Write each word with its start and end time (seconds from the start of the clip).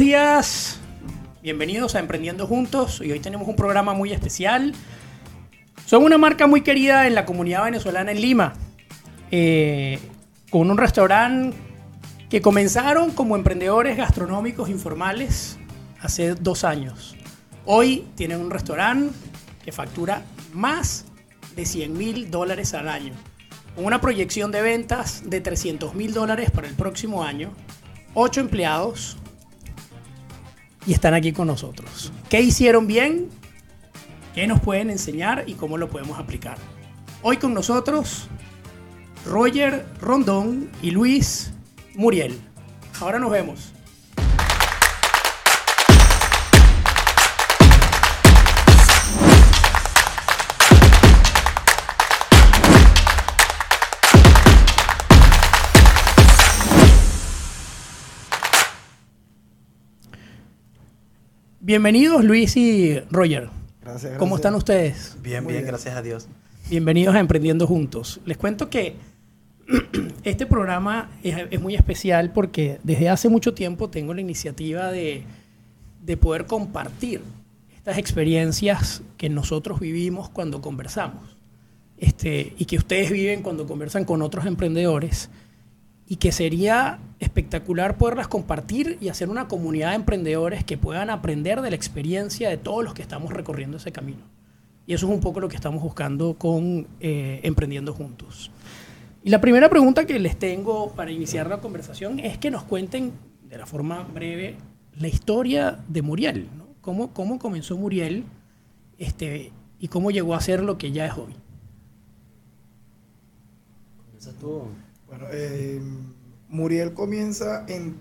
días. 0.00 0.78
Bienvenidos 1.42 1.94
a 1.94 1.98
Emprendiendo 1.98 2.46
Juntos 2.46 3.02
y 3.04 3.12
hoy 3.12 3.20
tenemos 3.20 3.46
un 3.46 3.54
programa 3.54 3.92
muy 3.92 4.14
especial. 4.14 4.72
Son 5.84 6.02
una 6.04 6.16
marca 6.16 6.46
muy 6.46 6.62
querida 6.62 7.06
en 7.06 7.14
la 7.14 7.26
comunidad 7.26 7.64
venezolana 7.64 8.10
en 8.10 8.22
Lima, 8.22 8.54
eh, 9.30 9.98
con 10.48 10.70
un 10.70 10.78
restaurante 10.78 11.54
que 12.30 12.40
comenzaron 12.40 13.10
como 13.10 13.36
emprendedores 13.36 13.98
gastronómicos 13.98 14.70
informales 14.70 15.58
hace 16.00 16.34
dos 16.34 16.64
años. 16.64 17.14
Hoy 17.66 18.06
tienen 18.14 18.40
un 18.40 18.50
restaurante 18.50 19.14
que 19.62 19.70
factura 19.70 20.22
más 20.54 21.04
de 21.56 21.66
100 21.66 21.92
mil 21.92 22.30
dólares 22.30 22.72
al 22.72 22.88
año, 22.88 23.12
con 23.76 23.84
una 23.84 24.00
proyección 24.00 24.50
de 24.50 24.62
ventas 24.62 25.24
de 25.26 25.42
300 25.42 25.94
mil 25.94 26.14
dólares 26.14 26.50
para 26.50 26.68
el 26.68 26.74
próximo 26.74 27.22
año, 27.22 27.52
ocho 28.14 28.40
empleados 28.40 29.18
y 30.86 30.92
están 30.92 31.14
aquí 31.14 31.32
con 31.32 31.46
nosotros. 31.46 32.12
¿Qué 32.28 32.40
hicieron 32.40 32.86
bien? 32.86 33.28
¿Qué 34.34 34.46
nos 34.46 34.60
pueden 34.60 34.90
enseñar 34.90 35.44
y 35.46 35.54
cómo 35.54 35.76
lo 35.76 35.88
podemos 35.88 36.18
aplicar? 36.18 36.56
Hoy 37.22 37.36
con 37.36 37.52
nosotros 37.52 38.28
Roger 39.26 39.86
Rondón 40.00 40.70
y 40.82 40.90
Luis 40.90 41.52
Muriel. 41.94 42.38
Ahora 43.00 43.18
nos 43.18 43.30
vemos. 43.30 43.69
Bienvenidos 61.62 62.24
Luis 62.24 62.56
y 62.56 62.98
Roger. 63.10 63.50
Gracias, 63.82 64.16
¿Cómo 64.16 64.36
están 64.36 64.54
ustedes? 64.54 65.18
Bien, 65.22 65.46
bien. 65.46 65.66
gracias 65.66 65.94
a 65.94 66.00
Dios. 66.00 66.26
Bienvenidos 66.70 67.14
a 67.14 67.20
Emprendiendo 67.20 67.66
Juntos. 67.66 68.18
Les 68.24 68.38
cuento 68.38 68.70
que 68.70 68.96
este 70.24 70.46
programa 70.46 71.10
es, 71.22 71.36
es 71.50 71.60
muy 71.60 71.74
especial 71.74 72.32
porque 72.32 72.80
desde 72.82 73.10
hace 73.10 73.28
mucho 73.28 73.52
tiempo 73.52 73.90
tengo 73.90 74.14
la 74.14 74.22
iniciativa 74.22 74.90
de, 74.90 75.24
de 76.02 76.16
poder 76.16 76.46
compartir 76.46 77.20
estas 77.76 77.98
experiencias 77.98 79.02
que 79.18 79.28
nosotros 79.28 79.80
vivimos 79.80 80.30
cuando 80.30 80.62
conversamos 80.62 81.36
este, 81.98 82.54
y 82.56 82.64
que 82.64 82.78
ustedes 82.78 83.10
viven 83.10 83.42
cuando 83.42 83.66
conversan 83.66 84.06
con 84.06 84.22
otros 84.22 84.46
emprendedores 84.46 85.28
y 86.10 86.16
que 86.16 86.32
sería 86.32 86.98
espectacular 87.20 87.96
poderlas 87.96 88.26
compartir 88.26 88.98
y 89.00 89.10
hacer 89.10 89.30
una 89.30 89.46
comunidad 89.46 89.90
de 89.90 89.94
emprendedores 89.94 90.64
que 90.64 90.76
puedan 90.76 91.08
aprender 91.08 91.60
de 91.60 91.70
la 91.70 91.76
experiencia 91.76 92.50
de 92.50 92.56
todos 92.56 92.82
los 92.82 92.94
que 92.94 93.02
estamos 93.02 93.32
recorriendo 93.32 93.76
ese 93.76 93.92
camino. 93.92 94.18
Y 94.88 94.94
eso 94.94 95.06
es 95.06 95.12
un 95.12 95.20
poco 95.20 95.38
lo 95.38 95.48
que 95.48 95.54
estamos 95.54 95.80
buscando 95.80 96.34
con 96.34 96.88
eh, 96.98 97.38
Emprendiendo 97.44 97.94
Juntos. 97.94 98.50
Y 99.22 99.30
la 99.30 99.40
primera 99.40 99.68
pregunta 99.68 100.04
que 100.04 100.18
les 100.18 100.36
tengo 100.36 100.90
para 100.94 101.12
iniciar 101.12 101.48
la 101.48 101.60
conversación 101.60 102.18
es 102.18 102.38
que 102.38 102.50
nos 102.50 102.64
cuenten 102.64 103.12
de 103.48 103.58
la 103.58 103.66
forma 103.66 104.02
breve 104.02 104.56
la 104.98 105.06
historia 105.06 105.78
de 105.86 106.02
Muriel. 106.02 106.48
¿no? 106.58 106.66
¿Cómo, 106.80 107.12
¿Cómo 107.12 107.38
comenzó 107.38 107.76
Muriel 107.76 108.24
este, 108.98 109.52
y 109.78 109.86
cómo 109.86 110.10
llegó 110.10 110.34
a 110.34 110.40
ser 110.40 110.60
lo 110.60 110.76
que 110.76 110.90
ya 110.90 111.06
es 111.06 111.12
hoy? 111.12 111.36
Comienza 113.96 114.32
tú. 114.40 114.64
Bueno, 115.10 115.26
eh, 115.32 115.80
Muriel 116.48 116.94
comienza 116.94 117.64
en, 117.66 117.96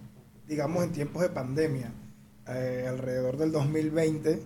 digamos, 0.47 0.83
en 0.83 0.91
tiempos 0.91 1.23
de 1.23 1.29
pandemia, 1.29 1.91
eh, 2.47 2.86
alrededor 2.87 3.37
del 3.37 3.52
2020, 3.52 4.43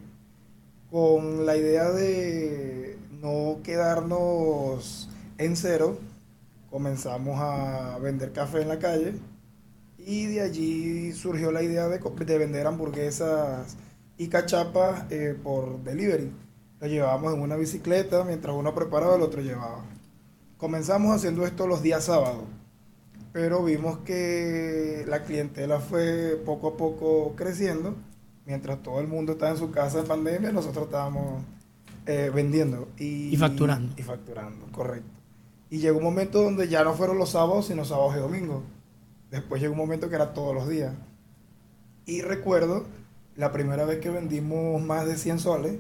con 0.90 1.46
la 1.46 1.58
idea 1.58 1.92
de 1.92 2.98
no 3.20 3.60
quedarnos 3.64 5.10
en 5.38 5.58
cero. 5.58 5.98
Comenzamos 6.70 7.38
a 7.42 8.00
vender 8.00 8.32
café 8.32 8.62
en 8.62 8.70
la 8.70 8.80
calle 8.80 9.16
y 9.98 10.28
de 10.28 10.40
allí 10.40 11.12
surgió 11.12 11.52
la 11.52 11.64
idea 11.64 11.90
de, 11.90 12.00
vender 12.38 12.66
hamburguesas 12.66 13.76
y 14.18 14.30
cachapas 14.30 15.12
eh, 15.12 15.38
por 15.44 15.84
delivery. 15.84 16.32
Lo 16.80 16.88
llevábamos 16.88 17.34
en 17.34 17.42
una 17.42 17.58
bicicleta, 17.58 18.24
mientras 18.24 18.56
uno 18.56 18.74
preparaba, 18.74 19.18
el 19.18 19.22
otro 19.22 19.42
llevaba. 19.42 19.84
Comenzamos 20.64 21.14
haciendo 21.14 21.46
esto 21.46 21.68
los 21.68 21.84
días 21.84 22.06
sábados, 22.06 22.46
pero 23.34 23.66
vimos 23.66 23.98
que 24.06 25.04
la 25.10 25.24
clientela 25.24 25.82
fue 25.82 26.42
poco 26.46 26.70
a 26.70 26.78
poco 26.78 27.34
creciendo. 27.36 27.96
Mientras 28.46 28.82
todo 28.82 29.02
el 29.02 29.10
mundo 29.10 29.34
estaba 29.34 29.52
en 29.52 29.58
su 29.58 29.72
casa 29.72 30.00
en 30.00 30.06
pandemia, 30.06 30.54
nosotros 30.54 30.86
estábamos 30.86 31.44
eh, 32.06 32.32
vendiendo. 32.34 32.88
Y, 32.98 33.34
Y 33.34 33.36
facturando. 33.36 33.94
Y 33.98 34.04
facturando, 34.04 34.66
correcto. 34.72 35.10
Y 35.70 35.80
llegó 35.80 35.98
un 35.98 36.06
momento 36.06 36.42
donde 36.42 36.70
ya 36.70 36.86
no 36.86 36.94
fueron 36.94 37.18
los 37.18 37.32
sábados, 37.32 37.68
sino 37.68 37.84
sábados 37.84 38.16
y 38.16 38.20
domingos. 38.20 38.64
Después 39.32 39.62
llegó 39.62 39.74
un 39.74 39.80
momento 39.80 40.08
que 40.08 40.16
era 40.16 40.34
todos 40.34 40.56
los 40.56 40.70
días. 40.70 40.94
Y 42.06 42.22
recuerdo 42.22 42.86
la 43.36 43.52
primera 43.52 43.84
vez 43.84 44.00
que 44.00 44.12
vendimos 44.12 44.82
más 44.82 45.06
de 45.08 45.18
100 45.18 45.40
soles. 45.40 45.76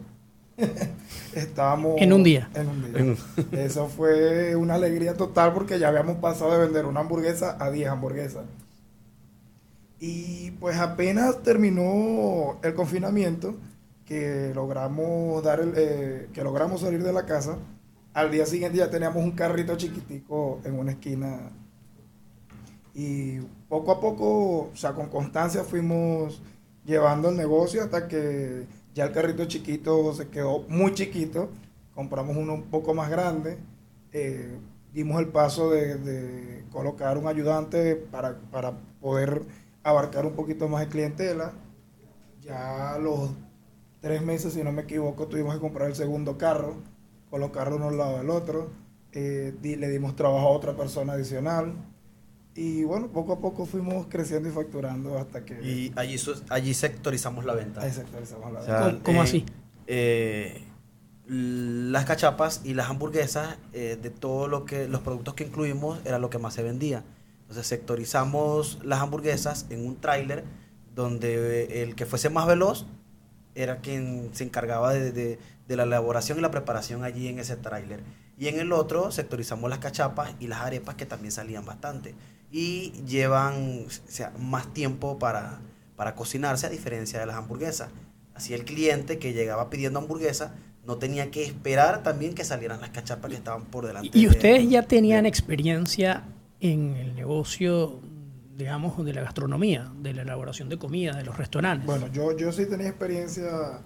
Estábamos... 1.35 1.99
En 1.99 2.13
un 2.13 2.23
día. 2.23 2.49
En 2.53 2.67
un 2.67 2.83
día. 2.83 3.63
Eso 3.63 3.87
fue 3.87 4.55
una 4.55 4.75
alegría 4.75 5.15
total 5.15 5.53
porque 5.53 5.79
ya 5.79 5.87
habíamos 5.87 6.17
pasado 6.17 6.51
de 6.53 6.59
vender 6.59 6.85
una 6.85 7.01
hamburguesa 7.01 7.57
a 7.59 7.71
10 7.71 7.89
hamburguesas. 7.89 8.45
Y 9.99 10.51
pues 10.59 10.77
apenas 10.77 11.41
terminó 11.43 12.59
el 12.61 12.73
confinamiento, 12.73 13.55
que 14.05 14.51
logramos 14.53 15.41
dar 15.43 15.61
el, 15.61 15.73
eh, 15.77 16.29
que 16.33 16.43
logramos 16.43 16.81
salir 16.81 17.01
de 17.01 17.13
la 17.13 17.25
casa, 17.25 17.57
al 18.13 18.29
día 18.29 18.45
siguiente 18.45 18.77
ya 18.77 18.89
teníamos 18.89 19.23
un 19.23 19.31
carrito 19.31 19.75
chiquitico 19.75 20.59
en 20.65 20.77
una 20.77 20.91
esquina. 20.91 21.51
Y 22.93 23.39
poco 23.69 23.91
a 23.91 23.99
poco, 23.99 24.69
o 24.73 24.75
sea, 24.75 24.91
con 24.93 25.07
constancia 25.07 25.63
fuimos 25.63 26.41
llevando 26.85 27.29
el 27.29 27.37
negocio 27.37 27.81
hasta 27.81 28.07
que 28.07 28.65
ya 28.93 29.05
el 29.05 29.11
carrito 29.11 29.45
chiquito 29.45 30.13
se 30.13 30.29
quedó 30.29 30.61
muy 30.69 30.93
chiquito. 30.93 31.49
Compramos 31.95 32.37
uno 32.37 32.53
un 32.55 32.63
poco 32.63 32.93
más 32.93 33.09
grande. 33.09 33.57
eh, 34.11 34.57
dimos 34.93 35.19
el 35.19 35.27
paso 35.29 35.71
de, 35.71 36.63
colocar 36.71 37.17
un 37.17 37.27
ayudante 37.27 37.95
para, 37.95 38.37
para 38.51 38.73
poder 39.01 39.43
abarcar 39.83 40.25
un 40.25 40.33
poquito 40.33 40.67
más 40.67 40.81
de 40.81 40.87
clientela. 40.89 41.53
Ya 42.41 42.97
los 42.99 43.31
tres 44.01 44.21
meses, 44.21 44.53
si 44.53 44.63
no 44.63 44.71
me 44.71 44.83
equivoco, 44.83 45.27
tuvimos 45.27 45.53
que 45.55 45.61
comprar 45.61 45.89
el 45.89 45.95
segundo 45.95 46.37
carro, 46.37 46.75
colocarlo 47.29 47.77
uno 47.77 47.89
al 47.89 47.97
lado 47.97 48.17
del 48.17 48.29
otro. 48.29 48.69
eh, 49.13 49.53
le 49.61 49.89
dimos 49.89 50.15
trabajo 50.15 50.47
a 50.47 50.51
otra 50.51 50.75
persona 50.75 51.13
adicional. 51.13 51.73
Y 52.55 52.83
bueno, 52.83 53.07
poco 53.07 53.33
a 53.33 53.39
poco 53.39 53.65
fuimos 53.65 54.05
creciendo 54.07 54.47
y 54.47 54.51
facturando 54.51 55.17
hasta 55.17 55.43
que... 55.43 55.59
Y 55.63 55.91
allí, 55.95 56.17
allí 56.49 56.73
sectorizamos 56.73 57.45
la 57.45 57.53
venta. 57.55 57.81
ahí 57.81 57.91
sectorizamos 57.91 58.51
la 58.53 58.59
O 58.59 58.65
sea, 58.65 58.79
¿Cómo- 58.81 58.99
cómo 59.03 59.19
eh, 59.21 59.23
así? 59.23 59.45
eh, 59.87 60.63
las 61.27 62.05
cachapas 62.05 62.61
y 62.63 62.73
las 62.73 62.89
hamburguesas, 62.89 63.57
eh, 63.71 63.97
de 64.01 64.09
todo 64.09 64.47
lo 64.47 64.65
que, 64.65 64.87
los 64.87 65.01
productos 65.01 65.33
que 65.33 65.45
incluimos, 65.45 65.99
era 66.05 66.19
lo 66.19 66.29
que 66.29 66.37
más 66.37 66.53
se 66.53 66.61
vendía. 66.63 67.03
Entonces 67.41 67.65
sectorizamos 67.67 68.79
las 68.83 68.99
hamburguesas 69.01 69.65
en 69.69 69.85
un 69.87 69.95
tráiler 69.99 70.43
donde 70.95 71.81
el 71.83 71.95
que 71.95 72.05
fuese 72.05 72.29
más 72.29 72.45
veloz 72.45 72.85
era 73.55 73.77
quien 73.79 74.29
se 74.33 74.43
encargaba 74.43 74.93
de, 74.93 75.11
de- 75.11 75.39
de 75.67 75.75
la 75.77 75.83
elaboración 75.83 76.37
y 76.37 76.41
la 76.41 76.51
preparación 76.51 77.03
allí 77.05 77.29
en 77.29 77.39
ese 77.39 77.55
tráiler. 77.55 78.01
Y 78.37 78.47
en 78.47 78.59
el 78.59 78.73
otro 78.73 79.11
sectorizamos 79.11 79.69
las 79.69 79.79
cachapas 79.79 80.35
y 80.39 80.47
las 80.47 80.59
arepas 80.59 80.95
que 80.95 81.05
también 81.05 81.31
salían 81.31 81.63
bastante. 81.65 82.13
Y 82.55 82.91
llevan 83.07 83.85
o 83.87 83.89
sea, 84.07 84.31
más 84.39 84.71
tiempo 84.73 85.17
para, 85.17 85.59
para 85.95 86.13
cocinarse 86.15 86.67
a 86.67 86.69
diferencia 86.69 87.19
de 87.19 87.25
las 87.25 87.35
hamburguesas. 87.35 87.89
Así 88.35 88.53
el 88.53 88.63
cliente 88.63 89.17
que 89.17 89.33
llegaba 89.33 89.69
pidiendo 89.71 89.97
hamburguesa 89.99 90.53
no 90.85 90.97
tenía 90.97 91.31
que 91.31 91.43
esperar 91.43 92.03
también 92.03 92.35
que 92.35 92.43
salieran 92.43 92.79
las 92.79 92.91
cachapas 92.91 93.31
que 93.31 93.37
estaban 93.37 93.63
por 93.65 93.87
delante. 93.87 94.09
¿Y 94.13 94.23
de- 94.25 94.27
ustedes 94.29 94.69
ya 94.69 94.83
tenían 94.83 95.23
de- 95.23 95.29
experiencia 95.29 96.23
en 96.59 96.95
el 96.95 97.15
negocio, 97.15 97.99
digamos, 98.55 99.03
de 99.03 99.13
la 99.13 99.21
gastronomía, 99.21 99.91
de 100.01 100.13
la 100.13 100.21
elaboración 100.21 100.69
de 100.69 100.77
comida, 100.77 101.13
de 101.15 101.23
los 101.23 101.35
restaurantes? 101.37 101.87
Bueno, 101.87 102.07
yo, 102.13 102.37
yo 102.37 102.51
sí 102.51 102.67
tenía 102.67 102.87
experiencia 102.89 103.81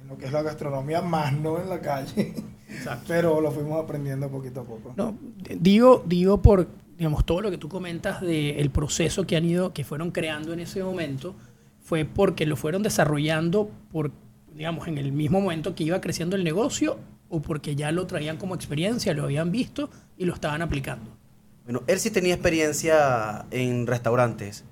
en 0.00 0.08
lo 0.08 0.16
que 0.16 0.24
es 0.26 0.32
la 0.32 0.40
gastronomía, 0.42 1.02
más 1.02 1.32
no 1.34 1.60
en 1.60 1.68
la 1.68 1.80
calle. 1.82 2.34
Exacto. 2.70 3.04
Pero 3.08 3.40
lo 3.42 3.50
fuimos 3.50 3.82
aprendiendo 3.84 4.30
poquito 4.30 4.60
a 4.60 4.64
poco. 4.64 4.94
No, 4.96 5.18
digo, 5.60 6.02
digo 6.06 6.40
por, 6.40 6.66
digamos, 6.96 7.26
todo 7.26 7.40
lo 7.42 7.50
que 7.50 7.58
tú 7.58 7.68
comentas 7.68 8.20
del 8.20 8.70
proceso 8.70 9.26
que 9.26 9.36
han 9.36 9.44
ido, 9.44 9.72
que 9.72 9.84
fueron 9.84 10.10
creando 10.10 10.52
en 10.52 10.60
ese 10.60 10.82
momento, 10.82 11.34
fue 11.80 12.04
porque 12.04 12.46
lo 12.46 12.56
fueron 12.56 12.82
desarrollando 12.82 13.70
por, 13.92 14.12
digamos, 14.54 14.88
en 14.88 14.98
el 14.98 15.12
mismo 15.12 15.40
momento 15.40 15.74
que 15.74 15.84
iba 15.84 16.00
creciendo 16.00 16.36
el 16.36 16.44
negocio 16.44 16.98
o 17.28 17.42
porque 17.42 17.76
ya 17.76 17.92
lo 17.92 18.06
traían 18.06 18.38
como 18.38 18.54
experiencia, 18.54 19.12
lo 19.14 19.24
habían 19.24 19.52
visto 19.52 19.90
y 20.16 20.24
lo 20.24 20.34
estaban 20.34 20.62
aplicando. 20.62 21.10
Bueno, 21.64 21.82
él 21.86 21.98
sí 21.98 22.10
tenía 22.10 22.34
experiencia 22.34 23.44
en 23.50 23.86
restaurantes. 23.86 24.64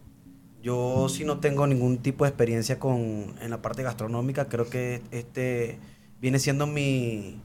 Yo 0.62 1.08
sí 1.10 1.24
no 1.24 1.40
tengo 1.40 1.66
ningún 1.66 1.98
tipo 1.98 2.24
de 2.24 2.30
experiencia 2.30 2.78
con, 2.78 3.34
en 3.40 3.50
la 3.50 3.60
parte 3.60 3.82
gastronómica, 3.82 4.48
creo 4.48 4.70
que 4.70 5.02
este 5.10 5.78
viene 6.20 6.38
siendo 6.38 6.66
mi, 6.66 7.38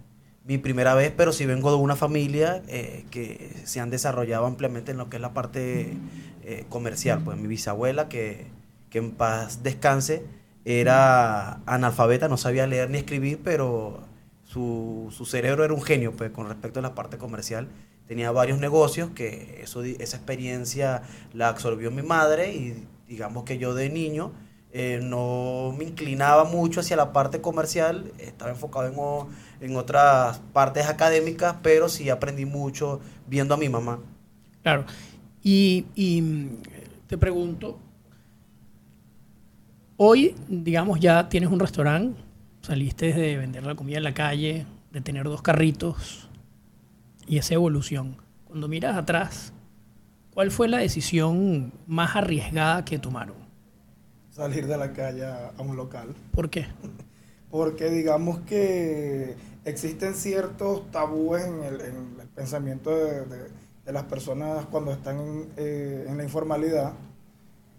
mi 0.50 0.58
primera 0.58 0.96
vez, 0.96 1.14
pero 1.16 1.32
sí 1.32 1.46
vengo 1.46 1.70
de 1.70 1.78
una 1.78 1.96
familia 1.96 2.64
eh, 2.68 3.06
que 3.12 3.52
se 3.66 3.80
han 3.80 3.92
desarrollado 3.92 4.48
ampliamente 4.48 4.90
en 4.90 4.98
lo 4.98 5.08
que 5.08 5.18
es 5.18 5.22
la 5.22 5.32
parte 5.32 5.94
eh, 6.44 6.66
comercial. 6.70 7.22
Pues 7.24 7.38
mi 7.38 7.48
bisabuela, 7.48 8.10
que, 8.10 8.48
que 8.90 8.98
en 8.98 9.12
paz 9.12 9.62
descanse, 9.62 10.24
era 10.66 11.62
analfabeta, 11.68 12.28
no 12.30 12.38
sabía 12.38 12.66
leer 12.66 12.90
ni 12.90 12.98
escribir, 12.98 13.42
pero 13.44 14.00
su, 14.44 15.10
su, 15.12 15.28
cerebro 15.28 15.64
era 15.64 15.76
un 15.76 15.84
genio 15.84 16.14
pues, 16.14 16.32
con 16.32 16.48
respecto 16.48 16.80
a 16.80 16.82
la 16.82 16.96
parte 16.96 17.20
comercial. 17.20 17.68
Tenía 18.08 18.32
varios 18.32 18.58
negocios 18.58 19.12
que 19.12 19.62
eso, 19.62 19.84
esa 19.84 20.18
experiencia 20.18 21.04
la 21.32 21.50
absorbió 21.50 21.92
mi 21.92 22.02
madre 22.02 22.56
y 22.56 22.88
digamos 23.08 23.44
que 23.44 23.60
yo 23.60 23.76
de 23.76 23.92
niño 23.92 24.32
eh, 24.72 25.00
no 25.02 25.74
me 25.76 25.84
inclinaba 25.84 26.44
mucho 26.44 26.80
hacia 26.80 26.96
la 26.96 27.12
parte 27.12 27.42
comercial, 27.42 28.12
estaba 28.20 28.52
enfocado 28.52 28.86
en, 28.88 28.96
en, 29.62 29.76
otras 29.76 30.40
partes 30.54 30.88
académicas, 30.88 31.56
pero 31.62 31.90
sí 31.90 32.10
aprendí 32.10 32.46
mucho 32.46 33.00
viendo 33.28 33.54
a 33.54 33.58
mi 33.58 33.70
mamá. 33.70 34.00
Claro. 34.64 34.86
Y, 35.44 35.86
y 35.96 36.50
te 37.08 37.18
pregunto, 37.18 37.80
hoy, 39.98 40.36
digamos, 40.48 41.00
ya 41.00 41.30
tienes 41.30 41.50
un 41.50 41.60
restaurante, 41.60 42.20
saliste 42.62 43.14
de 43.14 43.38
vender 43.38 43.66
la 43.66 43.76
comida 43.76 43.98
en 43.98 44.04
la 44.04 44.14
calle, 44.14 44.66
de 44.92 45.02
tener 45.02 45.24
dos 45.26 45.42
carritos 45.42 46.30
y 47.28 47.38
esa 47.38 47.54
evolución. 47.54 48.18
Cuando 48.46 48.68
miras 48.68 48.98
atrás, 48.98 49.54
¿cuál 50.34 50.52
fue 50.52 50.68
la 50.68 50.80
decisión 50.80 51.72
más 51.88 52.16
arriesgada 52.16 52.84
que 52.84 53.00
tomaron? 53.00 53.50
salir 54.40 54.68
de 54.68 54.78
la 54.78 54.94
calle 54.94 55.26
a, 55.26 55.52
un 55.58 55.76
local. 55.76 56.16
¿Por 56.32 56.50
qué? 56.50 56.66
Porque 57.50 57.90
digamos 57.90 58.40
que 58.42 59.36
existen 59.66 60.14
ciertos 60.14 60.90
tabúes 60.92 61.46
en 61.46 61.64
el, 61.64 61.80
pensamiento 62.36 62.92
de, 62.92 63.50
las 63.86 64.04
personas 64.04 64.66
cuando 64.68 64.92
están 64.92 65.48
eh, 65.58 66.06
en, 66.08 66.18
la 66.18 66.24
informalidad 66.24 66.94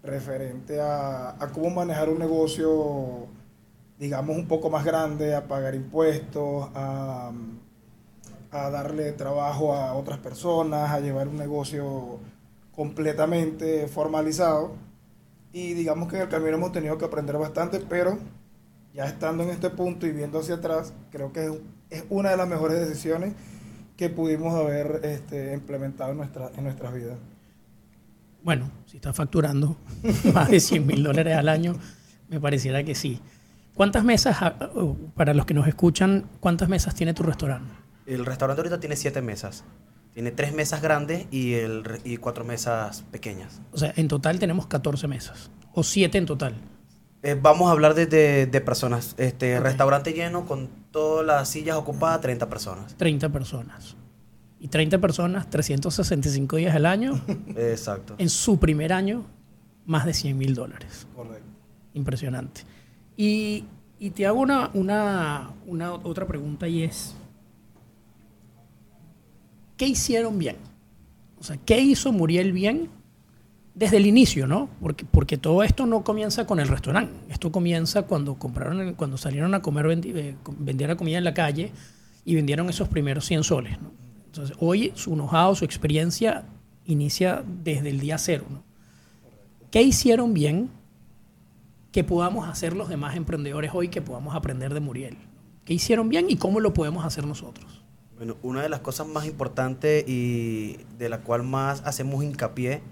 referente 0.03 0.81
a, 0.81 1.37
cómo 1.55 1.71
manejar 1.71 2.09
un 2.09 2.19
negocio, 2.19 3.27
digamos, 3.99 4.37
un 4.37 4.49
poco 4.49 4.71
más 4.71 4.85
grande, 4.85 5.35
a 5.35 5.47
pagar 5.47 5.75
impuestos, 5.75 6.69
a, 6.75 7.31
a 8.51 8.71
darle 8.71 9.13
trabajo 9.13 9.75
a 9.75 9.95
otras 9.95 10.19
personas, 10.19 10.91
a 10.91 11.01
llevar 11.01 11.29
un 11.29 11.37
negocio 11.37 12.19
completamente 12.75 13.87
formalizado. 13.89 14.73
Y 15.53 15.75
digamos 15.75 16.09
que 16.09 16.17
en 16.17 16.23
el 16.23 16.29
camino 16.29 16.57
hemos 16.57 16.73
tenido 16.73 16.99
que 16.99 17.05
aprender 17.05 17.37
bastante, 17.39 17.81
pero 17.81 18.19
ya 18.95 19.05
estando 19.05 19.45
en 19.45 19.51
este 19.51 19.71
punto 19.71 20.07
y 20.07 20.13
viendo 20.13 20.41
hacia 20.41 20.57
atrás, 20.57 20.93
creo 21.11 21.33
que 21.33 21.51
es, 21.91 22.05
una 22.09 22.31
de 22.31 22.37
las 22.37 22.49
mejores 22.49 22.81
decisiones 22.81 23.35
que 23.97 24.09
pudimos 24.09 24.55
haber 24.55 25.01
este, 25.05 25.53
implementado 25.55 26.13
en, 26.13 26.19
nuestra, 26.19 26.51
en 26.57 26.65
nuestras 26.65 26.95
vidas. 26.95 27.19
Bueno, 28.43 28.71
si 28.87 28.97
está 28.97 29.13
facturando 29.13 29.77
más 30.35 30.51
de 30.51 30.61
100 30.61 30.87
mil 30.87 31.03
dólares 31.03 31.37
al 31.37 31.49
año, 31.49 31.79
me 32.29 32.41
pareciera 32.41 32.83
que 32.85 32.95
sí. 32.95 33.21
¿Cuántas 33.75 34.05
mesas, 34.05 34.37
para 35.15 35.35
los 35.35 35.47
que 35.47 35.55
nos 35.55 35.67
escuchan, 35.67 36.25
cuántas 36.41 36.69
mesas 36.69 36.95
tiene 36.95 37.15
tu 37.15 37.23
restaurante? 37.23 37.73
El 38.07 38.27
restaurante 38.27 38.61
ahorita 38.61 38.81
tiene 38.81 38.97
siete 38.97 39.23
mesas. 39.23 39.65
Tiene 40.15 40.33
tres 40.33 40.53
mesas 40.53 40.83
grandes 40.83 41.27
y, 41.31 41.55
el, 41.55 41.85
y 42.05 42.17
cuatro 42.17 42.45
mesas 42.45 43.03
pequeñas. 43.11 43.61
O 43.73 43.79
sea, 43.79 43.93
en 43.97 44.09
total 44.09 44.39
tenemos 44.39 44.67
14 44.67 45.07
mesas. 45.07 45.51
O 45.73 45.85
siete 45.85 46.19
en 46.19 46.27
total. 46.27 46.55
Eh, 47.23 47.39
vamos 47.41 47.69
a 47.69 47.73
hablar 47.73 47.95
de, 47.95 48.07
de, 48.47 48.61
personas. 48.61 49.15
Este 49.19 49.61
restaurante 49.61 50.13
lleno 50.13 50.47
con 50.47 50.69
todas 50.91 51.27
las 51.27 51.49
sillas 51.49 51.77
ocupadas, 51.77 52.21
30 52.23 52.49
personas. 52.49 52.97
30 52.97 53.29
personas. 53.29 53.97
Y 54.59 54.69
30 54.69 54.99
personas, 54.99 55.49
365 55.51 56.57
días 56.57 56.75
al 56.75 56.87
año. 56.87 57.21
Exacto. 57.57 58.15
En 58.19 58.31
su 58.31 58.59
primer 58.59 58.93
año, 58.93 59.27
más 59.85 60.07
de 60.07 60.15
100 60.15 60.39
mil 60.39 60.55
dólares. 60.55 61.07
Correcto. 61.15 61.45
Impresionante. 61.93 62.63
Y, 63.17 63.67
y 63.99 64.11
te 64.11 64.27
hago 64.27 64.41
una, 64.41 64.71
una, 64.73 65.51
una 65.67 65.93
otra 65.93 66.27
pregunta 66.27 66.69
y 66.69 66.85
es, 66.85 67.15
¿qué 69.77 69.87
hicieron 69.87 70.39
bien? 70.39 70.57
O 71.39 71.45
sea, 71.45 71.59
¿qué 71.59 71.81
hizo 71.81 72.13
Muriel 72.13 72.53
bien 72.53 72.89
desde 73.75 73.97
el 73.97 74.07
inicio, 74.07 74.47
no? 74.47 74.69
Porque, 74.81 75.05
porque 75.05 75.39
todo 75.39 75.63
esto 75.63 75.87
no 75.87 76.03
comienza 76.03 76.47
con 76.47 76.61
el 76.61 76.69
restaurante. 76.69 77.13
Esto 77.29 77.53
comienza 77.53 78.03
cuando 78.03 78.35
compraron, 78.35 78.95
cuando 78.95 79.17
salieron 79.17 79.55
a 79.55 79.63
comer, 79.63 79.87
eh, 80.05 80.37
vendieron 80.59 80.97
comida 80.97 81.19
en 81.19 81.25
la 81.25 81.35
calle 81.35 81.73
y 82.25 82.35
vendieron 82.35 82.69
esos 82.69 82.89
primeros 82.89 83.25
100 83.27 83.45
soles. 83.45 83.79
Entonces, 84.27 84.57
hoy 84.61 84.93
su 84.95 85.15
know 85.15 85.55
su 85.55 85.65
experiencia 85.65 86.45
inicia 86.85 87.45
desde 87.47 87.91
el 87.91 88.01
día 88.01 88.19
cero. 88.19 88.45
¿no? 88.49 88.63
¿Qué 89.71 89.83
hicieron 89.83 90.35
bien 90.35 90.71
que 91.93 92.05
podamos 92.05 92.49
hacer 92.49 92.77
los 92.77 92.89
demás 92.89 93.17
emprendedores 93.17 93.71
hoy, 93.75 93.89
que 93.89 94.03
podamos 94.03 94.35
aprender 94.35 94.75
de 94.75 94.81
Muriel? 94.81 95.17
¿Qué 95.65 95.75
hicieron 95.75 96.09
bien 96.09 96.27
y 96.29 96.37
cómo 96.37 96.61
lo 96.61 96.75
podemos 96.75 97.05
hacer 97.05 97.27
nosotros? 97.27 97.83
Bueno, 98.17 98.37
una 98.43 98.63
de 98.63 98.69
las 98.69 98.81
cosas 98.81 99.07
más 99.07 99.27
importantes 99.27 100.05
y 100.07 100.77
de 100.99 101.09
la 101.09 101.23
cual 101.23 101.43
más 101.43 101.83
hacemos 101.85 102.23
hincapié 102.23 102.83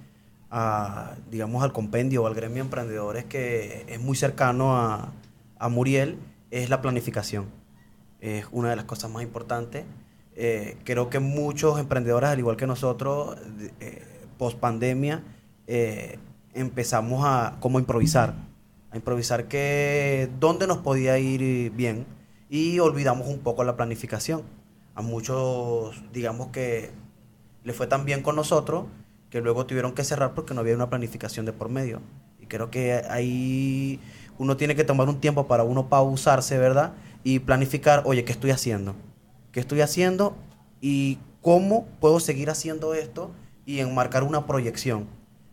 a, 0.50 1.14
digamos, 1.30 1.62
al 1.62 1.72
compendio 1.72 2.22
o 2.22 2.26
al 2.26 2.34
gremio 2.34 2.56
de 2.56 2.60
emprendedores 2.62 3.24
que 3.24 3.84
es 3.88 4.00
muy 4.00 4.16
cercano 4.16 4.76
a, 4.76 5.12
Muriel 5.70 6.18
es 6.50 6.70
la 6.70 6.80
planificación. 6.80 7.46
Es 8.20 8.46
una 8.52 8.70
de 8.70 8.76
las 8.76 8.84
cosas 8.84 9.10
más 9.10 9.24
importantes. 9.24 9.84
Eh, 10.36 10.76
creo 10.84 11.10
que 11.10 11.18
muchos 11.18 11.80
emprendedores, 11.80 12.30
al 12.30 12.38
igual 12.38 12.56
que 12.56 12.66
nosotros, 12.66 13.36
eh, 13.80 14.04
post 14.38 14.58
pandemia, 14.58 15.24
eh, 15.66 16.18
empezamos 16.54 17.24
a 17.26 17.56
como 17.58 17.80
improvisar, 17.80 18.34
a 18.92 18.96
improvisar 18.96 19.48
que 19.48 20.30
dónde 20.38 20.68
nos 20.68 20.78
podía 20.78 21.18
ir 21.18 21.72
bien 21.72 22.06
y 22.48 22.78
olvidamos 22.78 23.26
un 23.26 23.40
poco 23.40 23.64
la 23.64 23.76
planificación 23.76 24.42
a 24.94 25.02
muchos, 25.02 26.02
digamos 26.12 26.48
que 26.48 26.90
le 27.64 27.72
fue 27.72 27.86
tan 27.88 28.04
bien 28.04 28.22
con 28.22 28.36
nosotros 28.36 28.86
que 29.31 29.41
luego 29.41 29.67
tuvieron 29.67 29.93
que 29.93 30.05
cerrar 30.05 30.35
porque 30.35 30.55
no 30.55 30.61
había 30.61 30.75
una 30.75 30.89
planificación 30.91 31.47
de 31.47 31.53
por 31.53 31.69
medio. 31.69 32.01
Y 32.41 32.47
creo 32.47 32.70
que 32.70 33.03
ahí 33.11 34.01
uno 34.39 34.56
tiene 34.56 34.75
que 34.75 34.85
tomar 34.85 35.08
un 35.08 35.20
tiempo 35.20 35.47
para 35.47 35.65
uno 35.65 35.89
pausarse, 35.89 36.58
¿verdad? 36.58 36.93
Y 37.25 37.41
planificar, 37.41 38.03
oye, 38.06 38.25
¿qué 38.25 38.32
estoy 38.32 38.51
haciendo? 38.51 38.94
¿Qué 39.53 39.61
estoy 39.61 39.81
haciendo? 39.81 40.37
Y 40.81 41.19
cómo 41.43 41.87
puedo 42.01 42.20
seguir 42.20 42.51
haciendo 42.51 42.94
esto 42.94 43.31
y 43.67 43.81
enmarcar 43.81 44.23
una 44.23 44.47
proyección, 44.47 45.06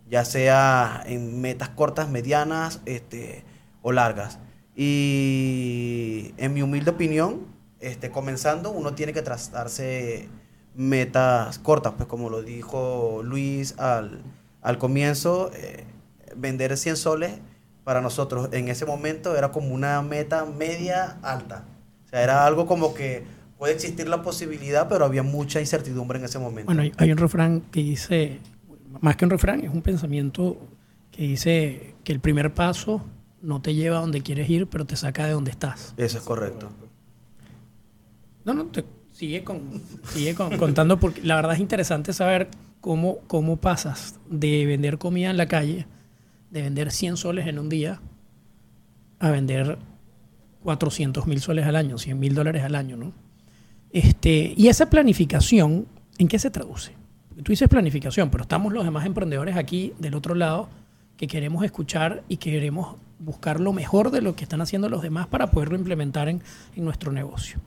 ya 0.09 0.23
sea 0.23 1.03
en 1.05 1.41
metas 1.41 1.69
cortas, 1.69 2.09
medianas 2.09 2.79
este, 2.85 3.43
o 3.81 3.91
largas. 3.91 4.39
Y 4.75 6.33
en 6.37 6.53
mi 6.53 6.61
humilde 6.61 6.91
opinión, 6.91 7.41
este, 7.79 8.11
comenzando, 8.11 8.71
uno 8.71 8.93
tiene 8.93 9.13
que 9.13 9.21
trazarse 9.21 10.29
metas 10.75 11.59
cortas, 11.59 11.93
pues 11.97 12.07
como 12.07 12.29
lo 12.29 12.41
dijo 12.41 13.21
Luis 13.23 13.77
al, 13.79 14.21
al 14.61 14.77
comienzo, 14.77 15.51
eh, 15.53 15.85
vender 16.35 16.75
100 16.77 16.97
soles 16.97 17.31
para 17.83 18.01
nosotros 18.01 18.49
en 18.51 18.67
ese 18.67 18.85
momento 18.85 19.37
era 19.37 19.51
como 19.51 19.73
una 19.73 20.01
meta 20.01 20.45
media 20.45 21.17
alta. 21.21 21.63
O 22.05 22.09
sea, 22.09 22.23
era 22.23 22.45
algo 22.45 22.65
como 22.65 22.93
que 22.93 23.23
puede 23.57 23.73
existir 23.73 24.07
la 24.07 24.21
posibilidad, 24.21 24.89
pero 24.89 25.05
había 25.05 25.23
mucha 25.23 25.59
incertidumbre 25.59 26.19
en 26.19 26.25
ese 26.25 26.39
momento. 26.39 26.73
Bueno, 26.73 26.91
hay, 26.97 27.11
un 27.11 27.17
refrán 27.17 27.61
que 27.71 27.81
dice, 27.81 28.39
más 29.01 29.15
que 29.15 29.25
un 29.25 29.31
refrán, 29.31 29.61
es 29.61 29.71
un 29.71 29.81
pensamiento 29.81 30.57
que 31.11 31.23
dice 31.23 31.95
que 32.03 32.11
el 32.11 32.19
primer 32.19 32.53
paso 32.53 33.05
no 33.41 33.61
te 33.61 33.75
lleva 33.75 33.97
a 33.97 34.01
donde 34.01 34.21
quieres 34.21 34.49
ir, 34.49 34.67
pero 34.67 34.85
te 34.85 34.95
saca 34.95 35.25
de 35.25 35.33
donde 35.33 35.51
estás. 35.51 35.93
Eso 35.97 36.17
es 36.17 36.23
correcto. 36.23 36.69
No, 38.43 38.53
no, 38.53 38.65
te 38.65 38.83
sigue, 39.15 39.43
con, 39.45 39.81
sigue 40.09 40.35
contando 40.35 40.99
porque 40.99 41.21
la 41.21 41.35
verdad 41.35 41.53
es 41.53 41.59
interesante 41.59 42.11
saber 42.11 42.49
cómo, 42.81 43.19
cómo 43.27 43.57
pasas 43.57 44.19
de 44.29 44.65
vender 44.65 44.97
comida 44.97 45.29
en 45.29 45.37
la 45.37 45.47
calle, 45.47 45.87
de 46.51 46.61
vender 46.61 46.91
100 46.91 47.15
soles 47.17 47.47
en 47.47 47.57
un 47.57 47.69
día, 47.69 48.01
a 49.19 49.31
vender 49.31 49.77
400 50.63 51.27
mil 51.27 51.39
soles 51.39 51.65
al 51.65 51.77
año, 51.77 51.97
100 51.97 52.19
mil 52.19 52.35
dólares 52.35 52.63
al 52.63 52.75
año, 52.75 52.97
¿no? 52.97 53.13
Este, 53.91 54.53
y 54.57 54.67
esa 54.67 54.89
planificación, 54.89 55.87
¿en 56.17 56.27
qué 56.27 56.37
se 56.37 56.51
traduce? 56.51 56.91
Tú 57.41 57.53
dices 57.53 57.69
planificación, 57.69 58.29
pero 58.29 58.43
estamos 58.43 58.73
los 58.73 58.83
demás 58.83 59.05
emprendedores 59.05 59.55
aquí 59.55 59.93
del 59.97 60.15
otro 60.15 60.35
lado 60.35 60.67
que 61.15 61.27
queremos 61.27 61.63
escuchar 61.63 62.23
y 62.27 62.37
queremos 62.37 62.97
buscar 63.19 63.61
lo 63.61 63.71
mejor 63.71 64.11
de 64.11 64.21
lo 64.21 64.35
que 64.35 64.43
están 64.43 64.59
haciendo 64.59 64.89
los 64.89 65.01
demás 65.01 65.27
para 65.27 65.51
poderlo 65.51 65.77
implementar 65.77 66.27
en, 66.27 66.41
en 66.75 66.83
nuestro 66.83 67.13
negocio. 67.13 67.61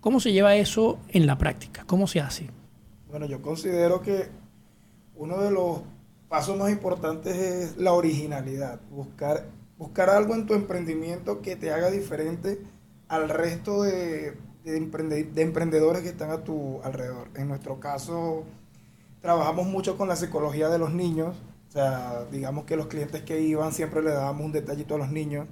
¿Cómo 0.00 0.20
se 0.20 0.32
lleva 0.32 0.54
eso 0.54 0.98
en 1.08 1.26
la 1.26 1.38
práctica? 1.38 1.84
¿Cómo 1.86 2.06
se 2.06 2.20
hace? 2.20 2.50
Bueno, 3.08 3.26
yo 3.26 3.42
considero 3.42 4.00
que 4.00 4.28
uno 5.16 5.38
de 5.38 5.50
los 5.50 5.80
paso 6.28 6.56
más 6.56 6.70
importante 6.70 7.62
es 7.62 7.76
la 7.78 7.92
originalidad, 7.92 8.80
buscar, 8.90 9.46
buscar 9.76 10.10
algo 10.10 10.34
en 10.34 10.46
tu 10.46 10.54
emprendimiento 10.54 11.40
que 11.42 11.56
te 11.56 11.72
haga 11.72 11.90
diferente 11.90 12.60
al 13.08 13.28
resto 13.28 13.82
de, 13.82 14.36
de 14.64 15.42
emprendedores 15.42 16.02
que 16.02 16.10
están 16.10 16.30
a 16.30 16.44
tu 16.44 16.80
alrededor. 16.82 17.28
En 17.34 17.48
nuestro 17.48 17.80
caso, 17.80 18.44
trabajamos 19.20 19.66
mucho 19.66 19.96
con 19.96 20.06
la 20.06 20.16
psicología 20.16 20.68
de 20.68 20.78
los 20.78 20.92
niños, 20.92 21.34
o 21.68 21.72
sea, 21.72 22.24
digamos 22.30 22.64
que 22.64 22.76
los 22.76 22.86
clientes 22.86 23.22
que 23.22 23.40
iban 23.40 23.72
siempre 23.72 24.02
le 24.02 24.10
dábamos 24.10 24.46
un 24.46 24.52
detallito 24.52 24.94
a 24.94 24.98
los 24.98 25.10
niños 25.10 25.46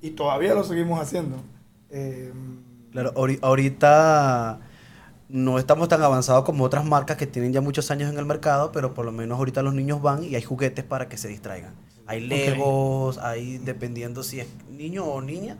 y 0.00 0.10
todavía 0.10 0.54
lo 0.54 0.64
seguimos 0.64 0.98
haciendo. 1.00 1.36
Eh, 1.90 2.32
claro, 2.92 3.12
ahorita 3.42 4.60
no 5.28 5.58
estamos 5.58 5.88
tan 5.88 6.02
avanzados 6.02 6.44
como 6.44 6.64
otras 6.64 6.84
marcas 6.84 7.16
que 7.16 7.26
tienen 7.26 7.52
ya 7.52 7.60
muchos 7.60 7.90
años 7.90 8.10
en 8.10 8.18
el 8.18 8.26
mercado, 8.26 8.72
pero 8.72 8.94
por 8.94 9.04
lo 9.04 9.12
menos 9.12 9.38
ahorita 9.38 9.62
los 9.62 9.74
niños 9.74 10.02
van 10.02 10.24
y 10.24 10.34
hay 10.34 10.42
juguetes 10.42 10.84
para 10.84 11.08
que 11.08 11.16
se 11.16 11.28
distraigan. 11.28 11.72
Hay 12.06 12.20
legos, 12.20 13.18
hay 13.18 13.58
dependiendo 13.58 14.22
si 14.22 14.40
es 14.40 14.48
niño 14.70 15.04
o 15.04 15.22
niña. 15.22 15.56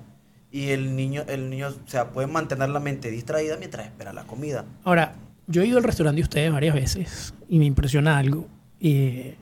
Y 0.50 0.70
el 0.70 0.96
niño, 0.96 1.22
el 1.28 1.48
niño, 1.48 1.68
o 1.68 1.88
sea, 1.88 2.10
puede 2.10 2.26
mantener 2.26 2.70
la 2.70 2.80
mente 2.80 3.08
distraída 3.08 3.56
mientras 3.56 3.86
espera 3.86 4.12
la 4.12 4.24
comida. 4.24 4.64
Ahora, 4.82 5.14
yo 5.46 5.62
he 5.62 5.66
ido 5.66 5.78
al 5.78 5.84
restaurante 5.84 6.16
de 6.16 6.24
ustedes 6.24 6.52
varias 6.52 6.74
veces 6.74 7.34
y 7.48 7.60
me 7.60 7.66
impresiona 7.66 8.18
algo. 8.18 8.48
y 8.80 9.36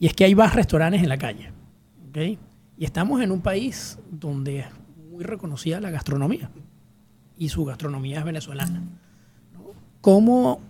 es 0.00 0.14
que 0.14 0.24
hay 0.24 0.34
más 0.34 0.54
restaurantes 0.54 1.02
en 1.02 1.10
la 1.10 1.18
calle. 1.18 1.52
¿okay? 2.08 2.38
Y 2.78 2.86
estamos 2.86 3.20
en 3.20 3.32
un 3.32 3.42
país 3.42 3.98
donde 4.10 4.60
es 4.60 4.66
muy 5.10 5.24
reconocida 5.24 5.78
la 5.80 5.90
gastronomía. 5.90 6.50
Y 7.40 7.48
su 7.48 7.64
gastronomía 7.64 8.18
es 8.18 8.24
venezolana. 8.26 8.82
¿Cómo, 10.02 10.60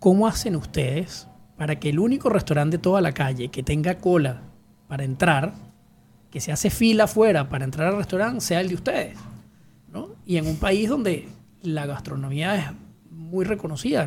¿Cómo 0.00 0.26
hacen 0.26 0.56
ustedes 0.56 1.28
para 1.56 1.78
que 1.78 1.90
el 1.90 2.00
único 2.00 2.28
restaurante 2.28 2.76
de 2.76 2.82
toda 2.82 3.00
la 3.00 3.14
calle 3.14 3.52
que 3.52 3.62
tenga 3.62 3.98
cola 3.98 4.42
para 4.88 5.04
entrar, 5.04 5.54
que 6.32 6.40
se 6.40 6.50
hace 6.50 6.70
fila 6.70 7.04
afuera 7.04 7.48
para 7.48 7.64
entrar 7.64 7.86
al 7.86 7.98
restaurante, 7.98 8.40
sea 8.40 8.60
el 8.60 8.68
de 8.68 8.74
ustedes? 8.74 9.16
¿no? 9.92 10.08
Y 10.26 10.38
en 10.38 10.48
un 10.48 10.56
país 10.56 10.88
donde 10.88 11.28
la 11.62 11.86
gastronomía 11.86 12.56
es 12.56 12.66
muy 13.12 13.44
reconocida, 13.44 14.04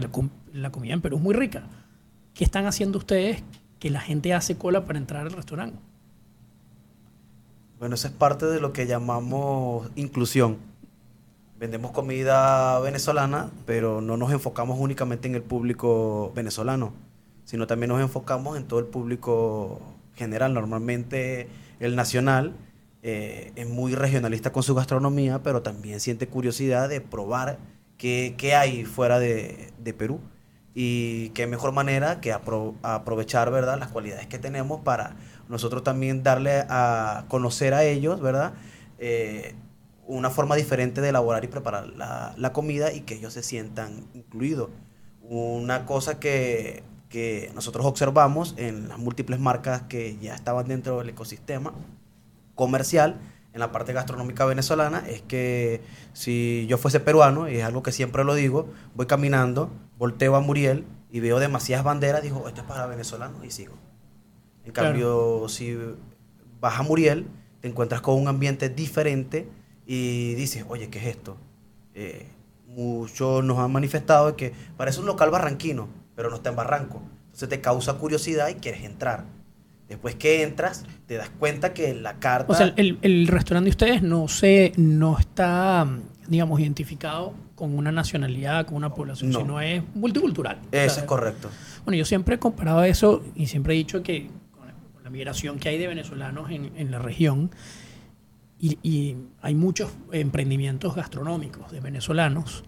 la, 0.51 0.70
comida 0.70 0.94
en 0.94 1.00
Perú 1.00 1.15
es 1.15 1.24
muy 1.24 1.34
rica. 1.34 1.63
¿Qué 2.34 2.44
están 2.44 2.65
haciendo 2.65 2.98
ustedes 2.98 3.41
que 3.80 3.89
la 3.89 4.01
gente 4.01 4.34
hace 4.34 4.58
cola 4.58 4.86
para 4.86 5.00
entrar 5.00 5.27
al 5.27 5.32
restaurante? 5.32 5.80
Bueno, 7.80 7.96
eso 7.96 8.10
es 8.10 8.13
parte 8.13 8.48
de 8.48 8.60
lo 8.60 8.74
que 8.74 8.86
llamamos 8.86 9.89
inclusión 9.96 10.58
vendemos 11.62 11.91
comida 11.91 12.80
venezolana, 12.80 13.51
pero 13.68 14.01
no 14.01 14.18
nos 14.18 14.32
enfocamos 14.32 14.80
únicamente 14.80 15.27
en 15.27 15.36
el 15.36 15.44
público 15.44 16.32
venezolano, 16.36 16.91
sino 17.46 17.68
también 17.68 17.89
nos 17.89 18.01
enfocamos 18.01 18.58
en 18.58 18.63
todo 18.63 18.80
el 18.80 18.88
público 18.88 19.80
general. 20.15 20.56
Normalmente 20.56 21.50
el 21.80 21.96
nacional 21.96 22.56
eh, 23.03 23.51
es 23.56 23.70
muy 23.70 23.94
regionalista 23.94 24.51
con 24.51 24.63
su 24.63 24.74
gastronomía, 24.74 25.44
pero 25.44 25.62
también 25.62 26.00
siente 26.00 26.27
curiosidad 26.27 26.89
de 26.89 27.00
probar 27.00 27.60
qué, 27.96 28.56
hay 28.58 28.84
fuera 28.84 29.20
de, 29.20 29.72
Perú. 29.96 30.20
Y 30.74 31.30
qué 31.30 31.46
mejor 31.46 31.74
manera 31.74 32.22
que 32.22 32.34
aprovechar 32.34 33.51
¿verdad? 33.51 33.77
las 33.77 33.89
cualidades 33.89 34.25
que 34.25 34.39
tenemos 34.39 34.82
para 34.82 35.15
nosotros 35.48 35.84
también 35.84 36.24
darle 36.24 36.65
a 36.70 37.25
conocer 37.27 37.75
a 37.75 37.84
ellos, 37.84 38.20
¿verdad? 38.20 38.53
Eh, 38.98 39.53
una 40.12 40.30
forma 40.30 40.56
diferente 40.56 41.00
de 41.00 41.10
elaborar 41.10 41.44
y 41.44 41.48
preparar 41.48 41.88
la, 41.88 42.53
comida 42.53 42.91
y 42.91 43.01
que 43.01 43.15
ellos 43.15 43.34
se 43.34 43.44
sientan 43.44 44.08
incluidos. 44.13 44.70
Una 45.22 45.86
cosa 45.86 46.20
que, 46.20 46.84
nosotros 47.53 47.86
observamos 47.86 48.53
en 48.58 48.89
las 48.89 48.98
múltiples 48.98 49.39
marcas 49.39 49.84
que 49.84 50.18
ya 50.18 50.36
estaban 50.36 50.68
dentro 50.68 51.00
del 51.00 51.10
ecosistema 51.10 51.74
comercial 52.56 53.20
en 53.53 53.60
la 53.60 53.72
parte 53.72 53.91
gastronómica 53.91 54.46
venezolana 54.46 55.03
es 55.08 55.22
que 55.22 55.82
si 56.13 56.65
yo 56.70 56.77
fuese 56.77 57.01
peruano, 57.01 57.50
y 57.50 57.58
es 57.58 57.63
algo 57.65 57.84
que 57.84 57.91
siempre 57.91 58.24
lo 58.24 58.34
digo, 58.34 58.68
voy 58.96 59.08
caminando, 59.08 59.70
volteo 59.98 60.36
a 60.36 60.41
Muriel 60.41 60.86
y 61.10 61.20
veo 61.20 61.39
demasiadas 61.39 61.84
banderas, 61.84 62.22
digo, 62.22 62.48
esto 62.48 62.62
es 62.62 62.68
para 62.68 62.86
venezolanos 62.86 63.44
y 63.46 63.51
sigo. 63.51 63.75
En 64.63 64.72
cambio, 64.72 65.48
si 65.50 65.77
vas 66.62 66.80
a 66.80 66.84
Muriel, 66.84 67.27
te 67.60 67.68
encuentras 67.68 68.01
con 68.01 68.15
un 68.15 68.27
ambiente 68.27 68.70
diferente 68.70 69.50
y 69.93 70.36
dices, 70.36 70.63
oye, 70.69 70.88
¿qué 70.89 71.00
es 71.00 71.05
esto? 71.07 71.36
Eh, 71.95 72.25
muchos 72.65 73.43
nos 73.43 73.60
han 73.60 73.74
manifestado 73.74 74.38
que 74.38 74.53
parece 74.77 75.01
un 75.01 75.05
local 75.05 75.31
barranquino, 75.31 75.89
pero 76.15 76.29
no 76.29 76.38
está 76.38 76.50
en 76.51 76.55
Barranco. 76.55 77.01
Entonces 77.25 77.50
te 77.50 77.60
causa 77.60 77.95
curiosidad 77.95 78.48
y 78.48 78.53
quieres 78.53 78.86
entrar. 78.86 79.25
Después 79.89 80.15
que 80.15 80.43
entras, 80.43 80.86
te 81.07 81.15
das 81.15 81.29
cuenta 81.29 81.74
que 81.74 81.93
la 81.93 82.19
carta... 82.19 82.53
O 82.53 82.55
sea, 82.55 82.74
el, 82.77 83.27
restaurante 83.27 83.65
de 83.65 83.71
ustedes 83.71 84.01
no, 84.01 84.29
se, 84.29 84.71
no 84.77 85.19
está, 85.19 85.86
digamos, 86.25 86.62
identificado 86.62 87.33
con 87.55 87.77
una 87.77 87.91
nacionalidad, 87.91 88.65
con 88.67 88.77
una 88.77 88.93
población, 88.93 89.33
sino 89.33 89.60
es 89.60 89.83
multicultural. 89.93 90.57
Eso 90.71 91.01
es 91.01 91.05
correcto. 91.05 91.50
Bueno, 91.83 91.98
yo 91.98 92.05
siempre 92.05 92.36
he 92.36 92.39
comparado 92.39 92.81
eso 92.86 93.25
y 93.36 93.48
siempre 93.48 93.74
he 93.74 93.77
dicho 93.77 94.03
que 94.03 94.29
con 94.53 95.03
la 95.03 95.10
migración 95.10 95.60
que 95.60 95.67
hay 95.67 95.77
de 95.77 95.88
venezolanos 95.88 96.50
en, 96.50 96.71
en 96.77 96.91
la 96.91 97.00
región, 97.00 97.51
y, 98.62 99.18
hay 99.41 99.56
muchos 99.56 99.91
emprendimientos 100.12 100.96
gastronómicos 100.96 101.72
de 101.72 101.80
venezolanos. 101.80 102.63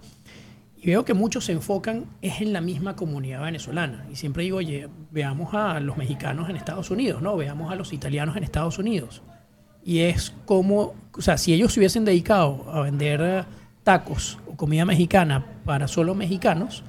Y 0.76 0.88
veo 0.88 1.06
que 1.06 1.14
muchos 1.14 1.46
se 1.46 1.52
enfocan 1.52 2.06
es 2.22 2.42
en 2.42 2.52
la 2.52 2.62
misma 2.62 2.96
comunidad 2.96 3.44
venezolana. 3.44 4.06
Y 4.12 4.16
siempre 4.16 4.44
digo, 4.44 4.58
oye, 4.58 4.90
veamos 5.12 5.54
a 5.54 5.80
los 5.80 5.96
mexicanos 5.96 6.50
en 6.50 6.56
Estados 6.56 6.90
Unidos, 6.90 7.22
¿no? 7.22 7.38
Veamos 7.38 7.72
a 7.72 7.76
los 7.76 7.94
italianos 7.94 8.36
en 8.36 8.44
Estados 8.44 8.80
Unidos. 8.80 9.22
Y 9.84 10.00
es 10.00 10.34
como, 10.46 10.96
o 11.14 11.22
sea, 11.22 11.38
si 11.38 11.54
ellos 11.54 11.72
se 11.74 11.80
hubiesen 11.80 12.06
dedicado 12.06 12.66
a 12.72 12.82
vender 12.82 13.22
eh, 13.22 13.44
tacos 13.84 14.40
o 14.48 14.58
comida 14.58 14.86
mexicana 14.86 15.46
para 15.64 15.88
solo 15.88 16.16
mexicanos, 16.16 16.84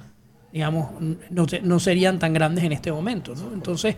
digamos, 0.51 0.89
no, 1.29 1.45
no 1.63 1.79
serían 1.79 2.17
tan 2.17 2.33
grandes 2.33 2.63
en 2.63 2.71
este 2.71 2.91
momento, 2.91 3.35
¿no? 3.35 3.53
Entonces, 3.53 3.95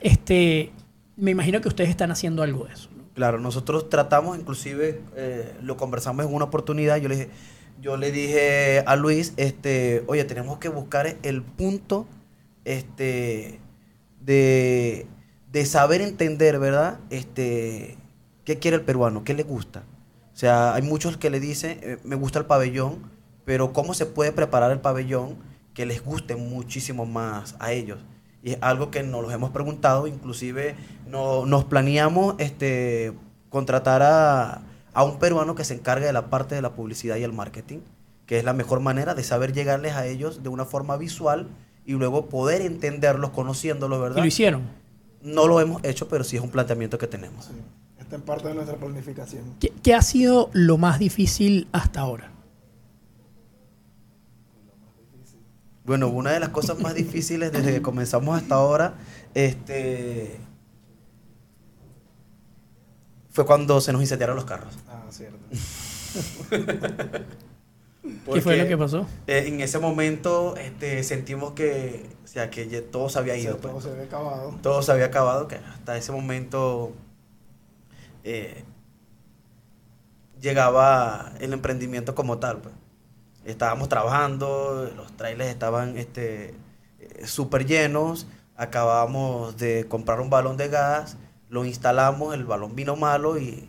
este, 0.00 0.72
me 1.16 1.32
imagino 1.32 1.60
que 1.60 1.68
ustedes 1.68 1.90
están 1.90 2.10
haciendo 2.10 2.42
algo 2.42 2.64
de 2.64 2.72
eso. 2.72 2.88
Claro, 3.20 3.38
nosotros 3.38 3.90
tratamos, 3.90 4.38
inclusive 4.38 5.02
eh, 5.14 5.54
lo 5.60 5.76
conversamos 5.76 6.24
en 6.24 6.32
una 6.32 6.46
oportunidad, 6.46 6.96
yo 6.96 7.10
le 7.10 7.16
dije, 7.16 7.30
yo 7.78 7.98
le 7.98 8.12
dije 8.12 8.82
a 8.86 8.96
Luis, 8.96 9.34
este, 9.36 10.04
oye, 10.06 10.24
tenemos 10.24 10.56
que 10.56 10.70
buscar 10.70 11.18
el 11.22 11.42
punto 11.42 12.06
este, 12.64 13.60
de, 14.22 15.06
saber 15.66 16.00
entender, 16.00 16.58
¿verdad? 16.58 16.98
Este, 17.10 17.98
¿Qué 18.46 18.58
quiere 18.58 18.78
el 18.78 18.84
peruano? 18.84 19.22
¿Qué 19.22 19.34
le 19.34 19.42
gusta? 19.42 19.82
O 20.32 20.36
sea, 20.38 20.72
hay 20.72 20.80
muchos 20.80 21.18
que 21.18 21.28
le 21.28 21.40
dicen, 21.40 21.78
eh, 21.82 21.98
me 22.02 22.16
gusta 22.16 22.38
el 22.38 22.46
pabellón, 22.46 23.02
pero 23.44 23.74
¿cómo 23.74 23.92
se 23.92 24.06
puede 24.06 24.32
preparar 24.32 24.70
el 24.70 24.80
pabellón 24.80 25.36
que 25.74 25.84
les 25.84 26.02
guste 26.02 26.36
muchísimo 26.36 27.04
más 27.04 27.54
a 27.58 27.72
ellos? 27.72 27.98
Y 28.42 28.52
es 28.52 28.58
algo 28.60 28.90
que 28.90 29.02
nos 29.02 29.22
lo 29.22 29.30
hemos 29.30 29.50
preguntado, 29.50 30.06
inclusive 30.06 30.74
no, 31.08 31.44
nos 31.44 31.64
planeamos 31.64 32.36
este, 32.38 33.12
contratar 33.50 34.02
a, 34.02 34.62
a, 34.94 35.04
un 35.04 35.18
peruano 35.18 35.54
que 35.54 35.64
se 35.64 35.74
encargue 35.74 36.06
de 36.06 36.12
la 36.12 36.30
parte 36.30 36.54
de 36.54 36.62
la 36.62 36.72
publicidad 36.72 37.16
y 37.16 37.22
el 37.22 37.32
marketing, 37.32 37.80
que 38.26 38.38
es 38.38 38.44
la 38.44 38.54
mejor 38.54 38.80
manera 38.80 39.14
de 39.14 39.24
saber 39.24 39.52
llegarles 39.52 39.92
a 39.92 40.06
ellos 40.06 40.42
de 40.42 40.48
una 40.48 40.64
forma 40.64 40.96
visual 40.96 41.48
y 41.84 41.92
luego 41.92 42.26
poder 42.26 42.62
entenderlos 42.62 43.30
conociéndolos, 43.30 44.00
¿verdad? 44.00 44.18
¿Y 44.18 44.20
lo 44.20 44.26
hicieron? 44.26 44.62
No 45.22 45.46
lo 45.46 45.60
hemos 45.60 45.84
hecho, 45.84 46.08
pero 46.08 46.24
sí 46.24 46.36
es 46.36 46.42
un 46.42 46.50
planteamiento 46.50 46.96
que 46.96 47.06
tenemos. 47.06 47.50
está 47.98 48.16
en 48.16 48.22
parte 48.22 48.48
de 48.48 48.54
nuestra 48.54 48.76
planificación. 48.76 49.42
¿Qué, 49.60 49.70
¿Qué 49.82 49.94
ha 49.94 50.00
sido 50.00 50.48
lo 50.54 50.78
más 50.78 50.98
difícil 50.98 51.68
hasta 51.72 52.00
ahora? 52.00 52.30
Bueno, 55.90 56.06
una 56.06 56.30
de 56.30 56.38
las 56.38 56.50
cosas 56.50 56.78
más 56.78 56.94
difíciles 56.94 57.50
desde 57.50 57.72
que 57.72 57.82
comenzamos 57.82 58.40
hasta 58.40 58.54
ahora, 58.54 58.94
este, 59.34 60.38
fue 63.30 63.44
cuando 63.44 63.80
se 63.80 63.92
nos 63.92 64.00
incendiaron 64.00 64.36
los 64.36 64.44
carros. 64.44 64.72
Ah, 64.88 65.02
cierto. 65.10 65.36
¿Qué 68.32 68.40
fue 68.40 68.56
lo 68.56 68.68
que 68.68 68.78
pasó? 68.78 69.04
Eh, 69.26 69.46
en 69.48 69.60
ese 69.60 69.80
momento 69.80 70.54
este, 70.58 71.02
sentimos 71.02 71.54
que, 71.54 72.08
o 72.22 72.26
sea, 72.28 72.50
que 72.50 72.66
todo 72.82 73.08
se 73.08 73.18
había 73.18 73.36
ido. 73.36 73.56
todo 73.56 73.72
pues. 73.72 73.82
se 73.82 73.90
había 73.90 74.04
acabado. 74.04 74.58
Todo 74.62 74.82
se 74.82 74.92
había 74.92 75.06
acabado, 75.06 75.48
que 75.48 75.56
hasta 75.56 75.96
ese 75.96 76.12
momento 76.12 76.92
eh, 78.22 78.62
llegaba 80.40 81.32
el 81.40 81.52
emprendimiento 81.52 82.14
como 82.14 82.38
tal. 82.38 82.58
Pues 82.58 82.74
estábamos 83.44 83.88
trabajando, 83.88 84.90
los 84.96 85.12
trailers 85.16 85.50
estaban 85.50 85.96
este, 85.96 86.54
eh, 86.98 87.26
súper 87.26 87.66
llenos, 87.66 88.26
acabamos 88.56 89.56
de 89.56 89.86
comprar 89.88 90.20
un 90.20 90.30
balón 90.30 90.56
de 90.56 90.68
gas, 90.68 91.16
lo 91.48 91.64
instalamos, 91.64 92.34
el 92.34 92.44
balón 92.44 92.74
vino 92.74 92.96
malo 92.96 93.38
y 93.38 93.68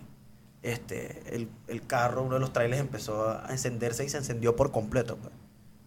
este, 0.62 1.48
el, 1.68 1.82
carro, 1.88 2.24
uno 2.24 2.36
de 2.36 2.40
los 2.40 2.54
trailers 2.54 2.82
empezó 2.82 3.30
a 3.30 3.48
encenderse 3.50 4.06
y 4.06 4.10
se 4.10 4.18
encendió 4.18 4.56
por 4.56 4.72
completo. 4.72 5.18
Pues. 5.18 5.34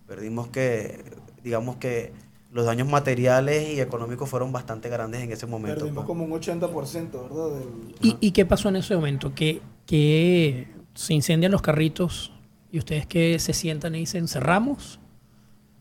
Perdimos 0.07 0.49
que, 0.49 1.05
digamos 1.43 1.76
que 1.76 2.12
los 2.50 2.67
daños 2.67 2.88
materiales 2.88 3.69
y 3.69 3.81
económicos 3.81 4.29
fueron 4.29 4.53
bastante 4.53 4.88
grandes 4.88 5.23
en 5.23 5.33
ese 5.33 5.47
momento. 5.47 5.81
Perdimos 5.81 6.05
pues. 6.05 6.07
como 6.07 6.25
un 6.25 6.41
80%, 6.41 7.11
¿verdad? 7.12 7.59
Del- 7.59 7.95
¿Y, 8.00 8.17
y 8.21 8.31
qué 8.33 8.45
pasó 8.47 8.69
en 8.69 8.76
ese 8.76 8.95
momento? 8.97 9.35
¿Que, 9.35 9.61
que 9.87 10.69
se 10.95 11.14
incendian 11.14 11.53
los 11.53 11.62
carritos 11.62 12.34
y 12.75 12.78
ustedes 12.78 13.07
que 13.07 13.38
se 13.38 13.52
sientan 13.52 13.95
y 13.95 14.00
dicen, 14.00 14.26
cerramos? 14.26 14.99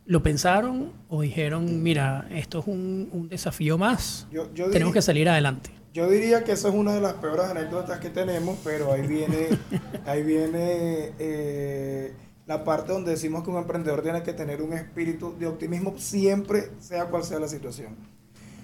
¿Lo 0.05 0.21
pensaron 0.21 0.91
o 1.09 1.21
dijeron, 1.21 1.81
mira, 1.81 2.27
esto 2.29 2.59
es 2.59 2.67
un, 2.67 3.09
un 3.11 3.29
desafío 3.29 3.79
más, 3.79 4.27
Yo, 4.31 4.43
yo 4.53 4.65
tenemos 4.69 4.73
diría- 4.73 4.93
que 4.93 5.01
salir 5.01 5.27
adelante? 5.29 5.71
Yo 5.91 6.07
diría 6.07 6.43
que 6.43 6.51
esa 6.51 6.69
es 6.69 6.75
una 6.75 6.93
de 6.93 7.01
las 7.01 7.13
peores 7.13 7.45
anécdotas 7.45 7.99
que 7.99 8.09
tenemos, 8.11 8.59
pero 8.63 8.91
ahí 8.93 9.07
viene, 9.07 9.47
ahí 10.05 10.21
viene 10.21 11.13
eh, 11.17 12.13
la 12.45 12.63
parte 12.63 12.91
donde 12.91 13.09
decimos 13.11 13.43
que 13.43 13.49
un 13.49 13.57
emprendedor 13.57 14.03
tiene 14.03 14.21
que 14.21 14.33
tener 14.33 14.61
un 14.61 14.73
espíritu 14.73 15.35
de 15.39 15.47
optimismo 15.47 15.95
siempre, 15.97 16.69
sea 16.79 17.05
cual 17.05 17.23
sea 17.23 17.39
la 17.39 17.47
situación. 17.47 17.95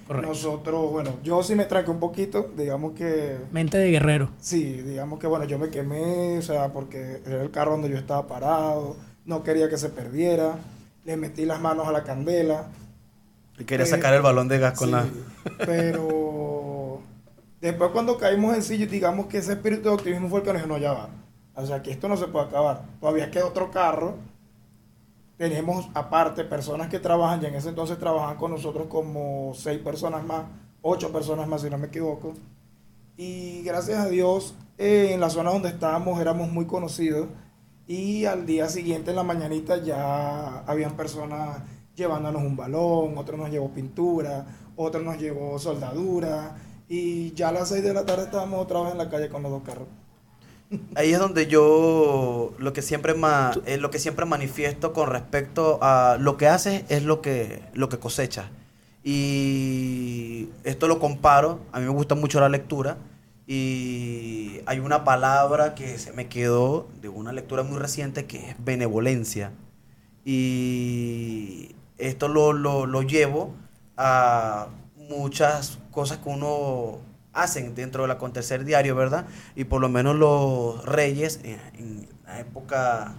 Correcto. 0.09 0.27
Nosotros, 0.29 0.91
bueno, 0.91 1.19
yo 1.21 1.43
sí 1.43 1.53
me 1.53 1.65
tranqué 1.65 1.91
un 1.91 1.99
poquito, 1.99 2.49
digamos 2.57 2.93
que 2.93 3.37
Mente 3.51 3.77
de 3.77 3.91
guerrero. 3.91 4.31
Sí, 4.39 4.63
digamos 4.81 5.19
que 5.19 5.27
bueno, 5.27 5.45
yo 5.45 5.59
me 5.59 5.69
quemé, 5.69 6.39
o 6.39 6.41
sea, 6.41 6.73
porque 6.73 7.21
era 7.27 7.43
el 7.43 7.51
carro 7.51 7.73
donde 7.73 7.89
yo 7.89 7.97
estaba 7.97 8.25
parado, 8.25 8.95
no 9.25 9.43
quería 9.43 9.69
que 9.69 9.77
se 9.77 9.89
perdiera, 9.89 10.55
le 11.05 11.15
metí 11.15 11.45
las 11.45 11.61
manos 11.61 11.87
a 11.87 11.91
la 11.91 12.03
candela. 12.03 12.69
Y 13.59 13.65
quería 13.65 13.85
Eh, 13.85 13.89
sacar 13.89 14.15
el 14.15 14.23
balón 14.23 14.47
de 14.47 14.57
gas 14.57 14.75
con 14.75 14.87
sí, 14.87 14.93
la... 14.95 15.05
Pero 15.63 17.01
después 17.61 17.91
cuando 17.91 18.17
caímos 18.17 18.55
en 18.55 18.63
sí, 18.63 18.83
digamos 18.87 19.27
que 19.27 19.37
ese 19.37 19.51
espíritu 19.53 19.89
de 19.89 19.95
optimismo 19.95 20.27
fue 20.27 20.39
el 20.39 20.45
que 20.45 20.53
nos 20.53 20.61
dijo, 20.63 20.73
no, 20.73 20.79
ya 20.79 20.91
va. 20.93 21.09
O 21.53 21.67
sea, 21.67 21.83
que 21.83 21.91
esto 21.91 22.07
no 22.07 22.17
se 22.17 22.25
puede 22.25 22.47
acabar. 22.47 22.81
Todavía 22.99 23.29
queda 23.29 23.45
otro 23.45 23.69
carro. 23.69 24.15
Tenemos 25.39 25.87
aparte 25.93 26.43
personas 26.43 26.89
que 26.89 26.99
trabajan, 26.99 27.39
ya 27.39 27.47
en 27.47 27.55
ese 27.55 27.69
entonces 27.69 27.97
trabajaban 27.97 28.35
con 28.35 28.51
nosotros 28.51 28.87
como 28.89 29.53
seis 29.55 29.79
personas 29.79 30.25
más, 30.25 30.43
ocho 30.81 31.13
personas 31.13 31.47
más 31.47 31.61
si 31.61 31.69
no 31.69 31.77
me 31.77 31.87
equivoco. 31.87 32.33
Y 33.15 33.61
gracias 33.61 33.99
a 33.99 34.09
Dios, 34.09 34.53
eh, 34.77 35.11
en 35.13 35.21
la 35.21 35.29
zona 35.29 35.51
donde 35.51 35.69
estábamos 35.69 36.19
éramos 36.19 36.51
muy 36.51 36.65
conocidos. 36.65 37.29
Y 37.87 38.25
al 38.25 38.45
día 38.45 38.67
siguiente, 38.67 39.11
en 39.11 39.15
la 39.15 39.23
mañanita, 39.23 39.81
ya 39.81 40.59
habían 40.67 40.97
personas 40.97 41.61
llevándonos 41.95 42.43
un 42.43 42.57
balón, 42.57 43.17
otro 43.17 43.37
nos 43.37 43.49
llevó 43.49 43.69
pintura, 43.69 44.45
otro 44.75 44.99
nos 44.99 45.17
llevó 45.17 45.57
soldadura. 45.57 46.57
Y 46.89 47.31
ya 47.31 47.47
a 47.47 47.53
las 47.53 47.69
6 47.69 47.81
de 47.81 47.93
la 47.93 48.05
tarde 48.05 48.23
estábamos 48.23 48.59
otra 48.59 48.81
vez 48.81 48.91
en 48.91 48.97
la 48.97 49.09
calle 49.09 49.29
con 49.29 49.41
los 49.41 49.53
dos 49.53 49.63
carros. 49.63 49.87
Ahí 50.95 51.13
es 51.13 51.19
donde 51.19 51.47
yo 51.47 52.53
lo 52.59 52.73
que 52.73 52.81
siempre 52.83 53.13
ma- 53.15 53.53
eh, 53.65 53.77
lo 53.77 53.89
que 53.89 53.97
siempre 53.99 54.25
manifiesto 54.25 54.93
con 54.93 55.09
respecto 55.09 55.79
a 55.81 56.17
lo 56.19 56.37
que 56.37 56.47
haces 56.47 56.83
es 56.89 57.03
lo 57.03 57.21
que 57.21 57.61
lo 57.73 57.89
que 57.89 57.97
cosechas. 57.99 58.47
Y 59.03 60.49
esto 60.63 60.87
lo 60.87 60.99
comparo, 60.99 61.59
a 61.71 61.79
mí 61.79 61.85
me 61.85 61.91
gusta 61.91 62.15
mucho 62.15 62.39
la 62.39 62.49
lectura 62.49 62.97
y 63.47 64.59
hay 64.67 64.79
una 64.79 65.03
palabra 65.03 65.73
que 65.73 65.97
se 65.97 66.11
me 66.13 66.27
quedó 66.27 66.87
de 67.01 67.09
una 67.09 67.31
lectura 67.33 67.63
muy 67.63 67.77
reciente 67.79 68.25
que 68.25 68.49
es 68.51 68.55
benevolencia. 68.63 69.51
Y 70.25 71.75
esto 71.97 72.27
lo, 72.27 72.53
lo, 72.53 72.85
lo 72.85 73.01
llevo 73.01 73.53
a 73.97 74.67
muchas 74.95 75.79
cosas 75.91 76.19
que 76.19 76.29
uno 76.29 76.99
hacen 77.33 77.75
dentro 77.75 78.03
del 78.03 78.11
acontecer 78.11 78.65
diario, 78.65 78.95
¿verdad? 78.95 79.25
Y 79.55 79.65
por 79.65 79.81
lo 79.81 79.89
menos 79.89 80.15
los 80.15 80.83
reyes 80.85 81.39
en, 81.43 81.59
en 81.77 82.09
la 82.25 82.39
época, 82.39 83.15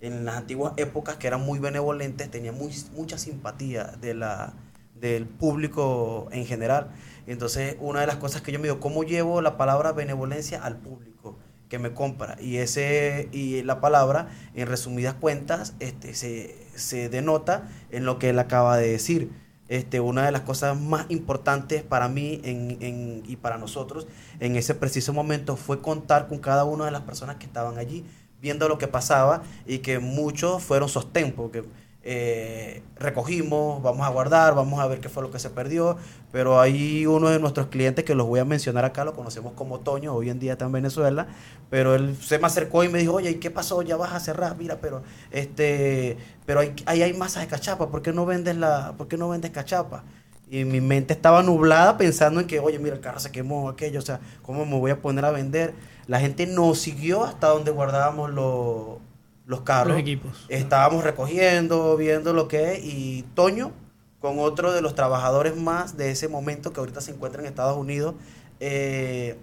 en 0.00 0.24
las 0.24 0.36
antiguas 0.36 0.72
épocas 0.76 1.16
que 1.16 1.26
eran 1.26 1.40
muy 1.42 1.58
benevolentes, 1.58 2.30
tenían 2.30 2.56
mucha 2.56 3.18
simpatía 3.18 3.84
de 4.00 4.14
la, 4.14 4.54
del 4.94 5.26
público 5.26 6.28
en 6.32 6.46
general. 6.46 6.90
Entonces, 7.26 7.76
una 7.80 8.00
de 8.00 8.06
las 8.06 8.16
cosas 8.16 8.42
que 8.42 8.52
yo 8.52 8.58
me 8.58 8.64
digo, 8.64 8.80
¿cómo 8.80 9.02
llevo 9.02 9.40
la 9.40 9.56
palabra 9.56 9.92
benevolencia 9.92 10.62
al 10.62 10.76
público 10.76 11.38
que 11.68 11.78
me 11.78 11.92
compra? 11.92 12.36
Y 12.40 12.58
ese 12.58 13.28
y 13.32 13.62
la 13.62 13.80
palabra, 13.80 14.28
en 14.54 14.66
resumidas 14.66 15.14
cuentas, 15.14 15.74
este, 15.80 16.14
se, 16.14 16.56
se 16.74 17.08
denota 17.08 17.68
en 17.90 18.04
lo 18.04 18.18
que 18.18 18.30
él 18.30 18.38
acaba 18.38 18.76
de 18.76 18.88
decir. 18.88 19.30
Este, 19.68 19.98
una 19.98 20.26
de 20.26 20.32
las 20.32 20.42
cosas 20.42 20.78
más 20.78 21.06
importantes 21.08 21.82
para 21.82 22.08
mí 22.08 22.38
en, 22.44 23.22
y 23.26 23.36
para 23.36 23.56
nosotros 23.56 24.06
en 24.38 24.56
ese 24.56 24.74
preciso 24.74 25.14
momento 25.14 25.56
fue 25.56 25.80
contar 25.80 26.28
con 26.28 26.38
cada 26.38 26.64
una 26.64 26.84
de 26.84 26.90
las 26.90 27.00
personas 27.02 27.36
que 27.36 27.46
estaban 27.46 27.78
allí, 27.78 28.04
viendo 28.42 28.68
lo 28.68 28.76
que 28.76 28.88
pasaba 28.88 29.42
y 29.66 29.78
que 29.78 30.00
muchos 30.00 30.62
fueron 30.62 30.90
sostén, 30.90 31.32
porque 31.32 31.64
eh, 32.06 32.82
recogimos, 32.96 33.82
vamos 33.82 34.06
a 34.06 34.10
guardar, 34.10 34.54
vamos 34.54 34.78
a 34.78 34.86
ver 34.86 35.00
qué 35.00 35.08
fue 35.08 35.22
lo 35.22 35.30
que 35.30 35.38
se 35.38 35.48
perdió, 35.48 35.96
pero 36.30 36.60
hay 36.60 37.06
uno 37.06 37.30
de 37.30 37.38
nuestros 37.40 37.68
clientes 37.68 38.04
que 38.04 38.14
los 38.14 38.26
voy 38.26 38.40
a 38.40 38.44
mencionar 38.44 38.84
acá, 38.84 39.06
lo 39.06 39.14
conocemos 39.14 39.54
como 39.54 39.80
Toño, 39.80 40.14
hoy 40.14 40.28
en 40.28 40.38
día 40.38 40.52
está 40.52 40.66
en 40.66 40.72
Venezuela, 40.72 41.28
pero 41.70 41.94
él 41.94 42.14
se 42.20 42.38
me 42.38 42.46
acercó 42.46 42.84
y 42.84 42.90
me 42.90 42.98
dijo, 42.98 43.14
oye, 43.14 43.30
¿y 43.30 43.34
qué 43.36 43.50
pasó? 43.50 43.80
Ya 43.80 43.96
vas 43.96 44.12
a 44.12 44.20
cerrar, 44.20 44.58
mira, 44.58 44.76
pero 44.82 45.02
este, 45.30 46.18
pero 46.44 46.60
hay, 46.60 46.74
ahí 46.84 47.02
hay 47.02 47.14
masas 47.14 47.42
de 47.42 47.48
cachapa, 47.48 47.88
¿por 47.88 48.02
qué 48.02 48.12
no 48.12 48.26
vendes 48.26 48.54
la, 48.58 48.92
por 48.98 49.08
qué 49.08 49.16
no 49.16 49.30
vendes 49.30 49.50
cachapa? 49.50 50.04
Y 50.50 50.66
mi 50.66 50.82
mente 50.82 51.14
estaba 51.14 51.42
nublada 51.42 51.96
pensando 51.96 52.38
en 52.38 52.46
que, 52.46 52.60
oye, 52.60 52.78
mira, 52.78 52.96
el 52.96 53.00
carro 53.00 53.18
se 53.18 53.32
quemó, 53.32 53.70
aquello, 53.70 54.00
o 54.00 54.02
sea, 54.02 54.20
¿cómo 54.42 54.66
me 54.66 54.78
voy 54.78 54.90
a 54.90 55.00
poner 55.00 55.24
a 55.24 55.30
vender? 55.30 55.72
La 56.06 56.20
gente 56.20 56.46
nos 56.46 56.78
siguió 56.78 57.24
hasta 57.24 57.48
donde 57.48 57.70
guardábamos 57.70 58.30
los, 58.30 58.98
los 59.46 59.60
carros. 59.62 59.92
Los 59.92 60.00
equipos. 60.00 60.46
Estábamos 60.48 61.04
recogiendo, 61.04 61.96
viendo 61.96 62.32
lo 62.32 62.48
que 62.48 62.72
es, 62.74 62.84
y 62.84 63.24
Toño, 63.34 63.72
con 64.20 64.38
otro 64.38 64.72
de 64.72 64.80
los 64.80 64.94
trabajadores 64.94 65.56
más 65.56 65.96
de 65.96 66.10
ese 66.10 66.28
momento 66.28 66.72
que 66.72 66.80
ahorita 66.80 67.00
se 67.00 67.12
encuentra 67.12 67.40
en 67.42 67.46
Estados 67.46 67.76
Unidos, 67.76 68.14
eh, 68.60 69.36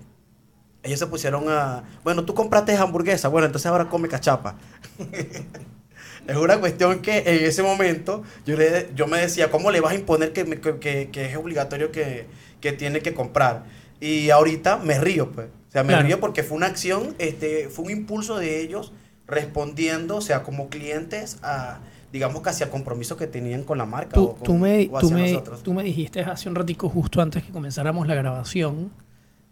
ellos 0.84 0.98
se 0.98 1.06
pusieron 1.06 1.46
a, 1.50 1.84
bueno, 2.04 2.26
tú 2.26 2.34
compraste 2.34 2.76
hamburguesa, 2.76 3.28
bueno, 3.28 3.46
entonces 3.46 3.68
ahora 3.68 3.88
come 3.90 4.08
cachapa. 4.08 4.56
es 6.28 6.36
una 6.38 6.60
cuestión 6.60 7.02
que 7.02 7.20
en 7.20 7.46
ese 7.46 7.64
momento 7.64 8.24
yo, 8.46 8.56
le, 8.58 8.90
yo 8.96 9.08
me 9.08 9.20
decía, 9.20 9.52
¿cómo 9.52 9.72
le 9.72 9.82
vas 9.82 9.92
a 9.94 9.96
imponer 9.96 10.34
que, 10.34 10.46
que, 10.46 10.78
que- 10.80 11.10
que 11.12 11.26
es 11.26 11.36
obligatorio 11.38 11.92
que, 11.92 12.26
que 12.60 12.72
tiene 12.72 13.02
que 13.02 13.14
comprar? 13.14 13.64
Y 14.00 14.30
ahorita 14.32 14.78
me 14.78 15.00
río, 15.00 15.32
pues. 15.32 15.48
O 15.70 15.72
sea, 15.72 15.84
me 15.84 15.90
Claro. 15.94 16.08
río 16.08 16.20
porque 16.20 16.44
fue 16.44 16.58
una 16.58 16.66
acción, 16.68 17.16
este, 17.20 17.70
fue 17.70 17.86
un 17.86 17.92
impulso 17.92 18.38
de 18.38 18.60
ellos 18.62 18.92
respondiendo, 19.32 20.17
o 20.17 20.22
sea, 20.22 20.44
como 20.44 20.70
clientes 20.70 21.39
a, 21.41 21.80
digamos, 22.13 22.41
casi 22.41 22.63
al 22.63 22.70
compromiso 22.70 23.17
que 23.17 23.26
tenían 23.28 23.63
con 23.63 23.78
la 23.80 23.86
marca. 23.86 24.13
Tú, 24.15 24.24
o 24.26 24.36
con- 24.36 24.44
tú 24.44 24.54
me, 24.56 24.89
o 24.91 25.00
tú, 25.00 25.08
hacia 25.08 25.17
me, 25.17 25.41
tú 25.63 25.74
me 25.74 25.84
dijiste 25.84 26.22
hace 26.22 26.50
un 26.50 26.56
ratico, 26.56 26.89
justo 26.89 27.22
antes 27.22 27.44
que 27.44 27.52
comenzáramos 27.52 28.06
la 28.08 28.13
grabación, 28.15 28.91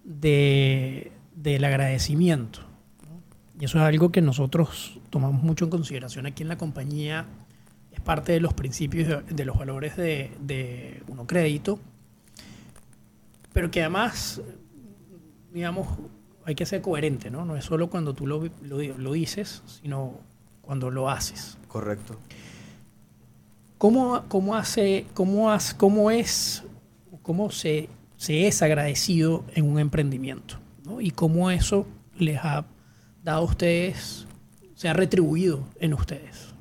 de, 0.04 1.12
del 1.36 1.64
agradecimiento. 1.64 2.60
¿no? 3.08 3.22
Y 3.62 3.66
eso 3.66 3.78
es 3.78 3.84
algo 3.84 4.12
que 4.12 4.22
nosotros 4.22 5.00
tomamos 5.10 5.42
mucho 5.44 5.66
en 5.66 5.72
consideración 5.72 6.26
aquí 6.26 6.44
en 6.44 6.50
la 6.50 6.58
compañía. 6.58 7.26
Es 7.92 8.02
parte 8.02 8.32
de 8.34 8.40
los 8.40 8.54
principios 8.54 9.08
de, 9.08 9.22
de 9.34 9.46
los 9.46 9.58
valores 9.58 9.96
de, 9.98 10.32
de 10.42 11.02
Uno 11.08 11.26
Crédito. 11.28 11.80
Pero 13.54 13.72
que 13.72 13.82
además, 13.82 14.42
digamos, 15.54 15.88
hay 16.50 16.56
que 16.56 16.66
ser 16.66 16.82
coherente, 16.82 17.30
¿no? 17.30 17.46
No 17.46 17.56
es 17.56 17.66
solo 17.66 17.90
cuando 17.90 18.14
tú 18.14 18.28
lo, 18.28 18.44
lo, 18.62 18.82
lo 18.82 19.14
dices, 19.14 19.64
sino 19.82 20.14
cuando 20.62 20.92
lo 20.92 21.10
haces. 21.10 21.58
Correcto. 21.68 22.16
¿Cómo, 23.78 24.24
cómo 24.28 24.56
hace, 24.56 25.06
cómo, 25.14 25.56
cómo 25.78 26.12
es, 26.12 26.64
cómo 27.22 27.50
se, 27.50 27.88
se 28.18 28.48
es 28.48 28.62
agradecido 28.62 29.46
en 29.56 29.70
un 29.70 29.80
emprendimiento? 29.80 30.58
¿no? 30.84 31.00
Y 31.00 31.12
cómo 31.12 31.50
eso 31.50 31.88
les 32.18 32.38
ha 32.44 32.66
dado 33.24 33.42
a 33.42 33.44
ustedes, 33.44 34.28
se 34.76 34.90
ha 34.90 34.94
retribuido 34.94 35.66
en 35.80 35.94
ustedes. 35.94 36.54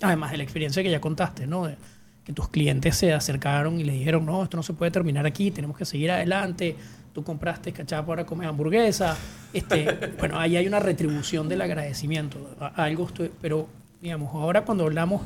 Además 0.00 0.32
de 0.32 0.38
la 0.38 0.42
experiencia 0.42 0.82
que 0.82 0.90
ya 0.90 1.00
contaste, 1.00 1.46
¿no? 1.46 1.66
De 1.66 1.76
que 2.24 2.32
tus 2.32 2.48
clientes 2.48 2.96
se 2.96 3.12
acercaron 3.12 3.80
y 3.80 3.84
les 3.84 3.94
dijeron, 3.94 4.26
no, 4.26 4.42
esto 4.42 4.56
no 4.56 4.62
se 4.62 4.72
puede 4.72 4.90
terminar 4.90 5.26
aquí, 5.26 5.50
tenemos 5.50 5.76
que 5.76 5.84
seguir 5.84 6.10
adelante. 6.10 6.76
Tú 7.12 7.22
compraste 7.22 7.72
cachapa, 7.72 8.08
ahora 8.08 8.24
comes 8.26 8.48
hamburguesa. 8.48 9.16
Este, 9.52 10.12
bueno, 10.18 10.38
ahí 10.38 10.56
hay 10.56 10.66
una 10.66 10.80
retribución 10.80 11.48
del 11.48 11.60
agradecimiento. 11.62 12.38
a- 12.58 12.68
Algo 12.82 13.06
estoy- 13.06 13.30
pero, 13.40 13.68
digamos, 14.00 14.34
ahora 14.34 14.64
cuando 14.64 14.84
hablamos, 14.84 15.22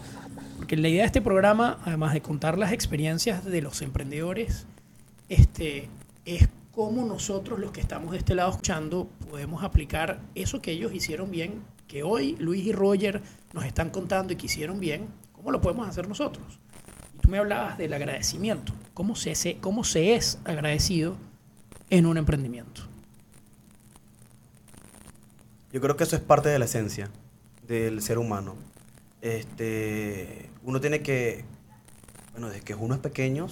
porque 0.56 0.76
la 0.76 0.88
idea 0.88 1.02
de 1.02 1.06
este 1.06 1.22
programa, 1.22 1.78
además 1.84 2.12
de 2.12 2.22
contar 2.22 2.58
las 2.58 2.72
experiencias 2.72 3.44
de 3.44 3.62
los 3.62 3.82
emprendedores, 3.82 4.66
este, 5.28 5.88
es 6.24 6.48
cómo 6.72 7.04
nosotros, 7.04 7.58
los 7.58 7.70
que 7.70 7.80
estamos 7.80 8.12
de 8.12 8.18
este 8.18 8.34
lado 8.34 8.50
escuchando, 8.50 9.08
podemos 9.30 9.62
aplicar 9.64 10.20
eso 10.34 10.60
que 10.60 10.72
ellos 10.72 10.92
hicieron 10.92 11.30
bien, 11.30 11.62
que 11.88 12.02
hoy 12.02 12.36
Luis 12.38 12.66
y 12.66 12.72
Roger 12.72 13.22
nos 13.52 13.64
están 13.64 13.90
contando 13.90 14.32
y 14.32 14.36
que 14.36 14.46
hicieron 14.46 14.80
bien, 14.80 15.06
¿cómo 15.32 15.50
lo 15.52 15.60
podemos 15.60 15.88
hacer 15.88 16.08
nosotros? 16.08 16.44
Y 17.14 17.18
tú 17.20 17.28
me 17.30 17.38
hablabas 17.38 17.78
del 17.78 17.92
agradecimiento, 17.94 18.72
cómo 18.92 19.14
se- 19.14 19.56
cómo 19.60 19.84
se 19.84 20.16
es 20.16 20.38
agradecido 20.44 21.16
en 21.90 22.06
un 22.06 22.16
emprendimiento. 22.16 22.82
Yo 25.72 25.80
creo 25.80 25.96
que 25.96 26.04
eso 26.04 26.16
es 26.16 26.22
parte 26.22 26.48
de 26.48 26.58
la 26.58 26.64
esencia 26.64 27.10
del 27.66 28.00
ser 28.02 28.18
humano. 28.18 28.56
este, 29.22 30.50
uno 30.62 30.80
tiene 30.80 31.02
que, 31.02 31.44
bueno, 32.32 32.48
desde 32.48 32.62
que 32.62 32.74
uno 32.74 32.94
es 32.94 33.00
pequeño, 33.00 33.48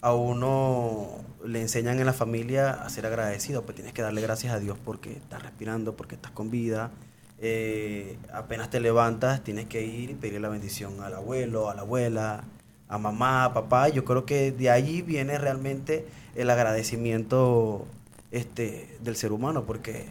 a 0.00 0.14
uno 0.14 1.08
le 1.44 1.60
enseñan 1.60 1.98
en 2.00 2.06
la 2.06 2.12
familia 2.12 2.70
a 2.72 2.90
ser 2.90 3.06
agradecido, 3.06 3.62
pues 3.62 3.76
tienes 3.76 3.92
que 3.92 4.02
darle 4.02 4.20
gracias 4.20 4.52
a 4.52 4.58
Dios 4.58 4.76
porque 4.84 5.12
estás 5.12 5.42
respirando, 5.42 5.96
porque 5.96 6.16
estás 6.16 6.32
con 6.32 6.50
vida. 6.50 6.90
Eh, 7.38 8.18
apenas 8.32 8.70
te 8.70 8.80
levantas, 8.80 9.42
tienes 9.42 9.66
que 9.66 9.84
ir 9.84 10.10
y 10.10 10.14
pedir 10.14 10.40
la 10.40 10.48
bendición 10.48 11.00
al 11.02 11.14
abuelo, 11.14 11.70
a 11.70 11.74
la 11.74 11.82
abuela, 11.82 12.44
a 12.92 12.98
mamá, 12.98 13.46
a 13.46 13.54
papá. 13.54 13.88
Yo 13.88 14.04
creo 14.04 14.26
que 14.26 14.52
de 14.52 14.68
ahí 14.68 15.00
viene 15.00 15.38
realmente 15.38 16.04
el 16.34 16.50
agradecimiento 16.50 17.86
este, 18.30 18.98
del 19.00 19.16
ser 19.16 19.32
humano, 19.32 19.64
porque 19.64 20.04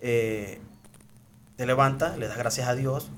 eh, 0.00 0.58
te 1.56 1.66
levantas, 1.66 2.16
le 2.16 2.26
das 2.28 2.38
gracias 2.38 2.68
a 2.68 2.74
Dios, 2.74 3.10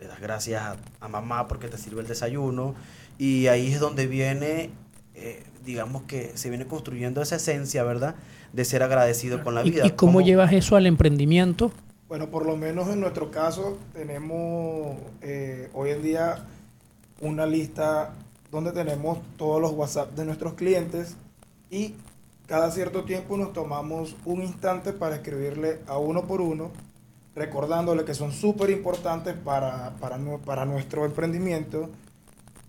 le 0.00 0.06
das 0.06 0.20
gracias 0.20 0.78
a, 1.00 1.08
mamá 1.08 1.48
porque 1.48 1.68
te 1.68 1.76
sirve 1.76 2.00
el 2.00 2.06
desayuno, 2.06 2.74
y 3.18 3.48
ahí 3.48 3.70
es 3.70 3.78
donde 3.78 4.06
viene, 4.06 4.70
eh, 5.14 5.42
digamos 5.66 6.04
que 6.04 6.32
se 6.34 6.48
viene 6.48 6.66
construyendo 6.66 7.20
esa 7.20 7.36
esencia, 7.36 7.84
¿verdad? 7.84 8.14
De 8.54 8.64
ser 8.64 8.82
agradecido 8.82 9.44
con 9.44 9.54
la 9.54 9.62
vida. 9.62 9.86
¿Y, 9.86 9.90
cómo, 9.90 10.22
llevas 10.22 10.50
eso 10.54 10.76
al 10.76 10.86
emprendimiento? 10.86 11.72
Bueno, 12.08 12.30
por 12.30 12.46
lo 12.46 12.56
menos 12.56 12.88
en 12.88 13.00
nuestro 13.00 13.30
caso 13.30 13.76
tenemos 13.92 14.96
eh, 15.20 15.68
hoy 15.74 15.90
en 15.90 16.02
día 16.02 16.46
una 17.20 17.44
lista 17.44 18.14
donde 18.52 18.70
tenemos 18.72 19.18
todos 19.38 19.60
los 19.60 19.72
WhatsApp 19.72 20.12
de 20.12 20.26
nuestros 20.26 20.52
clientes 20.54 21.16
y 21.70 21.94
cada 22.46 22.70
cierto 22.70 23.04
tiempo 23.04 23.38
nos 23.38 23.54
tomamos 23.54 24.14
un 24.26 24.42
instante 24.42 24.92
para 24.92 25.16
escribirle 25.16 25.80
a 25.86 25.96
uno 25.96 26.26
por 26.26 26.42
uno, 26.42 26.70
recordándole 27.34 28.04
que 28.04 28.12
son 28.12 28.30
súper 28.30 28.68
importantes 28.68 29.34
para, 29.42 29.94
para, 29.98 30.66
nuestro 30.66 31.06
emprendimiento, 31.06 31.88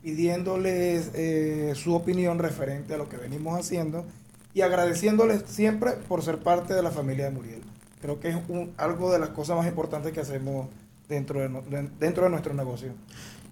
pidiéndoles 0.02 1.12
eh, 1.15 1.74
su 1.76 1.93
opinión 1.93 2.39
referente 2.39 2.93
a 2.93 2.98
lo 2.98 3.10
que 3.10 3.17
venimos 3.17 3.60
haciendo 3.60 4.06
y 4.54 4.62
agradeciéndoles 4.62 5.43
siempre 5.48 5.91
por 6.08 6.24
ser 6.24 6.38
parte 6.39 6.74
de 6.74 6.82
la 6.82 6.91
familia 6.91 7.26
de 7.26 7.32
Muriel. 7.32 7.62
Creo 8.02 8.22
que 8.22 8.30
es 8.30 8.38
un, 8.48 8.74
algo 8.78 9.12
de 9.12 9.19
las 9.19 9.30
cosas 9.30 9.58
más 9.58 9.67
importantes 9.67 10.13
que 10.13 10.22
hacemos 10.22 10.67
dentro 11.10 11.41
de, 11.41 11.89
dentro 12.00 12.24
de 12.24 12.30
nuestro 12.30 12.54
negocio. 12.54 12.93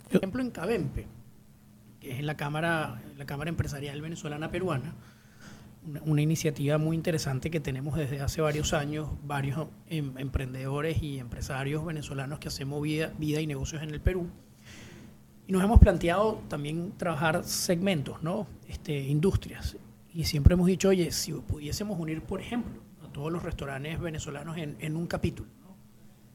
Por 0.07 0.17
ejemplo, 0.17 0.41
en 0.41 0.51
Cabempe, 0.51 1.07
que 2.01 2.11
es 2.11 2.23
la 2.23 2.35
Cámara, 2.35 3.01
la 3.17 3.25
Cámara 3.25 3.49
Empresarial 3.49 4.01
Venezolana 4.01 4.51
Peruana, 4.51 4.95
una, 6.05 6.21
iniciativa 6.21 6.77
muy 6.77 6.95
interesante 6.95 7.49
que 7.49 7.59
tenemos 7.59 7.95
desde 7.95 8.19
hace 8.21 8.41
varios 8.41 8.73
años, 8.73 9.09
varios 9.23 9.67
em, 9.87 10.17
emprendedores 10.17 11.01
y 11.01 11.19
empresarios 11.19 11.85
venezolanos 11.85 12.39
que 12.39 12.49
hacemos 12.49 12.81
vida, 12.81 13.13
vida 13.17 13.39
y 13.39 13.47
negocios 13.47 13.81
en 13.81 13.91
el 13.91 14.01
Perú. 14.01 14.27
Y 15.47 15.51
nos 15.51 15.63
hemos 15.63 15.79
planteado 15.79 16.41
también 16.47 16.93
trabajar 16.97 17.43
segmentos, 17.43 18.21
¿no? 18.21 18.47
Este, 18.67 18.99
industrias. 18.99 19.77
Y 20.13 20.25
siempre 20.25 20.53
hemos 20.53 20.67
dicho, 20.67 20.89
oye, 20.89 21.11
si 21.11 21.33
pudiésemos 21.33 21.99
unir, 21.99 22.21
por 22.21 22.41
ejemplo, 22.41 22.81
a 23.03 23.11
todos 23.11 23.31
los 23.31 23.41
restaurantes 23.41 23.99
venezolanos 23.99 24.57
en, 24.57 24.75
en 24.79 24.95
un 24.95 25.07
capítulo. 25.07 25.49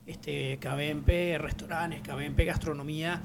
Este, 0.06 0.58
KBMP 0.58 1.38
Restaurantes, 1.38 2.00
KBMP 2.00 2.44
Gastronomía, 2.46 3.22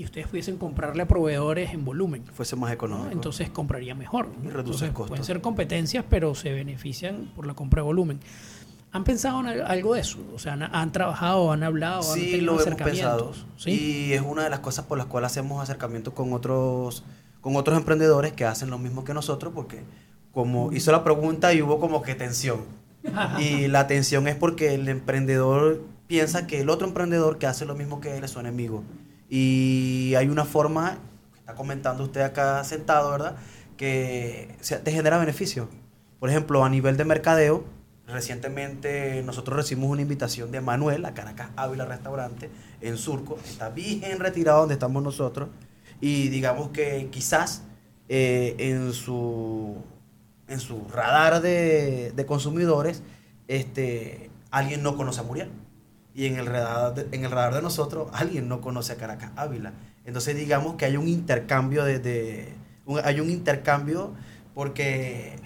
y 0.00 0.04
ustedes 0.04 0.28
pudiesen 0.28 0.56
comprarle 0.56 1.02
a 1.02 1.06
proveedores 1.06 1.74
en 1.74 1.84
volumen. 1.84 2.24
Fuese 2.32 2.56
más 2.56 2.72
económico. 2.72 3.10
Entonces 3.10 3.50
compraría 3.50 3.94
mejor. 3.94 4.30
Y 4.42 4.48
reduce 4.48 4.88
costos. 4.94 5.08
Pueden 5.08 5.24
ser 5.26 5.42
competencias, 5.42 6.06
pero 6.08 6.34
se 6.34 6.54
benefician 6.54 7.30
por 7.36 7.46
la 7.46 7.52
compra 7.52 7.82
de 7.82 7.84
volumen. 7.84 8.18
¿Han 8.92 9.04
pensado 9.04 9.40
en 9.40 9.60
algo 9.60 9.92
de 9.92 10.00
eso? 10.00 10.18
O 10.34 10.38
sea, 10.38 10.54
¿han, 10.54 10.92
trabajado, 10.92 11.52
han 11.52 11.62
hablado, 11.64 12.02
sí, 12.02 12.08
han 12.08 12.30
tenido 12.30 12.54
lo 12.54 12.62
hemos 12.62 12.80
pensado. 12.80 13.32
¿Sí? 13.58 13.70
Y 13.72 14.12
es 14.14 14.22
una 14.22 14.42
de 14.42 14.48
las 14.48 14.60
cosas 14.60 14.86
por 14.86 14.96
las 14.96 15.06
cuales 15.06 15.32
hacemos 15.32 15.62
acercamiento 15.62 16.14
con 16.14 16.32
otros, 16.32 17.04
con 17.42 17.56
otros 17.56 17.76
emprendedores 17.76 18.32
que 18.32 18.46
hacen 18.46 18.70
lo 18.70 18.78
mismo 18.78 19.04
que 19.04 19.12
nosotros, 19.12 19.52
porque 19.54 19.82
como 20.32 20.72
hizo 20.72 20.92
la 20.92 21.04
pregunta 21.04 21.52
y 21.52 21.60
hubo 21.60 21.78
como 21.78 22.00
que 22.00 22.14
tensión. 22.14 22.60
y 23.38 23.68
la 23.68 23.86
tensión 23.86 24.26
es 24.28 24.34
porque 24.34 24.72
el 24.72 24.88
emprendedor 24.88 25.82
piensa 26.06 26.46
que 26.46 26.62
el 26.62 26.70
otro 26.70 26.88
emprendedor 26.88 27.36
que 27.36 27.46
hace 27.46 27.66
lo 27.66 27.74
mismo 27.74 28.00
que 28.00 28.16
él 28.16 28.24
es 28.24 28.30
su 28.30 28.40
enemigo. 28.40 28.82
Y 29.30 30.14
hay 30.16 30.28
una 30.28 30.44
forma, 30.44 30.98
está 31.38 31.54
comentando 31.54 32.02
usted 32.02 32.20
acá 32.22 32.62
sentado, 32.64 33.12
¿verdad? 33.12 33.36
Que 33.76 34.56
te 34.82 34.90
genera 34.90 35.18
beneficio. 35.18 35.68
Por 36.18 36.30
ejemplo, 36.30 36.64
a 36.64 36.68
nivel 36.68 36.96
de 36.96 37.04
mercadeo, 37.04 37.64
recientemente 38.08 39.22
nosotros 39.22 39.56
recibimos 39.56 39.90
una 39.90 40.02
invitación 40.02 40.50
de 40.50 40.60
Manuel 40.60 41.04
a 41.04 41.14
Caracas 41.14 41.50
Ávila 41.54 41.86
Restaurante 41.86 42.50
en 42.80 42.98
Surco. 42.98 43.38
Está 43.44 43.70
bien 43.70 44.18
retirado 44.18 44.60
donde 44.60 44.74
estamos 44.74 45.00
nosotros. 45.00 45.48
Y 46.00 46.28
digamos 46.28 46.70
que 46.70 47.08
quizás 47.12 47.62
eh, 48.08 48.56
en, 48.58 48.92
su, 48.92 49.76
en 50.48 50.58
su 50.58 50.88
radar 50.92 51.40
de, 51.40 52.12
de 52.16 52.26
consumidores, 52.26 53.04
este, 53.46 54.28
alguien 54.50 54.82
no 54.82 54.96
conoce 54.96 55.20
a 55.20 55.22
Muriel 55.22 55.50
y 56.14 56.26
en 56.26 56.38
el 56.38 56.46
radar 56.46 56.94
de, 56.94 57.16
en 57.16 57.24
el 57.24 57.30
radar 57.30 57.54
de 57.54 57.62
nosotros 57.62 58.08
alguien 58.12 58.48
no 58.48 58.60
conoce 58.60 58.92
a 58.92 58.96
Caracas 58.96 59.32
Ávila. 59.36 59.72
Entonces 60.04 60.36
digamos 60.36 60.74
que 60.74 60.84
hay 60.84 60.96
un 60.96 61.08
intercambio 61.08 61.84
de, 61.84 62.54
hay 63.04 63.20
un 63.20 63.30
intercambio 63.30 64.12
porque 64.54 65.38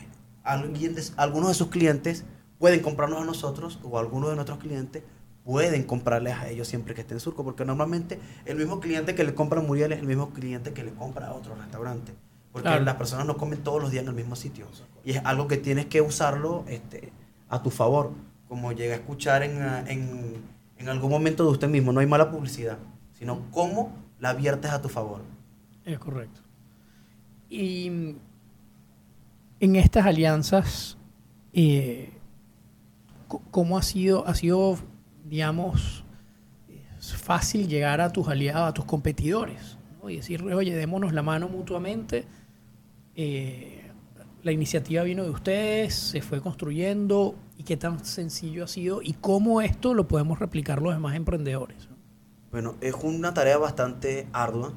alguien 0.43 0.97
algunos 1.17 1.49
de 1.49 1.55
sus 1.55 1.69
clientes 1.69 2.25
pueden 2.59 2.81
comprarnos 2.81 3.23
a 3.23 3.25
nosotros 3.25 3.79
o 3.83 3.99
algunos 3.99 4.31
de 4.31 4.37
nuestros 4.37 4.59
clientes 4.59 5.03
pueden 5.45 5.83
comprarles 5.83 6.35
a 6.35 6.49
ellos 6.49 6.67
siempre 6.67 6.95
que 6.95 7.03
estén 7.03 7.17
en 7.17 7.21
Surco, 7.21 7.45
porque 7.45 7.65
normalmente 7.65 8.19
el 8.47 8.57
mismo 8.57 8.81
cliente 8.81 9.15
que 9.15 9.25
le 9.25 9.35
compra 9.35 9.61
a 9.61 9.63
Muriel 9.63 9.93
es 9.93 9.99
el 9.99 10.07
mismo 10.07 10.31
cliente 10.31 10.73
que 10.73 10.83
le 10.83 10.93
compra 10.93 11.29
a 11.29 11.35
otro 11.35 11.55
restaurante. 11.55 12.15
Porque 12.51 12.81
las 12.81 12.95
personas 12.95 13.27
no 13.27 13.37
comen 13.37 13.63
todos 13.63 13.83
los 13.83 13.91
días 13.91 14.05
en 14.05 14.09
el 14.09 14.15
mismo 14.15 14.37
sitio. 14.37 14.67
Y 15.05 15.13
es 15.13 15.21
algo 15.25 15.49
que 15.49 15.57
tienes 15.57 15.87
que 15.87 16.01
usarlo 16.01 16.65
este, 16.69 17.13
a 17.49 17.63
tu 17.63 17.71
favor. 17.71 18.13
Como 18.49 18.73
llega 18.73 18.95
a 18.95 18.99
escuchar 18.99 19.43
en, 19.43 19.61
en 19.89 20.37
en 20.79 20.89
algún 20.89 21.11
momento 21.11 21.45
de 21.45 21.51
usted 21.51 21.69
mismo. 21.69 21.93
No 21.93 22.01
hay 22.01 22.07
mala 22.07 22.31
publicidad, 22.31 22.79
sino 23.13 23.51
cómo 23.51 23.93
la 24.21 24.35
viertes 24.35 24.71
a 24.71 24.81
tu 24.81 24.89
favor. 24.89 25.23
Es 25.85 25.99
correcto. 25.99 26.41
Y 27.49 28.17
en 29.61 29.77
estas 29.77 30.07
alianzas, 30.07 30.97
eh, 31.53 32.11
¿cómo 33.51 33.79
ha 33.79 33.83
sido, 33.83 34.27
ha 34.27 34.35
sido, 34.35 34.79
digamos, 35.25 36.05
fácil 36.99 37.69
llegar 37.69 38.01
a 38.01 38.11
tus 38.13 38.29
aliados, 38.29 38.69
a 38.69 38.75
tus 38.75 38.85
competidores? 38.85 39.79
Y 40.07 40.17
decirle, 40.17 40.55
oye, 40.55 40.75
démonos 40.75 41.15
la 41.15 41.23
mano 41.23 41.49
mutuamente. 41.49 42.27
Eh, 43.17 43.74
la 44.45 44.53
iniciativa 44.53 45.03
vino 45.03 45.25
de 45.25 45.31
ustedes, 45.31 45.95
se 45.95 46.21
fue 46.21 46.43
construyendo 46.43 47.35
y 47.57 47.65
qué 47.65 47.79
tan 47.79 48.05
sencillo 48.05 48.65
ha 48.65 48.69
sido 48.69 49.01
y 49.03 49.15
cómo 49.15 49.63
esto 49.63 49.95
lo 49.95 50.07
podemos 50.07 50.39
replicar 50.39 50.83
los 50.83 50.93
demás 50.93 51.17
emprendedores. 51.17 51.89
Bueno, 52.51 52.77
es 52.83 52.95
una 53.03 53.33
tarea 53.33 53.57
bastante 53.57 54.29
ardua, 54.35 54.75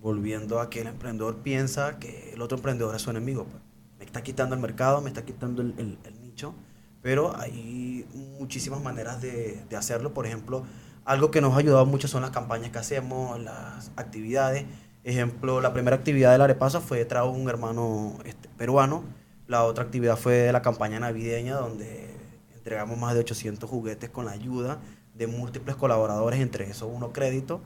volviendo 0.00 0.60
a 0.60 0.70
que 0.70 0.82
el 0.82 0.86
emprendedor 0.86 1.38
piensa 1.38 1.98
que 1.98 2.32
el 2.32 2.40
otro 2.40 2.58
emprendedor 2.58 2.94
es 2.94 3.02
su 3.02 3.10
enemigo. 3.10 3.44
Pues. 3.44 3.62
Me 3.98 4.04
está 4.04 4.22
quitando 4.22 4.54
el 4.54 4.60
mercado, 4.60 5.00
me 5.00 5.08
está 5.08 5.24
quitando 5.24 5.62
el, 5.62 5.98
nicho, 6.22 6.54
pero 7.02 7.36
hay 7.36 8.06
muchísimas 8.38 8.80
maneras 8.80 9.20
de, 9.20 9.64
de 9.68 9.76
hacerlo. 9.76 10.14
Por 10.14 10.26
ejemplo, 10.26 10.62
algo 11.04 11.32
que 11.32 11.40
nos 11.40 11.54
ha 11.54 11.58
ayudado 11.58 11.84
mucho 11.86 12.06
son 12.06 12.22
las 12.22 12.30
campañas 12.30 12.70
que 12.70 12.78
hacemos, 12.78 13.40
las 13.40 13.90
actividades 13.96 14.64
Ejemplo, 15.02 15.60
la 15.60 15.72
primera 15.72 15.96
actividad 15.96 16.32
de 16.32 16.38
la 16.38 16.44
Arepasa 16.44 16.80
fue 16.80 17.04
trajo 17.04 17.30
un 17.30 17.48
hermano 17.48 18.18
este, 18.24 18.48
peruano. 18.56 19.02
La 19.46 19.64
otra 19.64 19.84
actividad 19.84 20.16
fue 20.16 20.34
de 20.34 20.52
la 20.52 20.62
campaña 20.62 21.00
navideña, 21.00 21.56
donde 21.56 22.14
entregamos 22.54 22.98
más 22.98 23.14
de 23.14 23.20
800 23.20 23.68
juguetes 23.68 24.10
con 24.10 24.26
la 24.26 24.32
ayuda 24.32 24.78
de 25.14 25.26
múltiples 25.26 25.76
colaboradores, 25.76 26.40
entre 26.40 26.64
esos 26.70 26.90
uno 26.92 27.12
crédito. 27.12 27.60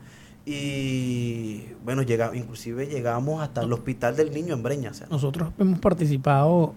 Y 0.46 1.62
bueno, 1.84 2.02
llega, 2.02 2.30
inclusive 2.34 2.86
llegamos 2.86 3.42
hasta 3.42 3.62
el 3.62 3.72
hospital 3.72 4.14
del 4.16 4.32
niño 4.32 4.54
en 4.54 4.62
Breña. 4.62 4.92
Nosotros 5.10 5.52
hemos 5.58 5.78
participado 5.80 6.74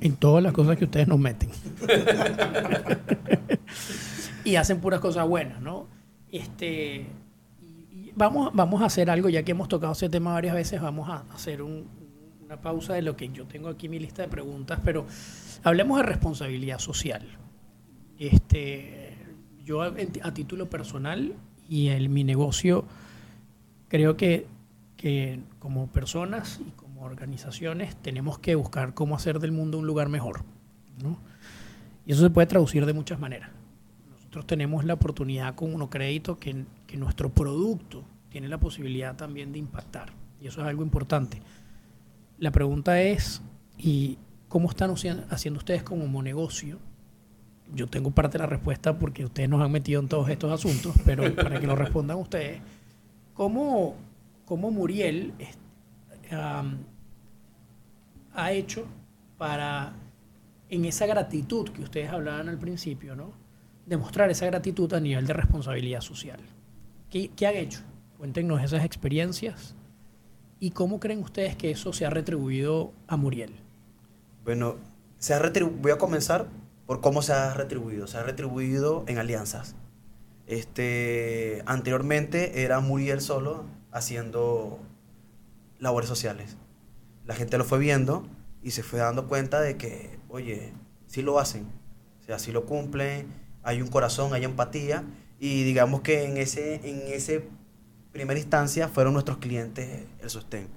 en 0.00 0.16
todas 0.16 0.42
las 0.42 0.52
cosas 0.52 0.76
que 0.76 0.84
ustedes 0.84 1.06
nos 1.06 1.18
meten. 1.18 1.50
y 4.44 4.56
hacen 4.56 4.80
puras 4.80 5.00
cosas 5.00 5.28
buenas, 5.28 5.60
¿no? 5.60 5.86
Este, 6.30 7.06
vamos, 8.14 8.50
vamos 8.54 8.82
a 8.82 8.86
hacer 8.86 9.10
algo, 9.10 9.28
ya 9.28 9.42
que 9.42 9.52
hemos 9.52 9.68
tocado 9.68 9.92
ese 9.92 10.08
tema 10.08 10.32
varias 10.32 10.54
veces, 10.54 10.80
vamos 10.80 11.08
a 11.08 11.24
hacer 11.32 11.62
una 11.62 12.60
pausa 12.60 12.94
de 12.94 13.02
lo 13.02 13.16
que 13.16 13.28
yo 13.28 13.46
tengo 13.46 13.68
aquí 13.68 13.88
mi 13.88 13.98
lista 13.98 14.22
de 14.22 14.28
preguntas, 14.28 14.80
pero 14.84 15.06
hablemos 15.62 15.98
de 15.98 16.04
responsabilidad 16.04 16.78
social. 16.78 17.22
Este, 18.18 19.16
yo 19.64 19.82
a, 19.82 19.92
título 20.34 20.68
personal 20.68 21.34
y 21.68 21.88
en 21.88 22.12
mi 22.12 22.24
negocio 22.24 22.84
creo 23.88 24.16
que, 24.16 24.46
que 24.96 25.40
como 25.58 25.86
personas 25.88 26.60
y 26.66 26.70
como 26.72 27.02
organizaciones 27.02 27.96
tenemos 27.96 28.38
que 28.38 28.54
buscar 28.54 28.94
cómo 28.94 29.16
hacer 29.16 29.38
del 29.38 29.52
mundo 29.52 29.78
un 29.78 29.86
lugar 29.86 30.08
mejor. 30.08 30.44
Y 32.06 32.12
eso 32.12 32.22
se 32.22 32.30
puede 32.30 32.46
traducir 32.46 32.86
de 32.86 32.92
muchas 32.92 33.18
maneras. 33.18 33.50
Nosotros 34.10 34.46
tenemos 34.46 34.84
la 34.84 34.94
oportunidad 34.94 35.54
con 35.54 35.74
uno 35.74 35.90
crédito 35.90 36.38
que, 36.38 36.64
que 36.92 36.98
nuestro 36.98 37.30
producto 37.30 38.04
tiene 38.28 38.48
la 38.48 38.60
posibilidad 38.60 39.16
también 39.16 39.50
de 39.50 39.58
impactar. 39.58 40.12
Y 40.42 40.46
eso 40.46 40.60
es 40.60 40.66
algo 40.66 40.82
importante. 40.82 41.40
La 42.38 42.50
pregunta 42.50 43.00
es, 43.00 43.40
¿y 43.78 44.18
cómo 44.46 44.68
están 44.68 44.90
haciendo 44.90 45.58
ustedes 45.58 45.82
como 45.82 46.22
negocio? 46.22 46.78
Yo 47.74 47.86
tengo 47.86 48.10
parte 48.10 48.36
de 48.36 48.40
la 48.40 48.46
respuesta 48.46 48.98
porque 48.98 49.24
ustedes 49.24 49.48
nos 49.48 49.62
han 49.62 49.72
metido 49.72 50.02
en 50.02 50.08
todos 50.08 50.28
estos 50.28 50.52
asuntos, 50.52 50.94
pero 51.06 51.34
para 51.34 51.58
que 51.58 51.66
lo 51.66 51.76
respondan 51.76 52.18
ustedes, 52.18 52.60
¿cómo, 53.32 53.96
cómo 54.44 54.70
Muriel 54.70 55.32
ha 58.34 58.52
hecho 58.52 58.84
para, 59.38 59.94
en 60.68 60.84
esa 60.84 61.06
gratitud 61.06 61.70
que 61.70 61.84
ustedes 61.84 62.10
hablaban 62.10 62.50
al 62.50 62.58
principio, 62.58 63.16
¿no? 63.16 63.32
demostrar 63.86 64.30
esa 64.30 64.44
gratitud 64.44 64.92
a 64.92 65.00
nivel 65.00 65.26
de 65.26 65.32
responsabilidad 65.32 66.02
social? 66.02 66.40
¿Qué, 67.12 67.46
han 67.46 67.56
hecho? 67.56 67.80
Cuéntenos 68.16 68.62
esas 68.62 68.86
experiencias 68.86 69.74
y 70.58 70.70
cómo 70.70 70.98
creen 70.98 71.18
ustedes 71.18 71.56
que 71.56 71.70
eso 71.70 71.92
se 71.92 72.06
ha 72.06 72.10
retribuido 72.10 72.94
a 73.06 73.18
Muriel. 73.18 73.52
Bueno, 74.44 74.76
se 75.18 75.34
ha 75.34 75.52
voy 75.82 75.92
a 75.92 75.98
comenzar 75.98 76.46
por 76.86 77.02
cómo 77.02 77.20
se 77.20 77.34
ha 77.34 77.52
retribuido. 77.52 78.06
Se 78.06 78.16
ha 78.16 78.22
retribuido 78.22 79.04
en 79.08 79.18
alianzas. 79.18 79.76
Este, 80.46 81.62
anteriormente 81.66 82.62
era 82.62 82.80
Muriel 82.80 83.20
solo 83.20 83.66
haciendo 83.90 84.78
labores 85.78 86.08
sociales. 86.08 86.56
La 87.26 87.34
gente 87.34 87.58
lo 87.58 87.64
fue 87.64 87.78
viendo 87.78 88.26
y 88.62 88.70
se 88.70 88.82
fue 88.82 89.00
dando 89.00 89.28
cuenta 89.28 89.60
de 89.60 89.76
que, 89.76 90.18
oye, 90.30 90.72
sí 91.08 91.20
lo 91.20 91.38
hacen, 91.38 91.66
o 92.22 92.24
sea, 92.24 92.38
sí 92.38 92.52
lo 92.52 92.64
cumplen, 92.64 93.26
hay 93.62 93.82
un 93.82 93.88
corazón, 93.88 94.32
hay 94.32 94.44
empatía 94.44 95.04
y 95.42 95.64
digamos 95.64 96.02
que 96.02 96.22
en 96.22 96.36
ese, 96.36 96.76
en 96.84 97.02
ese 97.12 97.42
primera 98.12 98.38
instancia 98.38 98.86
fueron 98.86 99.12
nuestros 99.12 99.38
clientes 99.38 100.04
el 100.22 100.30
sostén. 100.30 100.68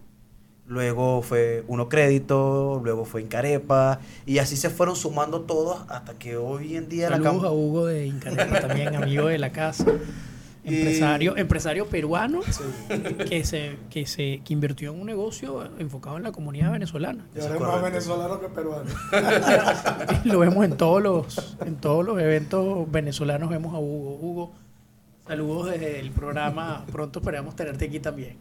Luego 0.65 1.21
fue 1.21 1.63
Uno 1.67 1.87
Crédito, 1.87 2.81
luego 2.83 3.05
fue 3.05 3.21
Incarepa, 3.21 3.99
y 4.25 4.39
así 4.39 4.57
se 4.57 4.71
fueron 4.71 4.95
sumando 4.95 5.41
todos 5.41 5.85
hasta 5.87 6.15
que 6.15 6.35
hoy 6.35 6.77
en 6.77 6.89
día... 6.89 7.09
Saludos 7.09 7.43
a 7.43 7.51
Hugo 7.51 7.85
de 7.85 8.07
Incarepa 8.07 8.61
también, 8.61 8.95
amigo 8.95 9.27
de 9.27 9.37
la 9.37 9.51
casa. 9.51 9.85
Empresario, 10.65 11.37
empresario 11.37 11.87
peruano 11.87 12.41
que 13.29 13.45
se 13.45 13.77
que 13.89 14.05
se 14.05 14.41
que 14.43 14.53
invirtió 14.53 14.93
en 14.93 14.99
un 14.99 15.05
negocio 15.05 15.69
enfocado 15.77 16.17
en 16.17 16.23
la 16.23 16.31
comunidad 16.31 16.71
venezolana. 16.71 17.25
Y 17.35 17.39
ahora 17.39 17.55
es 17.55 17.61
más 17.61 17.83
venezolano 17.83 18.39
que 18.41 18.49
peruano. 18.49 18.89
Lo 20.25 20.39
vemos 20.39 20.65
en 20.65 20.75
todos 20.75 21.01
los 21.01 21.57
en 21.65 21.75
todos 21.75 22.03
los 22.03 22.19
eventos 22.19 22.91
venezolanos 22.91 23.49
vemos 23.49 23.73
a 23.73 23.77
Hugo. 23.77 24.17
Hugo, 24.19 24.53
Saludos 25.27 25.71
desde 25.71 25.99
el 25.99 26.11
programa. 26.11 26.85
Pronto 26.91 27.19
esperamos 27.19 27.55
tenerte 27.55 27.85
aquí 27.85 27.99
también. 27.99 28.37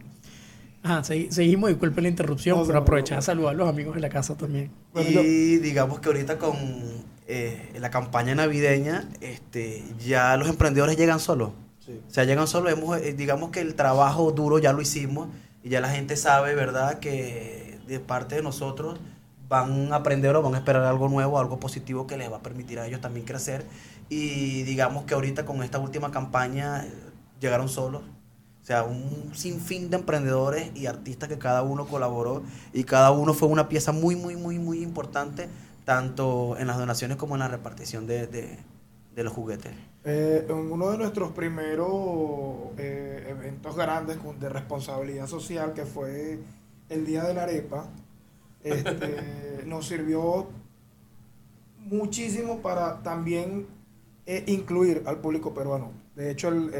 Ajá, 0.83 1.03
seguimos, 1.03 1.69
disculpe 1.69 1.99
la 1.99 2.09
interrupción, 2.09 2.61
pero 2.67 2.77
aprovechar 2.77 3.17
a 3.17 3.21
saludar 3.23 3.55
a 3.55 3.57
los 3.57 3.67
amigos 3.67 3.95
de 3.95 4.01
la 4.01 4.09
casa 4.09 4.37
también. 4.37 4.69
Y 4.95 5.57
digamos 5.57 5.99
que 5.99 6.09
ahorita 6.09 6.37
con 6.37 6.55
eh, 7.27 7.71
la 7.79 7.89
campaña 7.89 8.35
navideña, 8.35 9.09
este, 9.19 9.83
ya 10.05 10.37
los 10.37 10.47
emprendedores 10.47 10.95
llegan 10.95 11.19
solos. 11.19 11.53
O 11.87 12.11
sea, 12.11 12.23
llegan 12.23 12.47
solos, 12.47 12.71
hemos, 12.71 12.97
eh, 12.97 13.13
digamos 13.13 13.51
que 13.51 13.61
el 13.61 13.75
trabajo 13.75 14.31
duro 14.31 14.59
ya 14.59 14.73
lo 14.73 14.81
hicimos 14.81 15.29
y 15.63 15.69
ya 15.69 15.81
la 15.81 15.89
gente 15.89 16.17
sabe, 16.17 16.55
¿verdad?, 16.55 16.99
que 16.99 17.79
de 17.87 17.99
parte 17.99 18.35
de 18.35 18.41
nosotros 18.41 18.99
van 19.47 19.93
a 19.93 19.97
aprender 19.97 20.35
o 20.35 20.41
van 20.41 20.55
a 20.55 20.57
esperar 20.57 20.83
algo 20.83 21.07
nuevo, 21.07 21.39
algo 21.39 21.59
positivo 21.59 22.07
que 22.07 22.17
les 22.17 22.31
va 22.31 22.37
a 22.37 22.41
permitir 22.41 22.79
a 22.79 22.87
ellos 22.87 23.01
también 23.01 23.25
crecer 23.25 23.65
y 24.09 24.63
digamos 24.63 25.05
que 25.05 25.13
ahorita 25.13 25.45
con 25.45 25.63
esta 25.63 25.79
última 25.79 26.11
campaña 26.11 26.85
eh, 26.85 26.91
llegaron 27.39 27.69
solos. 27.69 28.03
O 28.61 28.65
sea, 28.65 28.83
un 28.83 29.31
sinfín 29.35 29.91
de 29.91 29.97
emprendedores 29.97 30.71
y 30.75 30.87
artistas 30.87 31.29
que 31.29 31.37
cada 31.37 31.61
uno 31.61 31.85
colaboró 31.85 32.41
y 32.73 32.83
cada 32.83 33.11
uno 33.11 33.35
fue 33.35 33.47
una 33.47 33.69
pieza 33.69 33.91
muy, 33.91 34.15
muy, 34.15 34.35
muy, 34.35 34.57
muy 34.57 34.81
importante, 34.81 35.49
tanto 35.83 36.57
en 36.57 36.65
las 36.65 36.77
donaciones 36.79 37.17
como 37.17 37.35
en 37.35 37.39
la 37.39 37.47
repartición 37.47 38.07
de, 38.07 38.57
los 39.23 39.33
juguetes. 39.33 39.71
Eh, 40.03 40.45
en 40.47 40.71
uno 40.71 40.91
de 40.91 40.97
nuestros 40.97 41.31
primeros 41.31 41.89
eh, 42.77 43.27
eventos 43.29 43.75
grandes 43.75 44.17
de 44.39 44.49
responsabilidad 44.49 45.27
social, 45.27 45.73
que 45.73 45.85
fue 45.85 46.39
el 46.89 47.05
Día 47.05 47.23
de 47.23 47.33
la 47.33 47.43
Arepa, 47.43 47.87
este, 48.63 49.63
nos 49.65 49.87
sirvió 49.87 50.47
muchísimo 51.79 52.59
para 52.59 53.01
también 53.03 53.67
e 54.25 54.43
incluir 54.47 55.03
al 55.05 55.17
público 55.17 55.53
peruano. 55.53 55.91
De 56.15 56.31
hecho, 56.31 56.49
el 56.49 56.73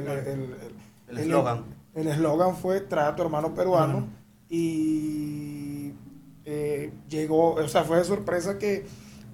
eslogan 1.09 1.63
el, 1.95 2.07
eslogan 2.07 2.55
fue 2.55 2.81
trae 2.81 3.07
a 3.07 3.15
tu 3.15 3.23
hermano 3.23 3.53
peruano 3.53 4.07
y 4.49 5.93
eh, 6.43 6.91
llegó, 7.09 7.53
o 7.53 7.67
sea, 7.67 7.83
fue 7.83 7.97
de 7.97 8.03
sorpresa 8.03 8.59
que 8.59 8.85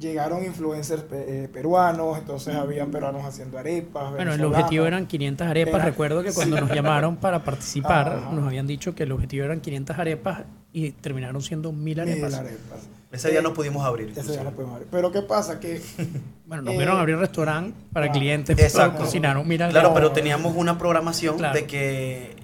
llegaron 0.02 0.44
influencers 0.44 1.04
eh, 1.12 1.48
peruanos, 1.54 2.18
entonces 2.18 2.56
habían 2.56 2.92
peruanos 2.92 3.24
haciendo 3.24 3.58
arepas. 3.58 4.12
Bueno, 4.12 4.34
el 4.34 4.44
objetivo 4.44 4.86
eran 4.86 5.06
500 5.06 5.48
arepas. 5.48 5.86
Recuerdo 5.86 6.24
que 6.24 6.34
cuando 6.34 6.60
nos 6.60 6.72
llamaron 6.72 7.16
para 7.16 7.44
participar, 7.44 8.34
nos 8.34 8.46
habían 8.46 8.68
dicho 8.68 8.94
que 8.96 9.04
el 9.04 9.12
objetivo 9.14 9.46
eran 9.46 9.62
500 9.62 9.98
arepas 9.98 10.42
y 10.74 10.92
terminaron 10.92 11.42
siendo 11.42 11.72
1000 11.72 12.00
arepas. 12.02 12.34
arepas. 12.34 12.90
Ese 13.12 13.30
día 13.30 13.42
no 13.42 13.54
pudimos 13.54 13.86
abrir. 13.86 14.14
Ese 14.16 14.32
día 14.32 14.44
no 14.44 14.52
pudimos 14.52 14.76
abrir. 14.76 14.88
Pero 14.90 15.12
¿qué 15.12 15.22
pasa? 15.22 15.60
Que. 15.60 15.82
bueno, 16.46 16.64
nos 16.64 16.76
vieron 16.78 16.98
eh, 16.98 17.02
abrir 17.02 17.18
restaurante 17.18 17.78
para 17.92 18.08
ah, 18.08 18.12
clientes. 18.12 18.58
Exacto. 18.58 19.04
Cocinaron, 19.04 19.48
mira. 19.48 19.70
Claro, 19.70 19.94
pero 19.94 20.12
teníamos 20.12 20.56
una 20.56 20.78
programación 20.78 21.38
de 21.54 21.66
que 21.68 22.36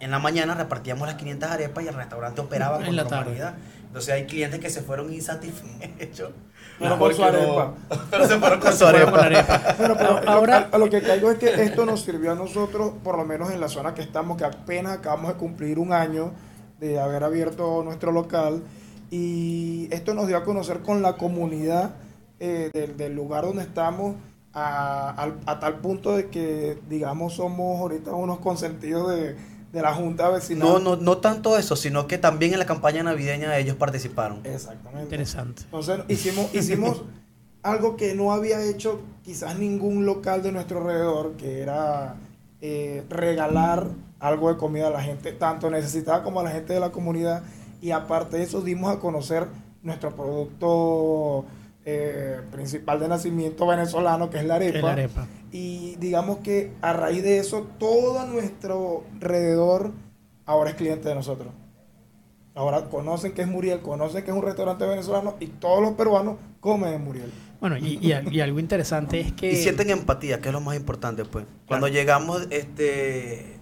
en 0.00 0.10
la 0.10 0.18
mañana 0.18 0.54
repartíamos 0.54 1.06
las 1.06 1.16
500 1.16 1.50
arepas 1.50 1.84
y 1.84 1.88
el 1.88 1.94
restaurante 1.94 2.40
operaba 2.40 2.84
con 2.84 2.94
normalidad. 2.94 3.54
Entonces 3.96 4.12
hay 4.12 4.26
clientes 4.26 4.60
que 4.60 4.68
se 4.68 4.82
fueron 4.82 5.10
insatisfechos. 5.10 6.28
Pero 6.78 6.98
con 6.98 7.14
su 7.14 7.24
arepa. 7.24 7.72
Pero 8.10 8.28
se 8.28 8.38
fueron 8.38 8.60
con 8.60 8.72
su 8.74 8.84
arepa. 8.84 9.74
pero 9.78 9.96
ahora, 10.26 10.68
a 10.70 10.76
lo 10.76 10.90
que 10.90 11.00
caigo 11.00 11.30
es 11.30 11.38
que 11.38 11.46
esto 11.62 11.86
nos 11.86 12.02
sirvió 12.02 12.32
a 12.32 12.34
nosotros, 12.34 12.92
por 13.02 13.16
lo 13.16 13.24
menos 13.24 13.50
en 13.52 13.58
la 13.58 13.70
zona 13.70 13.94
que 13.94 14.02
estamos, 14.02 14.36
que 14.36 14.44
apenas 14.44 14.98
acabamos 14.98 15.32
de 15.32 15.38
cumplir 15.38 15.78
un 15.78 15.94
año 15.94 16.32
de 16.78 17.00
haber 17.00 17.24
abierto 17.24 17.82
nuestro 17.82 18.12
local. 18.12 18.64
Y 19.10 19.88
esto 19.90 20.12
nos 20.12 20.26
dio 20.26 20.36
a 20.36 20.44
conocer 20.44 20.80
con 20.80 21.00
la 21.00 21.16
comunidad 21.16 21.94
eh, 22.38 22.92
del, 22.98 23.14
lugar 23.14 23.46
donde 23.46 23.62
estamos, 23.62 24.16
a, 24.52 25.56
tal 25.58 25.78
punto 25.78 26.14
de 26.14 26.28
que, 26.28 26.76
digamos, 26.90 27.36
somos 27.36 27.80
ahorita 27.80 28.12
unos 28.12 28.40
consentidos 28.40 29.08
de, 29.08 29.36
la 29.82 29.94
Junta 29.94 30.28
Vecinal. 30.30 30.66
No, 30.66 30.78
no, 30.78 30.96
no 30.96 31.18
tanto 31.18 31.56
eso, 31.56 31.76
sino 31.76 32.06
que 32.06 32.18
también 32.18 32.52
en 32.52 32.58
la 32.58 32.66
campaña 32.66 33.02
navideña 33.02 33.56
ellos 33.58 33.76
participaron. 33.76 34.40
Exactamente. 34.44 35.02
Interesante. 35.02 35.62
Entonces, 35.62 36.00
hicimos, 36.08 36.54
hicimos 36.54 37.02
algo 37.62 37.96
que 37.96 38.14
no 38.14 38.32
había 38.32 38.62
hecho 38.62 39.00
quizás 39.22 39.58
ningún 39.58 40.06
local 40.06 40.42
de 40.42 40.52
nuestro 40.52 40.78
alrededor, 40.78 41.32
que 41.36 41.60
era 41.60 42.16
eh, 42.60 43.04
regalar 43.08 43.88
algo 44.20 44.48
de 44.48 44.56
comida 44.56 44.88
a 44.88 44.90
la 44.90 45.02
gente, 45.02 45.32
tanto 45.32 45.70
necesitada 45.70 46.22
como 46.22 46.40
a 46.40 46.44
la 46.44 46.50
gente 46.50 46.72
de 46.72 46.80
la 46.80 46.90
comunidad 46.90 47.42
y 47.82 47.90
aparte 47.90 48.38
de 48.38 48.44
eso 48.44 48.62
dimos 48.62 48.94
a 48.94 48.98
conocer 48.98 49.48
nuestro 49.82 50.14
producto 50.14 51.44
eh, 51.88 52.40
principal 52.50 52.98
de 52.98 53.06
nacimiento 53.06 53.64
venezolano, 53.64 54.28
que 54.28 54.38
es 54.38 54.44
la 54.44 54.56
arepa. 54.56 54.96
Y 55.52 55.94
digamos 56.00 56.38
que 56.38 56.72
a 56.82 56.92
raíz 56.92 57.22
de 57.22 57.38
eso, 57.38 57.68
todo 57.78 58.26
nuestro 58.26 59.04
alrededor 59.14 59.92
ahora 60.46 60.70
es 60.70 60.76
cliente 60.76 61.08
de 61.08 61.14
nosotros. 61.14 61.52
Ahora 62.56 62.86
conocen 62.86 63.34
que 63.34 63.42
es 63.42 63.48
Muriel, 63.48 63.82
conocen 63.82 64.24
que 64.24 64.32
es 64.32 64.36
un 64.36 64.42
restaurante 64.42 64.84
venezolano 64.84 65.36
y 65.38 65.46
todos 65.46 65.80
los 65.80 65.92
peruanos 65.92 66.38
comen 66.58 66.92
en 66.92 67.04
Muriel. 67.04 67.32
Bueno, 67.60 67.76
y, 67.78 68.10
algo 68.40 68.58
interesante 68.58 69.20
es 69.20 69.32
que... 69.32 69.52
Y 69.52 69.56
sienten 69.56 69.90
empatía, 69.90 70.40
que 70.40 70.48
es 70.48 70.52
lo 70.52 70.60
más 70.60 70.74
importante, 70.74 71.24
pues. 71.24 71.46
Cuando 71.68 71.86
llegamos, 71.86 72.48
este 72.50 73.56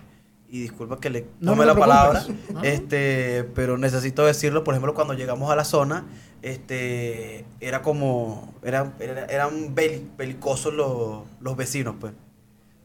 y 0.55 0.61
disculpa 0.61 1.01
que 1.01 1.11
le 1.11 1.23
tome 1.45 1.67
la 1.67 1.75
palabra, 1.75 2.25
este, 2.63 3.43
pero 3.57 3.77
necesito 3.77 4.25
decirlo, 4.25 4.63
por 4.63 4.75
ejemplo, 4.75 4.95
cuando 4.95 5.13
llegamos 5.13 5.51
a 5.51 5.57
la 5.57 5.65
zona, 5.65 6.07
este, 6.45 7.47
era 7.61 7.81
como, 7.81 8.53
eran, 8.63 8.95
eran 9.01 9.75
belicosos 9.75 10.75
los, 10.75 11.57
vecinos, 11.57 11.97
pues, 11.99 12.13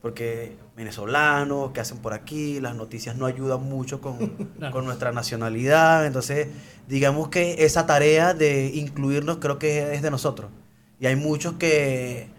porque 0.01 0.55
venezolanos, 0.77 1.71
¿qué 1.73 1.81
hacen 1.81 1.97
por 1.97 2.13
aquí? 2.13 2.61
Las 2.61 2.75
noticias 2.75 3.17
no 3.17 3.25
ayudan 3.25 3.61
mucho 3.63 3.99
con, 3.99 4.29
con 4.71 4.85
nuestra 4.85 5.11
nacionalidad, 5.11 6.05
entonces, 6.05 6.47
digamos 6.87 7.27
que 7.27 7.65
esa 7.65 7.85
tarea 7.85 8.33
de 8.33 8.71
incluirnos 8.73 9.39
creo 9.39 9.59
que 9.59 9.93
es 9.93 10.01
de 10.01 10.09
nosotros. 10.09 10.49
Y 11.01 11.07
hay 11.07 11.17
muchos 11.17 11.55
que 11.55 12.29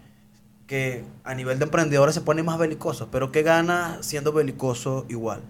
que 0.65 1.03
a 1.25 1.35
nivel 1.35 1.59
de 1.59 1.65
emprendedores 1.65 2.15
se 2.15 2.21
pone 2.21 2.43
más 2.43 2.57
belicoso, 2.57 3.09
pero 3.11 3.29
que 3.29 3.43
gana 3.43 3.97
siendo 3.99 4.31
belicoso 4.31 5.05
igual. 5.09 5.41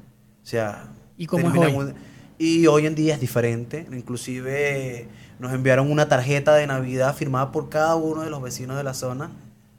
O 0.42 0.46
sea, 0.48 0.90
¿y 1.16 1.28
cómo 1.28 1.48
hoy? 1.48 1.94
y 2.40 2.66
hoy 2.66 2.88
en 2.88 2.96
día 2.96 3.14
es 3.14 3.22
diferente, 3.22 3.86
inclusive 3.92 5.08
nos 5.42 5.52
enviaron 5.54 5.92
una 5.92 6.08
tarjeta 6.08 6.54
de 6.56 6.68
Navidad 6.68 7.16
firmada 7.16 7.52
por 7.52 7.68
cada 7.70 7.96
uno 7.96 8.22
de 8.22 8.30
los 8.30 8.42
vecinos 8.42 8.78
de 8.78 8.84
la 8.84 8.94
zona, 8.94 9.32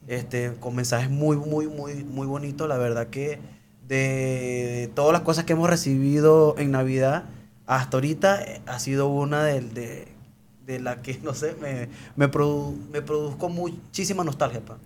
este 0.09 0.53
con 0.61 0.75
mensajes 0.75 1.09
muy 1.09 1.37
muy 1.37 1.69
muy 1.69 2.03
muy 2.05 2.27
bonitos, 2.27 2.69
la 2.69 2.77
verdad 2.77 3.07
que 3.07 3.39
de 3.87 4.91
todas 4.95 5.13
las 5.13 5.23
cosas 5.23 5.45
que 5.45 5.53
hemos 5.53 5.71
recibido 5.71 6.57
en 6.59 6.73
Navidad, 6.73 7.25
hasta 7.67 7.97
ahorita 7.97 8.43
eh, 8.43 8.61
ha 8.67 8.79
sido 8.79 9.07
una 9.09 9.45
de, 9.45 9.61
de, 9.61 10.09
de 10.67 10.81
la 10.81 11.01
que, 11.03 11.19
no 11.23 11.33
sé, 11.35 11.55
me, 11.61 11.89
me, 12.17 12.31
produ- 12.31 12.77
me 12.91 13.01
produjo 13.03 13.49
muchísima 13.49 14.25
nostalgia. 14.25 14.61
Pa. 14.61 14.79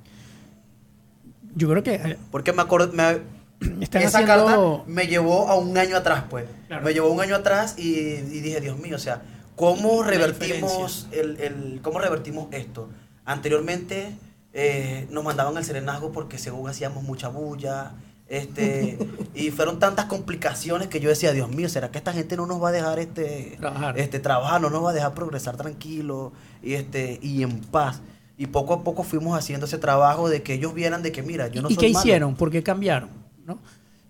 Yo 1.55 1.69
creo 1.69 1.83
que 1.83 1.95
eh, 1.95 2.19
Porque 2.31 2.53
me 2.53 2.62
acuerdo, 2.62 2.93
me, 2.93 3.21
están 3.83 4.03
esa 4.03 4.19
haciendo... 4.19 4.47
carta 4.47 4.83
me 4.87 5.07
llevó 5.07 5.49
a 5.49 5.57
un 5.57 5.77
año 5.79 5.97
atrás, 5.97 6.25
pues. 6.29 6.45
Claro. 6.67 6.85
Me 6.85 6.93
llevó 6.93 7.09
un 7.11 7.21
año 7.21 7.37
atrás 7.37 7.77
y, 7.79 7.91
y 7.91 8.41
dije, 8.41 8.61
Dios 8.61 8.79
mío, 8.79 8.97
o 8.97 8.99
sea, 9.01 9.23
¿cómo 9.57 10.03
revertimos, 10.03 11.09
el, 11.12 11.40
el- 11.40 11.81
¿cómo 11.83 11.99
revertimos 11.99 12.49
esto? 12.53 12.88
Anteriormente 13.25 14.16
eh, 14.53 15.07
nos 15.11 15.25
mandaban 15.25 15.57
al 15.57 15.64
serenazgo 15.64 16.12
porque 16.12 16.38
según 16.38 16.69
hacíamos 16.71 17.03
mucha 17.03 17.29
bulla, 17.29 17.92
este, 18.29 18.99
y 19.35 19.51
fueron 19.51 19.79
tantas 19.79 20.07
complicaciones 20.07 20.88
que 20.88 21.01
yo 21.01 21.09
decía, 21.09 21.33
Dios 21.33 21.49
mío, 21.51 21.69
¿será 21.69 21.90
que 21.90 21.99
esta 21.99 22.12
gente 22.12 22.37
no 22.37 22.47
nos 22.47 22.62
va 22.62 22.69
a 22.69 22.73
dejar 22.73 22.99
este, 22.99 23.57
Trabajar. 23.59 23.99
este 23.99 24.19
trabajar, 24.21 24.61
no 24.61 24.71
nos 24.71 24.85
va 24.85 24.90
a 24.90 24.95
dejar 24.95 25.14
progresar 25.14 25.57
tranquilo 25.57 26.33
y, 26.62 26.75
este, 26.75 27.19
y 27.23 27.42
en 27.42 27.61
paz? 27.61 28.01
Y 28.38 28.49
poco 28.49 28.75
a 28.75 28.85
poco 28.85 29.03
fuimos 29.03 29.38
haciendo 29.38 29.66
ese 29.66 29.79
trabajo 29.79 30.29
de 30.29 30.42
que 30.42 30.55
ellos 30.55 30.75
vieran 30.75 31.03
de 31.03 31.11
que, 31.12 31.23
mira, 31.23 31.49
yo 31.49 31.62
no 31.62 31.71
¿Y 31.71 31.75
soy 31.75 31.87
qué 31.87 31.92
malo. 31.92 32.05
hicieron? 32.05 32.35
¿Por 32.37 32.51
qué 32.51 32.62
cambiaron? 32.62 33.09
¿No? 33.47 33.59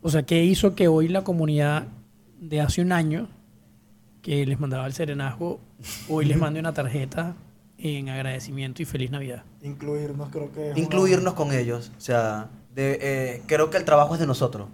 O 0.03 0.11
sea, 0.11 0.25
¿qué 0.25 0.43
hizo 0.45 0.75
que 0.75 0.89
hoy 0.89 1.09
la 1.09 1.23
comunidad 1.23 1.87
de 2.41 2.61
hace 2.61 2.81
un 2.83 2.93
año 2.93 3.29
que 4.27 4.45
les 4.45 4.59
mandaba 4.59 4.85
el 4.89 4.93
serenazgo, 4.93 5.61
hoy 6.09 6.25
les 6.25 6.37
mande 6.37 6.59
una 6.59 6.75
tarjeta 6.75 7.37
en 7.79 8.09
agradecimiento 8.09 8.83
y 8.83 8.85
feliz 8.85 9.13
Navidad? 9.13 9.45
Incluirnos 9.63 10.31
creo 10.31 10.51
que 10.51 10.71
es 10.71 10.73
una- 10.73 10.81
incluirnos 10.85 11.35
con 11.35 11.53
ellos. 11.53 11.93
O 11.97 12.01
sea, 12.01 12.49
de, 12.75 12.99
eh, 13.01 13.43
creo 13.47 13.71
que 13.71 13.77
el 13.77 13.85
trabajo 13.85 14.15
es 14.15 14.21
de 14.21 14.27
nosotros. 14.27 14.67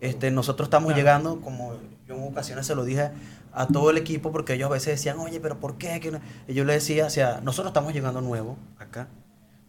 Este, 0.00 0.30
nosotros 0.30 0.66
estamos 0.68 0.86
Claro. 0.90 0.96
llegando, 1.00 1.40
como 1.40 1.72
yo 2.06 2.14
en 2.14 2.22
ocasiones 2.22 2.66
se 2.68 2.76
lo 2.76 2.84
dije 2.84 3.10
a 3.52 3.66
todo 3.66 3.90
el 3.90 3.96
equipo, 3.96 4.30
porque 4.30 4.52
ellos 4.54 4.68
a 4.70 4.72
veces 4.74 4.94
decían, 4.94 5.18
oye, 5.18 5.40
pero 5.40 5.58
¿por 5.58 5.76
qué? 5.76 5.98
Que 5.98 6.12
no?". 6.12 6.20
Y 6.46 6.54
yo 6.54 6.64
les 6.64 6.76
decía, 6.76 7.06
o 7.06 7.10
sea, 7.10 7.40
nosotros 7.42 7.70
estamos 7.70 7.92
llegando 7.92 8.20
nuevos 8.20 8.58
acá. 8.78 9.08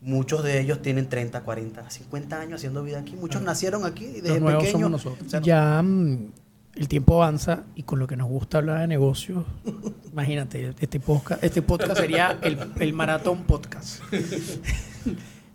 Muchos 0.01 0.43
de 0.43 0.61
ellos 0.61 0.83
tienen 0.83 1.09
30, 1.09 1.41
40, 1.41 1.89
50 1.89 2.39
años 2.39 2.57
haciendo 2.59 2.83
vida 2.83 2.99
aquí. 2.99 3.15
Muchos 3.15 3.41
nacieron 3.41 3.85
aquí 3.85 4.05
y 4.05 4.21
desde 4.21 4.29
Los 4.29 4.41
nuevos 4.41 4.63
pequeños. 4.65 4.81
somos 4.83 4.91
nosotros. 5.03 5.27
o 5.27 5.29
sea, 5.31 5.41
ya 5.41 5.81
mm, 5.81 6.31
el 6.75 6.87
tiempo 6.87 7.21
avanza 7.21 7.63
y 7.75 7.83
con 7.83 7.99
lo 7.99 8.07
que 8.07 8.15
nos 8.15 8.27
gusta 8.27 8.59
hablar 8.59 8.79
de 8.79 8.87
negocios, 8.87 9.45
imagínate, 10.11 10.73
este 10.79 10.99
podcast, 10.99 11.43
este 11.43 11.61
podcast 11.61 11.97
sería 11.97 12.37
el, 12.41 12.57
el 12.79 12.93
maratón 12.93 13.43
podcast. 13.43 14.01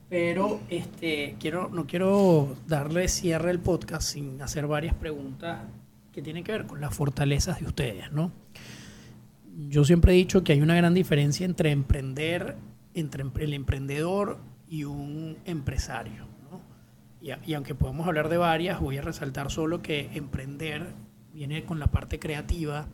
Pero 0.08 0.60
este 0.70 1.36
quiero 1.40 1.68
no 1.68 1.86
quiero 1.86 2.56
darle 2.68 3.08
cierre 3.08 3.50
al 3.50 3.58
podcast 3.58 4.08
sin 4.12 4.40
hacer 4.40 4.68
varias 4.68 4.94
preguntas 4.94 5.62
que 6.12 6.22
tienen 6.22 6.44
que 6.44 6.52
ver 6.52 6.66
con 6.66 6.80
las 6.80 6.94
fortalezas 6.94 7.60
de 7.60 7.66
ustedes, 7.66 8.12
¿no? 8.12 8.30
Yo 9.68 9.84
siempre 9.84 10.12
he 10.12 10.16
dicho 10.16 10.44
que 10.44 10.52
hay 10.52 10.60
una 10.60 10.76
gran 10.76 10.94
diferencia 10.94 11.44
entre 11.44 11.72
emprender, 11.72 12.56
entre 12.94 13.24
el 13.40 13.54
emprendedor 13.54 14.38
y 14.68 14.84
un 14.84 15.38
empresario, 15.44 16.26
¿no? 16.50 16.60
Y, 17.20 17.32
y 17.50 17.54
aunque 17.54 17.74
podemos 17.74 18.06
hablar 18.06 18.28
de 18.28 18.36
varias, 18.36 18.80
voy 18.80 18.98
a 18.98 19.02
resaltar 19.02 19.50
solo 19.50 19.82
que 19.82 20.10
emprender 20.14 20.94
viene 21.36 21.64
con 21.66 21.78
la 21.78 21.88
parte 21.88 22.18
creativa, 22.18 22.86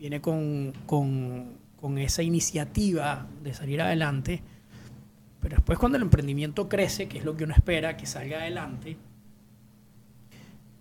viene 0.00 0.20
con, 0.20 0.72
con- 0.84 1.52
con 1.80 1.96
esa 1.98 2.24
iniciativa 2.24 3.28
de 3.40 3.54
salir 3.54 3.80
adelante, 3.80 4.42
pero 5.40 5.54
después 5.54 5.78
cuando 5.78 5.94
el 5.96 6.02
emprendimiento 6.02 6.68
crece, 6.68 7.06
que 7.06 7.18
es 7.18 7.24
lo 7.24 7.36
que 7.36 7.44
uno 7.44 7.54
espera 7.54 7.96
que 7.96 8.04
salga 8.04 8.38
adelante, 8.38 8.96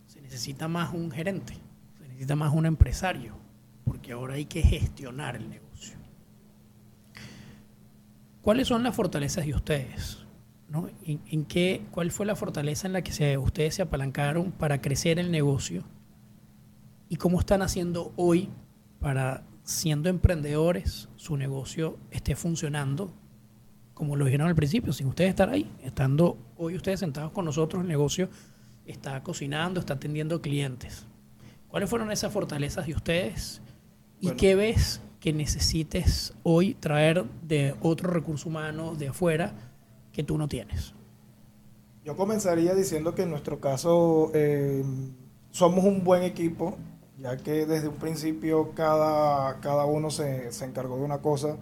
se 0.08 0.22
necesita 0.22 0.68
más 0.68 0.92
un 0.92 1.12
gerente, 1.12 1.54
se 2.00 2.08
necesita 2.08 2.36
más 2.36 2.52
un 2.52 2.66
empresario, 2.66 3.36
porque 3.86 4.14
ahora 4.14 4.34
hay 4.34 4.46
que 4.46 4.64
gestionar 4.64 5.36
el 5.36 5.48
negocio. 5.52 5.98
¿Cuáles 8.42 8.68
son 8.70 8.82
las 8.82 8.96
fortalezas 8.96 9.46
de 9.46 9.54
ustedes? 9.54 10.26
¿En, 11.06 11.46
qué, 11.46 11.84
¿Cuál 11.92 12.10
fue 12.10 12.26
la 12.26 12.36
fortaleza 12.36 12.88
en 12.88 12.94
la 12.94 13.04
que 13.04 13.38
ustedes 13.38 13.76
se 13.76 13.84
apalancaron 13.84 14.52
para 14.52 14.82
crecer 14.82 15.20
el 15.20 15.30
negocio? 15.30 15.84
¿Y 17.10 17.16
cómo 17.16 17.40
están 17.40 17.62
haciendo 17.62 18.14
hoy 18.16 18.50
para, 19.00 19.44
siendo 19.64 20.10
emprendedores, 20.10 21.10
su 21.16 21.38
negocio 21.38 21.98
esté 22.12 22.36
funcionando 22.36 23.12
como 23.98 24.16
lo 24.16 24.26
dijeron 24.26 24.48
al 24.48 24.54
principio, 24.54 24.94
sin 24.94 25.08
ustedes 25.08 25.32
estar 25.32 25.50
ahí? 25.50 25.72
Estando 25.82 26.38
hoy 26.56 26.76
ustedes 26.76 27.00
sentados 27.00 27.32
con 27.32 27.46
nosotros, 27.46 27.82
el 27.82 27.88
negocio 27.88 28.30
está 28.86 29.24
cocinando, 29.24 29.80
está 29.80 29.96
atendiendo 29.96 30.40
clientes. 30.40 31.08
¿Cuáles 31.68 31.90
fueron 31.90 32.12
esas 32.12 32.32
fortalezas 32.32 32.86
de 32.86 32.94
ustedes? 32.94 33.60
¿Y 34.22 34.28
Bueno. 34.28 34.38
qué 34.40 34.54
ves 34.54 35.02
que 35.20 35.34
necesites 35.34 36.36
hoy 36.44 36.76
traer 36.76 37.26
de 37.42 37.74
otro 37.82 38.12
recurso 38.12 38.50
humano 38.50 38.94
de 38.94 39.08
afuera 39.08 39.56
que 40.12 40.22
tú 40.22 40.38
no 40.38 40.48
tienes? 40.48 40.94
Yo 42.06 42.16
comenzaría 42.16 42.76
diciendo 42.76 43.16
que 43.16 43.24
en 43.24 43.32
nuestro 43.32 43.60
caso 43.60 44.30
eh, 44.36 44.84
somos 45.50 45.84
un 45.86 46.04
buen 46.04 46.22
equipo, 46.22 46.78
ya 47.20 47.38
que 47.38 47.66
desde 47.66 47.88
un 47.88 47.96
principio 47.96 48.72
cada, 48.76 49.60
cada 49.60 49.86
uno 49.86 50.12
se, 50.12 50.52
se 50.52 50.66
encargó 50.66 50.98
de 50.98 51.04
una 51.04 51.20
cosa. 51.20 51.58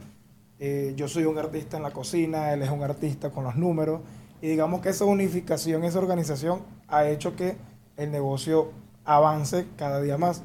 Eh, 0.60 0.94
yo 0.96 1.08
soy 1.08 1.26
un 1.26 1.38
artista 1.38 1.78
en 1.78 1.84
la 1.84 1.92
cocina, 1.92 2.54
él 2.54 2.62
es 2.62 2.70
un 2.70 2.84
artista 2.84 3.30
con 3.30 3.44
los 3.44 3.56
números, 3.56 4.02
y 4.42 4.48
digamos 4.48 4.82
que 4.82 4.90
esa 4.90 5.06
unificación, 5.06 5.84
esa 5.84 6.00
organización 6.00 6.60
ha 6.88 7.08
hecho 7.08 7.36
que 7.36 7.58
el 7.98 8.12
negocio 8.12 8.72
avance 9.04 9.66
cada 9.78 10.02
día 10.02 10.18
más. 10.18 10.44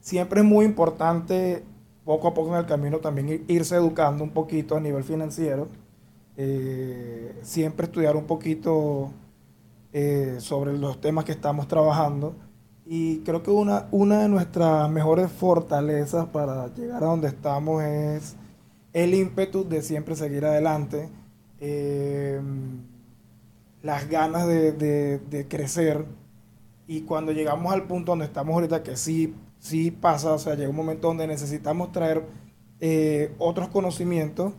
Siempre 0.00 0.40
es 0.40 0.46
muy 0.46 0.64
importante, 0.64 1.62
poco 2.04 2.28
a 2.28 2.34
poco 2.34 2.50
en 2.50 2.60
el 2.60 2.66
camino, 2.66 2.98
también 2.98 3.28
ir- 3.28 3.44
irse 3.46 3.76
educando 3.76 4.24
un 4.24 4.30
poquito 4.30 4.76
a 4.76 4.80
nivel 4.80 5.04
financiero 5.04 5.68
eh, 6.36 7.38
siempre 7.42 7.86
estudiar 7.86 8.16
un 8.16 8.24
poquito 8.24 9.10
eh, 9.92 10.36
sobre 10.38 10.76
los 10.76 11.00
temas 11.00 11.24
que 11.24 11.32
estamos 11.32 11.68
trabajando. 11.68 12.34
Y 12.94 13.20
creo 13.20 13.42
que 13.42 13.50
una, 13.50 13.88
una 13.90 14.18
de 14.22 14.28
nuestras 14.28 14.90
mejores 14.90 15.32
fortalezas 15.32 16.26
para 16.26 16.66
llegar 16.74 17.02
a 17.02 17.06
donde 17.06 17.28
estamos 17.28 17.82
es 17.82 18.36
el 18.92 19.14
ímpetu 19.14 19.66
de 19.66 19.80
siempre 19.80 20.14
seguir 20.14 20.44
adelante, 20.44 21.08
eh, 21.60 22.38
las 23.82 24.08
ganas 24.08 24.46
de, 24.46 24.72
de- 24.72 25.18
de 25.18 25.48
crecer. 25.48 26.04
Y 26.86 27.02
cuando 27.02 27.32
llegamos 27.32 27.72
al 27.72 27.84
punto 27.86 28.12
donde 28.12 28.26
estamos 28.26 28.54
ahorita, 28.54 28.82
que 28.82 28.96
sí, 28.96 29.34
sí 29.58 29.90
pasa, 29.90 30.32
o 30.34 30.38
sea, 30.38 30.54
llega 30.54 30.70
un 30.70 30.76
momento 30.76 31.08
donde 31.08 31.26
necesitamos 31.26 31.92
traer 31.92 32.24
eh, 32.80 33.34
otros 33.38 33.68
conocimientos 33.68 34.52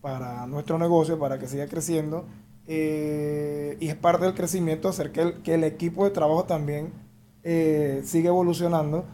para 0.00 0.46
nuestro 0.46 0.78
negocio, 0.78 1.18
para 1.18 1.38
que 1.38 1.48
siga 1.48 1.66
creciendo. 1.68 2.26
eh, 2.66 3.76
y 3.80 3.88
es 3.88 3.96
parte 3.96 4.24
del 4.26 4.34
crecimiento 4.34 4.88
hacer 4.88 5.12
que 5.12 5.22
el, 5.22 5.42
que 5.42 5.54
el 5.54 5.64
equipo 5.64 6.04
de 6.04 6.10
trabajo 6.10 6.44
también 6.44 6.92
eh, 7.44 8.02
siga 8.04 8.28
evolucionando. 8.28 9.04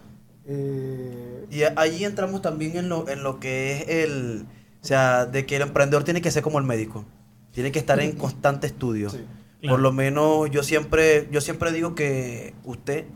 eh, 0.47 1.47
Y 1.51 1.63
ahí 1.77 2.05
entramos 2.05 2.43
también 2.43 2.77
en 2.77 2.89
lo, 2.89 3.09
en 3.09 3.23
lo 3.23 3.41
que 3.41 3.73
es 3.79 3.89
el, 3.89 4.47
o 4.83 4.87
sea, 4.87 5.27
de 5.27 5.47
que 5.47 5.57
el 5.57 5.63
emprendedor 5.63 6.05
tiene 6.05 6.21
que 6.21 6.31
ser 6.31 6.43
como 6.43 6.59
el 6.59 6.65
médico, 6.65 7.05
tiene 7.53 7.73
que 7.73 7.79
estar 7.79 7.99
en 8.01 8.13
constante 8.13 8.67
estudio. 8.67 9.11
sí. 9.11 9.25
Claro. 9.61 9.77
Por 9.77 9.81
lo 9.83 9.91
menos 9.93 10.51
yo 10.51 10.63
siempre, 10.63 11.29
yo 11.33 11.41
siempre 11.41 11.73
digo 11.73 11.95
que 11.95 12.53
usted, 12.65 13.07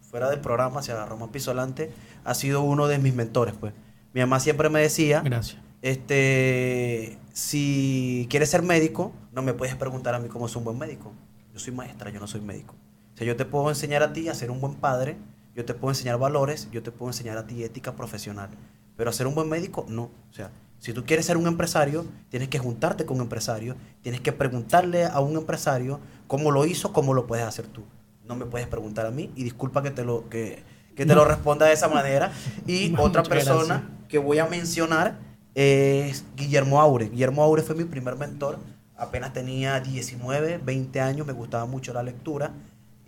fuera 0.00 0.30
del 0.30 0.40
programa, 0.40 0.80
o 0.80 0.82
sea, 0.82 1.04
Román 1.04 1.28
Pisolante, 1.28 1.90
ha 2.24 2.32
sido 2.34 2.62
uno 2.62 2.88
de 2.88 2.98
mis 2.98 3.14
mentores, 3.14 3.54
pues. 3.60 3.74
Mi 4.14 4.22
mamá 4.22 4.40
siempre 4.40 4.70
me 4.70 4.80
decía, 4.80 5.20
Gracias. 5.20 5.60
este, 5.82 7.18
si 7.34 8.26
quieres 8.30 8.48
ser 8.50 8.62
médico, 8.62 9.12
no 9.32 9.42
me 9.42 9.52
puedes 9.52 9.74
preguntar 9.76 10.14
a 10.14 10.18
mí 10.18 10.28
cómo 10.28 10.46
es 10.46 10.56
un 10.56 10.64
buen 10.64 10.78
médico. 10.78 11.12
Yo 11.52 11.60
soy 11.60 11.72
maestra, 11.74 12.10
yo 12.10 12.18
no 12.18 12.26
soy 12.26 12.40
médico. 12.40 12.74
Sea, 13.20 13.26
yo 13.26 13.36
te 13.36 13.44
puedo 13.44 13.68
enseñar 13.68 14.02
a 14.02 14.14
ti 14.14 14.30
a 14.30 14.34
ser 14.34 14.50
un 14.50 14.62
buen 14.62 14.76
padre, 14.76 15.18
yo 15.54 15.66
te 15.66 15.74
puedo 15.74 15.90
enseñar 15.90 16.18
valores, 16.18 16.70
yo 16.72 16.82
te 16.82 16.90
puedo 16.90 17.10
enseñar 17.10 17.36
a 17.36 17.46
ti 17.46 17.62
ética 17.62 17.94
profesional. 17.94 18.48
Pero 18.96 19.10
a 19.10 19.12
ser 19.12 19.26
un 19.26 19.34
buen 19.34 19.46
médico, 19.46 19.84
no. 19.90 20.04
O 20.04 20.32
sea, 20.32 20.50
si 20.78 20.94
tú 20.94 21.04
quieres 21.04 21.26
ser 21.26 21.36
un 21.36 21.46
empresario, 21.46 22.06
tienes 22.30 22.48
que 22.48 22.58
juntarte 22.58 23.04
con 23.04 23.18
un 23.18 23.24
empresario, 23.24 23.76
tienes 24.00 24.22
que 24.22 24.32
preguntarle 24.32 25.04
a 25.04 25.20
un 25.20 25.36
empresario 25.36 26.00
cómo 26.28 26.50
lo 26.50 26.64
hizo, 26.64 26.94
cómo 26.94 27.12
lo 27.12 27.26
puedes 27.26 27.44
hacer 27.44 27.66
tú. 27.66 27.82
No 28.24 28.36
me 28.36 28.46
puedes 28.46 28.66
preguntar 28.66 29.04
a 29.04 29.10
mí 29.10 29.30
y 29.36 29.44
disculpa 29.44 29.82
que 29.82 29.90
te 29.90 30.02
lo, 30.02 30.30
que, 30.30 30.62
que 30.96 31.04
te 31.04 31.14
lo 31.14 31.26
responda 31.26 31.66
de 31.66 31.74
esa 31.74 31.88
manera. 31.88 32.32
Y 32.66 32.94
otra 32.98 33.22
persona 33.22 33.80
gracias. 33.80 34.08
que 34.08 34.16
voy 34.16 34.38
a 34.38 34.46
mencionar 34.46 35.18
es 35.54 36.24
Guillermo 36.36 36.80
Aure. 36.80 37.10
Guillermo 37.10 37.42
Aure 37.42 37.60
fue 37.60 37.74
mi 37.74 37.84
primer 37.84 38.16
mentor. 38.16 38.58
Apenas 38.96 39.34
tenía 39.34 39.78
19, 39.80 40.58
20 40.64 41.00
años, 41.02 41.26
me 41.26 41.34
gustaba 41.34 41.66
mucho 41.66 41.92
la 41.92 42.02
lectura. 42.02 42.52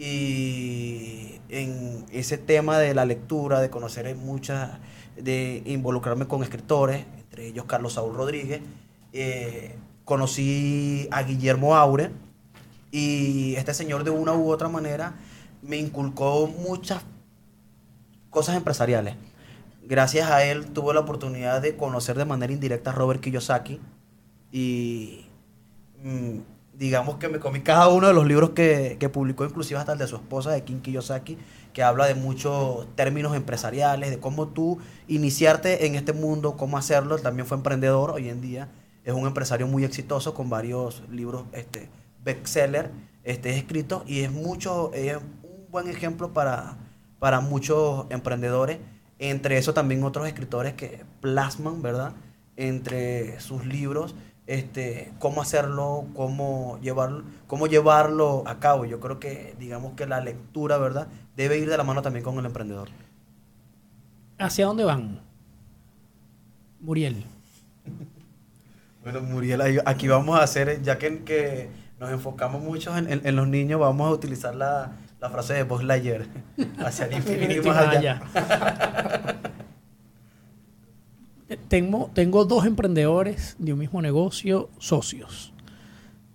Y 0.04 1.38
en 1.48 2.04
ese 2.10 2.36
tema 2.36 2.76
de 2.78 2.92
la 2.92 3.04
lectura, 3.04 3.60
de 3.60 3.70
conocer 3.70 4.12
muchas, 4.16 4.80
de 5.16 5.62
involucrarme 5.64 6.26
con 6.26 6.42
escritores, 6.42 7.06
entre 7.18 7.46
ellos 7.46 7.66
Carlos 7.66 7.92
Saúl 7.92 8.16
Rodríguez, 8.16 8.62
eh, 9.12 9.76
conocí 10.04 11.06
a 11.12 11.22
Guillermo 11.22 11.76
Aure. 11.76 12.10
Y 12.90 13.54
este 13.54 13.74
señor 13.74 14.02
de 14.02 14.10
una 14.10 14.34
u 14.34 14.50
otra 14.50 14.68
manera 14.68 15.14
me 15.62 15.76
inculcó 15.76 16.48
muchas 16.48 17.04
cosas 18.28 18.56
empresariales. 18.56 19.14
Gracias 19.84 20.28
a 20.32 20.44
él 20.44 20.66
tuve 20.72 20.94
la 20.94 21.00
oportunidad 21.00 21.62
de 21.62 21.76
conocer 21.76 22.18
de 22.18 22.24
manera 22.24 22.52
indirecta 22.52 22.90
a 22.90 22.94
Robert 22.94 23.20
Kiyosaki 23.20 23.78
y 24.50 25.26
mm, 26.02 26.38
digamos 26.82 27.18
que 27.18 27.28
me 27.28 27.38
comí 27.38 27.60
cada 27.60 27.86
uno 27.86 28.08
de 28.08 28.12
los 28.12 28.26
libros 28.26 28.50
que, 28.50 28.96
que, 28.98 29.08
publicó, 29.08 29.44
inclusive 29.44 29.78
hasta 29.78 29.92
el 29.92 30.00
de 30.00 30.08
su 30.08 30.16
esposa, 30.16 30.50
de 30.50 30.64
Kim 30.64 30.82
Kiyosaki, 30.82 31.38
que 31.72 31.84
habla 31.84 32.06
de 32.06 32.16
muchos 32.16 32.88
términos 32.96 33.36
empresariales, 33.36 34.10
de 34.10 34.18
cómo 34.18 34.48
tú 34.48 34.80
iniciarte 35.06 35.86
en 35.86 35.94
este 35.94 36.12
mundo, 36.12 36.56
cómo 36.56 36.76
hacerlo. 36.76 37.18
También 37.18 37.46
fue 37.46 37.56
emprendedor 37.56 38.10
hoy 38.10 38.28
en 38.28 38.40
día, 38.40 38.68
es 39.04 39.14
un 39.14 39.28
empresario 39.28 39.68
muy 39.68 39.84
exitoso 39.84 40.34
con 40.34 40.50
varios 40.50 41.04
libros 41.08 41.44
este, 41.52 41.88
bestseller 42.24 42.90
este, 43.22 43.56
escritos 43.56 44.02
y 44.08 44.22
es, 44.22 44.32
mucho, 44.32 44.90
es 44.92 45.18
un 45.44 45.70
buen 45.70 45.86
ejemplo 45.86 46.32
para, 46.32 46.78
para 47.20 47.38
muchos 47.38 48.06
emprendedores. 48.10 48.78
Entre 49.20 49.56
eso 49.56 49.72
también 49.72 50.02
otros 50.02 50.26
escritores 50.26 50.74
que 50.74 51.04
plasman, 51.20 51.80
¿verdad? 51.80 52.12
Entre 52.56 53.38
sus 53.38 53.64
libros 53.64 54.16
este, 54.46 55.12
cómo 55.18 55.42
hacerlo, 55.42 56.06
cómo 56.14 56.78
llevarlo, 56.82 57.24
cómo 57.46 57.66
llevarlo 57.66 58.42
a 58.46 58.58
cabo. 58.58 58.84
Yo 58.84 59.00
creo 59.00 59.20
que, 59.20 59.54
digamos 59.58 59.94
que 59.94 60.06
la 60.06 60.20
lectura, 60.20 60.78
¿verdad? 60.78 61.08
Debe 61.36 61.58
ir 61.58 61.68
de 61.68 61.76
la 61.76 61.84
mano 61.84 62.02
también 62.02 62.24
con 62.24 62.38
el 62.38 62.46
emprendedor. 62.46 62.88
¿Hacia 64.38 64.66
dónde 64.66 64.84
van? 64.84 65.20
Muriel. 66.80 67.24
Bueno, 69.02 69.20
Muriel, 69.20 69.82
aquí 69.84 70.06
vamos 70.06 70.38
a 70.38 70.44
hacer, 70.44 70.80
ya 70.80 70.96
que, 70.96 71.24
que 71.24 71.68
nos 71.98 72.12
enfocamos 72.12 72.62
mucho 72.62 72.96
en, 72.96 73.34
los 73.36 73.48
niños, 73.48 73.80
vamos 73.80 74.08
a 74.08 74.12
utilizar 74.12 74.54
la, 74.54 74.92
frase 75.18 75.54
de 75.54 75.64
Buzz 75.64 75.82
Lightyear, 75.82 76.26
hacia 76.78 77.06
el 77.06 77.12
infinito 77.16 77.62
y 77.62 77.66
más 77.68 77.96
allá. 77.96 78.22
Tengo, 81.56 82.10
tengo 82.14 82.44
dos 82.44 82.66
emprendedores 82.66 83.56
de 83.58 83.72
un 83.72 83.78
mismo 83.78 84.02
negocio, 84.02 84.70
socios. 84.78 85.52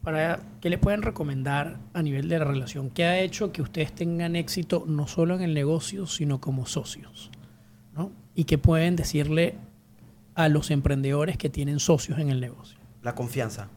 Para, 0.01 0.39
¿Qué 0.61 0.69
les 0.69 0.79
pueden 0.79 1.01
recomendar 1.01 1.77
a 1.93 2.01
nivel 2.01 2.29
de 2.29 2.39
la 2.39 2.45
relación? 2.45 2.89
¿Qué 2.89 3.03
ha 3.05 3.19
hecho 3.19 3.51
que 3.51 3.61
ustedes 3.61 3.93
tengan 3.93 4.35
éxito 4.35 4.85
no 4.87 5.07
solo 5.07 5.35
en 5.35 5.41
el 5.41 5.53
negocio, 5.53 6.07
sino 6.07 6.39
como 6.39 6.65
socios? 6.65 7.31
¿no? 7.95 8.11
¿Y 8.35 8.45
qué 8.45 8.57
pueden 8.57 8.95
decirle 8.95 9.55
a 10.35 10.49
los 10.49 10.71
emprendedores 10.71 11.37
que 11.37 11.49
tienen 11.49 11.79
socios 11.79 12.19
en 12.19 12.29
el 12.29 12.39
negocio? 12.39 12.77
La 13.01 13.15
confianza. 13.15 13.69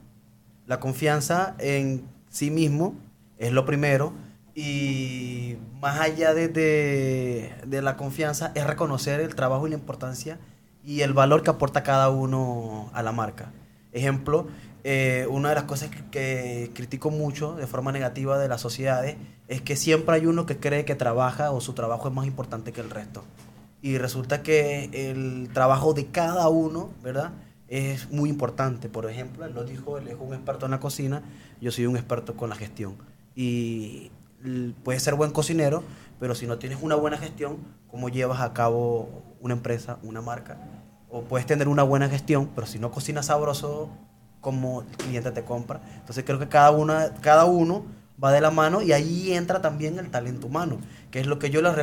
La 0.66 0.78
confianza 0.78 1.56
en 1.58 2.04
sí 2.28 2.50
mismo 2.50 2.94
es 3.38 3.52
lo 3.52 3.64
primero. 3.64 4.12
Y 4.54 5.56
más 5.80 6.00
allá 6.00 6.34
de, 6.34 6.48
de 6.48 7.82
la 7.82 7.96
confianza 7.96 8.52
es 8.54 8.66
reconocer 8.66 9.20
el 9.20 9.34
trabajo 9.34 9.66
y 9.66 9.70
la 9.70 9.76
importancia 9.76 10.38
y 10.84 11.02
el 11.02 11.12
valor 11.12 11.42
que 11.42 11.50
aporta 11.50 11.82
cada 11.82 12.10
uno 12.10 12.90
a 12.92 13.02
la 13.02 13.12
marca. 13.12 13.52
Ejemplo, 13.92 14.46
eh, 14.82 15.26
una 15.28 15.50
de 15.50 15.54
las 15.56 15.64
cosas 15.64 15.90
que, 16.10 16.70
critico 16.74 17.10
mucho 17.10 17.54
de 17.54 17.66
forma 17.66 17.92
negativa 17.92 18.38
de 18.38 18.48
las 18.48 18.60
sociedades 18.60 19.16
es 19.48 19.60
que 19.60 19.76
siempre 19.76 20.14
hay 20.14 20.26
uno 20.26 20.46
que 20.46 20.58
cree 20.58 20.84
que 20.84 20.94
trabaja 20.94 21.50
o 21.50 21.60
su 21.60 21.74
trabajo 21.74 22.08
es 22.08 22.14
más 22.14 22.26
importante 22.26 22.72
que 22.72 22.80
el 22.80 22.90
resto. 22.90 23.24
Y 23.82 23.98
resulta 23.98 24.42
que 24.42 24.90
el 24.92 25.50
trabajo 25.52 25.94
de 25.94 26.06
cada 26.06 26.48
uno, 26.48 26.90
¿verdad? 27.02 27.32
Es 27.68 28.10
muy 28.10 28.28
importante. 28.28 28.88
Por 28.88 29.08
ejemplo, 29.08 29.44
él 29.44 29.54
lo 29.54 29.64
dijo, 29.64 29.98
él 29.98 30.08
es 30.08 30.16
un 30.18 30.34
experto 30.34 30.66
en 30.66 30.72
la 30.72 30.80
cocina, 30.80 31.22
yo 31.60 31.70
soy 31.70 31.86
un 31.86 31.96
experto 31.96 32.36
con 32.36 32.50
la 32.50 32.56
gestión. 32.56 32.96
Y 33.34 34.10
puedes 34.82 35.02
ser 35.02 35.14
buen 35.14 35.30
cocinero, 35.30 35.82
pero 36.20 36.34
si 36.34 36.46
no 36.46 36.58
tienes 36.58 36.78
una 36.82 36.94
buena 36.94 37.16
gestión, 37.16 37.56
¿cómo 37.88 38.10
llevas 38.10 38.40
a 38.42 38.52
cabo 38.52 39.08
una 39.40 39.54
empresa, 39.54 39.98
una 40.02 40.20
marca? 40.20 40.58
O 41.08 41.22
puedes 41.22 41.46
tener 41.46 41.66
una 41.66 41.82
buena 41.82 42.08
gestión, 42.08 42.50
pero 42.54 42.66
si 42.66 42.78
no 42.78 42.90
cocinas 42.90 43.26
sabroso, 43.26 43.88
¿cómo 44.40 44.82
el 44.82 44.96
cliente 44.98 45.32
te 45.32 45.42
compra? 45.44 45.80
Entonces 45.96 46.22
creo 46.24 46.38
que 46.38 46.48
cada, 46.48 46.70
una, 46.70 47.14
cada 47.22 47.46
uno 47.46 47.84
va 48.22 48.32
de 48.32 48.42
la 48.42 48.50
mano 48.50 48.82
y 48.82 48.92
ahí 48.92 49.32
entra 49.32 49.62
también 49.62 49.98
el 49.98 50.10
talento 50.10 50.46
humano, 50.46 50.78
que 51.10 51.20
es 51.20 51.26
lo 51.26 51.38
que 51.38 51.48
yo 51.48 51.62
les 51.62 51.74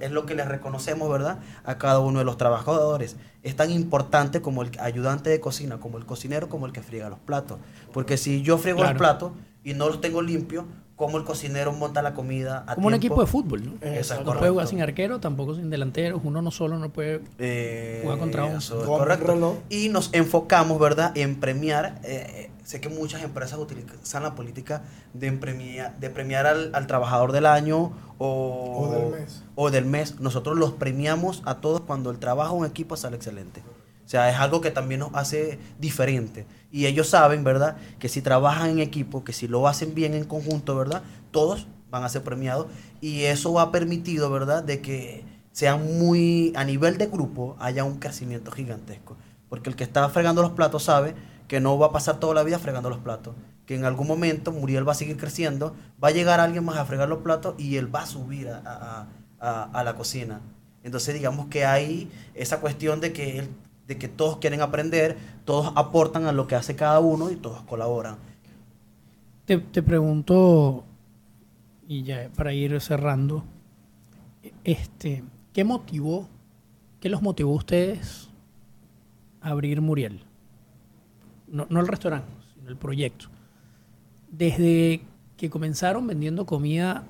es 0.00 0.10
lo 0.10 0.26
que 0.26 0.34
les 0.34 0.46
reconocemos, 0.46 1.10
¿verdad? 1.10 1.38
A 1.64 1.78
cada 1.78 2.00
uno 2.00 2.18
de 2.18 2.26
los 2.26 2.36
trabajadores. 2.36 3.16
Es 3.42 3.56
tan 3.56 3.70
importante 3.70 4.42
como 4.42 4.62
el 4.62 4.70
ayudante 4.78 5.30
de 5.30 5.40
cocina, 5.40 5.80
como 5.80 5.96
el 5.96 6.04
cocinero, 6.04 6.50
como 6.50 6.66
el 6.66 6.72
que 6.72 6.82
friega 6.82 7.08
los 7.08 7.18
platos. 7.18 7.58
Porque 7.94 8.18
si 8.18 8.42
yo 8.42 8.58
friego 8.58 8.82
los 8.82 8.92
platos 8.94 9.32
y 9.62 9.72
no 9.72 9.88
los 9.88 10.02
tengo 10.02 10.20
limpios, 10.20 10.66
cómo 10.96 11.18
el 11.18 11.24
cocinero 11.24 11.72
monta 11.72 12.02
la 12.02 12.14
comida. 12.14 12.64
A 12.66 12.74
Como 12.74 12.88
un 12.88 12.94
equipo 12.94 13.20
de 13.20 13.26
fútbol, 13.26 13.64
¿no? 13.64 13.72
Exacto. 13.80 14.32
No 14.32 14.38
puede 14.38 14.50
jugar 14.50 14.66
sin 14.66 14.80
arquero, 14.80 15.20
tampoco 15.20 15.54
sin 15.54 15.70
delanteros. 15.70 16.20
Uno 16.24 16.42
no 16.42 16.50
solo 16.50 16.78
no 16.78 16.90
puede 16.90 17.22
eh, 17.38 18.00
jugar 18.02 18.18
contra 18.18 18.44
un. 18.44 18.58
Correcto. 18.84 19.62
Y 19.68 19.88
nos 19.88 20.10
enfocamos, 20.12 20.78
¿verdad?, 20.78 21.12
en 21.16 21.36
premiar. 21.40 22.00
Eh, 22.04 22.50
sé 22.62 22.80
que 22.80 22.88
muchas 22.88 23.22
empresas 23.22 23.58
utilizan 23.58 24.22
la 24.22 24.34
política 24.34 24.82
de, 25.12 25.30
premiar, 25.32 25.98
de 25.98 26.10
premiar 26.10 26.46
al, 26.46 26.74
al 26.74 26.86
trabajador 26.86 27.32
del 27.32 27.46
año 27.46 27.92
o, 28.18 28.88
o, 28.88 28.90
del 28.90 29.20
mes. 29.20 29.42
o 29.54 29.70
del 29.70 29.84
mes. 29.84 30.20
Nosotros 30.20 30.56
los 30.56 30.72
premiamos 30.72 31.42
a 31.44 31.56
todos 31.56 31.80
cuando 31.82 32.10
el 32.10 32.18
trabajo 32.18 32.64
en 32.64 32.70
equipo 32.70 32.96
sale 32.96 33.16
excelente. 33.16 33.62
O 34.04 34.08
sea, 34.08 34.30
es 34.30 34.36
algo 34.36 34.60
que 34.60 34.70
también 34.70 35.00
nos 35.00 35.14
hace 35.14 35.58
diferente. 35.78 36.46
Y 36.74 36.86
ellos 36.86 37.08
saben, 37.08 37.44
¿verdad? 37.44 37.76
Que 38.00 38.08
si 38.08 38.20
trabajan 38.20 38.68
en 38.68 38.78
equipo, 38.80 39.22
que 39.22 39.32
si 39.32 39.46
lo 39.46 39.68
hacen 39.68 39.94
bien 39.94 40.12
en 40.12 40.24
conjunto, 40.24 40.74
¿verdad? 40.74 41.04
Todos 41.30 41.68
van 41.88 42.02
a 42.02 42.08
ser 42.08 42.24
premiados. 42.24 42.66
Y 43.00 43.26
eso 43.26 43.60
ha 43.60 43.70
permitido, 43.70 44.28
¿verdad? 44.28 44.64
De 44.64 44.82
que 44.82 45.22
sean 45.52 46.00
muy, 46.00 46.52
a 46.56 46.64
nivel 46.64 46.98
de 46.98 47.06
grupo, 47.06 47.54
haya 47.60 47.84
un 47.84 48.00
crecimiento 48.00 48.50
gigantesco. 48.50 49.16
Porque 49.48 49.70
el 49.70 49.76
que 49.76 49.84
está 49.84 50.08
fregando 50.08 50.42
los 50.42 50.50
platos 50.50 50.82
sabe 50.82 51.14
que 51.46 51.60
no 51.60 51.78
va 51.78 51.86
a 51.86 51.92
pasar 51.92 52.18
toda 52.18 52.34
la 52.34 52.42
vida 52.42 52.58
fregando 52.58 52.90
los 52.90 52.98
platos. 52.98 53.36
Que 53.66 53.76
en 53.76 53.84
algún 53.84 54.08
momento 54.08 54.50
Muriel 54.50 54.88
va 54.88 54.90
a 54.90 54.96
seguir 54.96 55.16
creciendo, 55.16 55.76
va 56.02 56.08
a 56.08 56.10
llegar 56.10 56.40
alguien 56.40 56.64
más 56.64 56.76
a 56.78 56.84
fregar 56.86 57.08
los 57.08 57.22
platos 57.22 57.54
y 57.56 57.76
él 57.76 57.94
va 57.94 58.02
a 58.02 58.06
subir 58.06 58.48
a, 58.48 59.06
a 59.38 59.84
la 59.84 59.94
cocina. 59.94 60.40
Entonces 60.82 61.14
digamos 61.14 61.46
que 61.46 61.66
hay 61.66 62.10
esa 62.34 62.58
cuestión 62.58 63.00
de 63.00 63.12
que 63.12 63.38
él 63.38 63.48
de 63.86 63.98
que 63.98 64.08
todos 64.08 64.38
quieren 64.38 64.60
aprender, 64.60 65.16
todos 65.44 65.72
aportan 65.76 66.26
a 66.26 66.32
lo 66.32 66.46
que 66.46 66.54
hace 66.54 66.74
cada 66.74 67.00
uno 67.00 67.30
y 67.30 67.36
todos 67.36 67.62
colaboran. 67.62 68.16
Te, 69.44 69.58
pregunto, 69.58 70.84
y 71.86 72.02
ya 72.02 72.30
para 72.34 72.54
ir 72.54 72.80
cerrando, 72.80 73.44
este, 74.64 75.22
¿qué 75.52 75.64
motivó, 75.64 76.28
qué 77.00 77.10
los 77.10 77.20
motivó 77.20 77.52
a 77.52 77.56
ustedes 77.56 78.30
a 79.42 79.50
abrir 79.50 79.82
Muriel? 79.82 80.22
No, 81.46 81.66
no 81.68 81.80
el 81.80 81.86
restaurante, 81.86 82.32
sino 82.54 82.70
el 82.70 82.76
proyecto. 82.76 83.26
Desde 84.30 85.02
que 85.36 85.50
comenzaron 85.50 86.06
vendiendo 86.06 86.46
comida, 86.46 87.04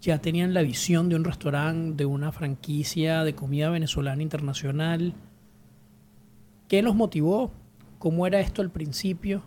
ya 0.00 0.18
tenían 0.18 0.54
la 0.54 0.62
visión 0.62 1.08
de 1.08 1.16
un 1.16 1.24
restaurante, 1.24 1.96
de 1.96 2.06
una 2.06 2.30
franquicia 2.30 3.24
de 3.24 3.34
comida 3.34 3.70
venezolana 3.70 4.22
internacional 4.22 5.14
¿Qué 6.68 6.82
los 6.82 6.96
motivó? 6.96 7.52
¿Cómo 8.00 8.26
era 8.26 8.40
esto 8.40 8.60
al 8.60 8.70
principio? 8.70 9.42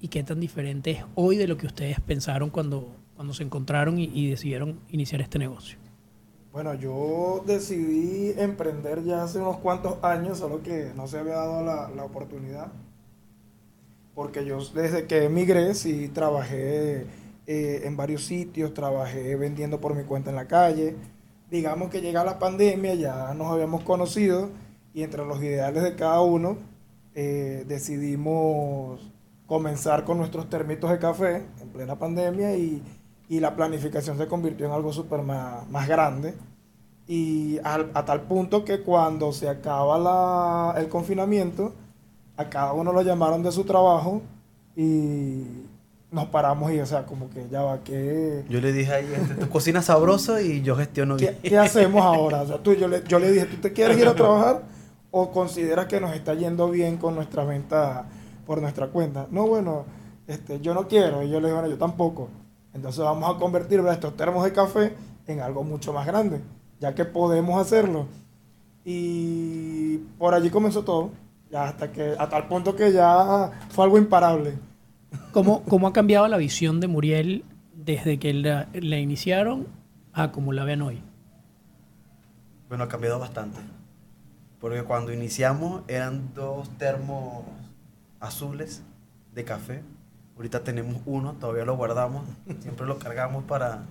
¿Y 0.00 0.08
qué 0.08 0.22
tan 0.22 0.40
diferente 0.40 0.92
es 0.92 1.04
hoy 1.14 1.36
de 1.36 1.46
lo 1.46 1.58
que 1.58 1.66
ustedes 1.66 2.00
pensaron 2.00 2.48
cuando, 2.48 2.88
cuando 3.16 3.34
se 3.34 3.42
encontraron 3.42 3.98
y, 3.98 4.30
decidieron 4.30 4.80
iniciar 4.88 5.20
este 5.20 5.38
negocio? 5.38 5.78
Bueno, 6.54 6.72
yo 6.72 7.44
decidí 7.46 8.32
emprender 8.38 9.04
ya 9.04 9.24
hace 9.24 9.40
unos 9.40 9.58
cuantos 9.58 10.02
años, 10.02 10.38
solo 10.38 10.62
que 10.62 10.92
no 10.96 11.06
se 11.06 11.18
había 11.18 11.34
dado 11.34 11.62
la, 11.62 11.90
la 11.90 12.04
oportunidad. 12.04 12.72
Porque 14.14 14.46
yo 14.46 14.64
desde 14.74 15.06
que 15.06 15.24
emigré 15.24 15.74
sí 15.74 16.08
trabajé 16.08 17.06
eh, 17.46 17.82
en 17.84 17.94
varios 17.94 18.24
sitios, 18.24 18.72
trabajé 18.72 19.36
vendiendo 19.36 19.82
por 19.82 19.94
mi 19.94 20.04
cuenta 20.04 20.30
en 20.30 20.36
la 20.36 20.46
calle. 20.46 20.96
Digamos 21.50 21.90
que 21.90 22.00
llega 22.00 22.24
la 22.24 22.38
pandemia, 22.38 22.94
ya 22.94 23.34
nos 23.34 23.52
habíamos 23.52 23.82
conocido 23.82 24.48
y 24.94 25.02
entre 25.02 25.26
los 25.26 25.42
ideales 25.42 25.82
de 25.82 25.96
cada 25.96 26.20
uno 26.20 26.56
eh, 27.14 27.64
decidimos 27.66 29.00
comenzar 29.46 30.04
con 30.04 30.18
nuestros 30.18 30.48
termitos 30.48 30.90
de 30.90 30.98
café 30.98 31.44
en 31.60 31.68
plena 31.68 31.98
pandemia 31.98 32.56
y, 32.56 32.82
la 33.28 33.56
planificación 33.56 34.16
se 34.16 34.28
convirtió 34.28 34.66
en 34.66 34.72
algo 34.72 34.92
súper 34.92 35.22
más, 35.22 35.88
grande. 35.88 36.34
Y 37.08 37.58
a, 37.64 38.04
tal 38.04 38.20
punto 38.22 38.64
que 38.64 38.82
cuando 38.82 39.32
se 39.32 39.48
acaba 39.48 40.78
el 40.78 40.88
confinamiento, 40.88 41.74
a 42.36 42.48
cada 42.48 42.72
uno 42.74 42.92
lo 42.92 43.02
llamaron 43.02 43.42
de 43.42 43.50
su 43.50 43.64
trabajo 43.64 44.22
y 44.76 45.42
nos 46.12 46.26
paramos 46.26 46.70
y, 46.72 46.78
o 46.78 46.86
sea, 46.86 47.04
como 47.06 47.28
que 47.28 47.48
ya 47.50 47.62
va, 47.62 47.82
que... 47.82 48.44
Yo 48.48 48.60
le 48.60 48.72
dije 48.72 48.92
ahí, 48.92 49.12
este, 49.12 49.34
tú 49.34 49.48
cocinas 49.48 49.86
sabroso 49.86 50.40
y 50.40 50.62
yo 50.62 50.76
gestiono 50.76 51.16
bien. 51.16 51.36
¿Qué, 51.42 51.58
hacemos 51.58 52.04
ahora? 52.04 52.42
O 52.42 52.46
sea, 52.46 52.58
tú, 52.58 52.72
yo, 52.74 52.86
le, 52.86 53.02
yo 53.08 53.18
le 53.18 53.32
dije, 53.32 53.46
¿tú 53.46 53.56
te 53.56 53.72
quieres 53.72 53.98
ir 53.98 54.06
a 54.06 54.14
trabajar? 54.14 54.73
O 55.16 55.30
considera 55.30 55.86
que 55.86 56.00
nos 56.00 56.12
está 56.12 56.34
yendo 56.34 56.68
bien 56.68 56.96
con 56.96 57.14
nuestra 57.14 57.44
venta 57.44 58.04
por 58.44 58.60
nuestra 58.60 58.88
cuenta. 58.88 59.28
No, 59.30 59.46
bueno, 59.46 59.84
este, 60.26 60.60
yo 60.60 60.74
no 60.74 60.88
quiero. 60.88 61.22
Y 61.22 61.30
yo 61.30 61.38
le 61.38 61.46
digo, 61.46 61.60
bueno, 61.60 61.72
yo 61.72 61.78
tampoco. 61.78 62.28
Entonces 62.72 63.04
vamos 63.04 63.32
a 63.32 63.38
convertir 63.38 63.78
estos 63.78 64.16
termos 64.16 64.42
de 64.42 64.52
café 64.52 64.96
en 65.28 65.38
algo 65.38 65.62
mucho 65.62 65.92
más 65.92 66.04
grande, 66.04 66.40
ya 66.80 66.96
que 66.96 67.04
podemos 67.04 67.60
hacerlo. 67.60 68.08
Y 68.84 69.98
por 70.18 70.34
allí 70.34 70.50
comenzó 70.50 70.82
todo, 70.82 71.10
ya 71.48 71.68
hasta 71.68 71.92
que 71.92 72.16
hasta 72.18 72.36
el 72.36 72.48
punto 72.48 72.74
que 72.74 72.90
ya 72.90 73.52
fue 73.68 73.84
algo 73.84 73.98
imparable. 73.98 74.58
¿Cómo, 75.30 75.62
cómo 75.62 75.86
ha 75.86 75.92
cambiado 75.92 76.26
la 76.26 76.38
visión 76.38 76.80
de 76.80 76.88
Muriel 76.88 77.44
desde 77.72 78.18
que 78.18 78.34
la, 78.34 78.66
la 78.72 78.98
iniciaron 78.98 79.68
a 80.12 80.32
como 80.32 80.52
la 80.52 80.64
ven 80.64 80.82
hoy? 80.82 81.00
Bueno, 82.68 82.82
ha 82.82 82.88
cambiado 82.88 83.20
bastante. 83.20 83.60
Porque 84.64 84.82
cuando 84.82 85.12
iniciamos 85.12 85.82
eran 85.88 86.32
dos 86.34 86.70
termos 86.78 87.44
azules 88.18 88.82
de 89.34 89.44
café. 89.44 89.82
Ahorita 90.36 90.64
tenemos 90.64 91.02
uno, 91.04 91.34
todavía 91.34 91.66
lo 91.66 91.76
guardamos, 91.76 92.24
siempre 92.62 92.86
lo 92.86 92.98
cargamos 92.98 93.44
para 93.44 93.82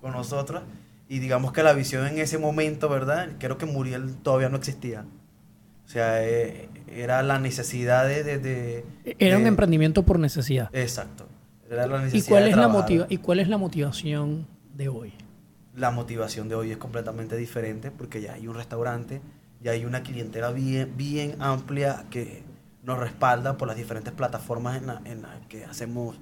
con 0.00 0.10
nosotros. 0.10 0.62
Y 1.08 1.20
digamos 1.20 1.52
que 1.52 1.62
la 1.62 1.72
visión 1.72 2.04
en 2.08 2.18
ese 2.18 2.36
momento, 2.36 2.88
¿verdad? 2.88 3.28
Creo 3.38 3.58
que 3.58 3.64
Muriel 3.66 4.16
todavía 4.16 4.48
no 4.48 4.56
existía. 4.56 5.04
O 5.86 5.88
sea, 5.88 6.24
eh, 6.26 6.68
era 6.88 7.22
la 7.22 7.38
necesidad 7.38 8.04
de... 8.08 8.24
de- 8.24 8.38
de- 8.40 8.84
Era 9.20 9.36
un 9.36 9.44
de- 9.44 9.50
emprendimiento 9.50 10.02
por 10.02 10.18
necesidad. 10.18 10.68
Exacto. 10.72 11.28
Era 11.70 11.86
la 11.86 11.98
¿Y 11.98 12.04
necesidad 12.06 12.28
cuál, 12.28 12.42
de 12.42 12.50
es 12.50 12.56
la 12.56 12.66
motiva 12.66 13.06
¿Y 13.08 13.18
cuál 13.18 13.38
es 13.38 13.46
la 13.46 13.56
motivación 13.56 14.48
de 14.74 14.88
hoy? 14.88 15.12
la 15.76 15.92
motivación 15.92 16.48
de 16.48 16.56
hoy 16.56 16.72
es 16.72 16.76
completamente 16.76 17.36
diferente 17.36 17.92
porque 17.92 18.20
ya 18.20 18.32
hay 18.34 18.48
un 18.48 18.56
restaurante, 18.56 19.22
ya 19.62 19.72
hay 19.72 19.84
una 19.84 20.02
clientela 20.02 20.50
bien, 20.50 20.92
bien 20.96 21.36
amplia 21.40 22.04
que 22.10 22.42
nos 22.82 22.98
respalda 22.98 23.56
por 23.56 23.68
las 23.68 23.76
diferentes 23.76 24.12
plataformas 24.12 24.76
en 24.76 24.86
las 24.86 25.06
en 25.06 25.22
la 25.22 25.40
que 25.48 25.64
hacemos 25.64 26.16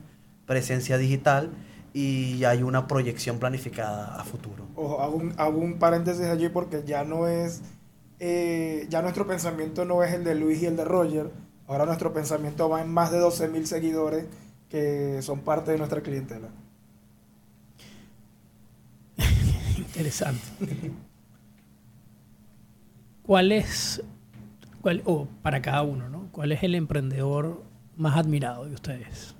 presencia 0.46 0.98
digital 0.98 1.50
y 1.92 2.38
ya 2.38 2.50
hay 2.50 2.62
una 2.62 2.86
proyección 2.86 3.38
planificada 3.38 4.20
a 4.20 4.24
futuro. 4.24 4.66
Ojo, 4.76 5.00
hago 5.00 5.16
un, 5.16 5.34
hago 5.38 5.58
un 5.58 5.78
paréntesis 5.78 6.26
allí 6.26 6.48
porque 6.48 6.84
ya 6.84 7.04
no 7.04 7.26
es, 7.26 7.62
eh, 8.18 8.86
ya 8.88 9.02
nuestro 9.02 9.26
pensamiento 9.26 9.84
no 9.84 10.02
es 10.04 10.12
el 10.12 10.24
de 10.24 10.34
Luis 10.34 10.62
y 10.62 10.66
el 10.66 10.76
de 10.76 10.84
Roger. 10.84 11.30
Ahora 11.66 11.86
nuestro 11.86 12.12
pensamiento 12.12 12.68
va 12.68 12.82
en 12.82 12.92
más 12.92 13.10
de 13.10 13.18
12 13.18 13.48
mil 13.48 13.66
seguidores 13.66 14.26
que 14.68 15.20
son 15.22 15.40
parte 15.40 15.72
de 15.72 15.78
nuestra 15.78 16.00
clientela. 16.00 16.48
Interesante. 19.76 20.42
¿Cuál 23.30 23.52
es, 23.52 24.02
cuál, 24.80 25.02
o 25.04 25.28
para 25.40 25.62
cada 25.62 25.82
uno, 25.82 26.08
¿no? 26.08 26.26
¿Cuál 26.32 26.50
es 26.50 26.64
el 26.64 26.74
emprendedor 26.74 27.62
más 27.96 28.16
admirado 28.16 28.64
de 28.64 28.74
ustedes? 28.74 29.36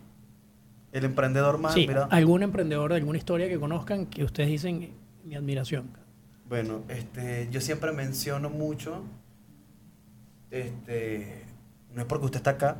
El 0.93 1.07
emprendedor 1.07 1.59
más, 1.59 1.74
sí, 1.74 1.88
mira, 1.88 2.05
algún 2.05 2.45
emprendedor 2.45 2.93
de 2.93 2.99
alguna 2.99 3.18
historia 3.18 3.49
que 3.49 3.59
conozcan 3.59 4.07
que 4.07 4.22
ustedes 4.22 4.49
dicen 4.49 4.93
mi 5.24 5.34
admiración. 5.34 5.91
Bueno, 6.49 6.82
este, 6.86 7.49
yo 7.51 7.61
siempre 7.61 7.91
menciono 7.91 8.49
mucho, 8.49 9.03
este, 10.53 11.47
no 11.93 12.03
es 12.03 12.07
porque 12.07 12.26
usted 12.26 12.36
está 12.36 12.51
acá, 12.51 12.76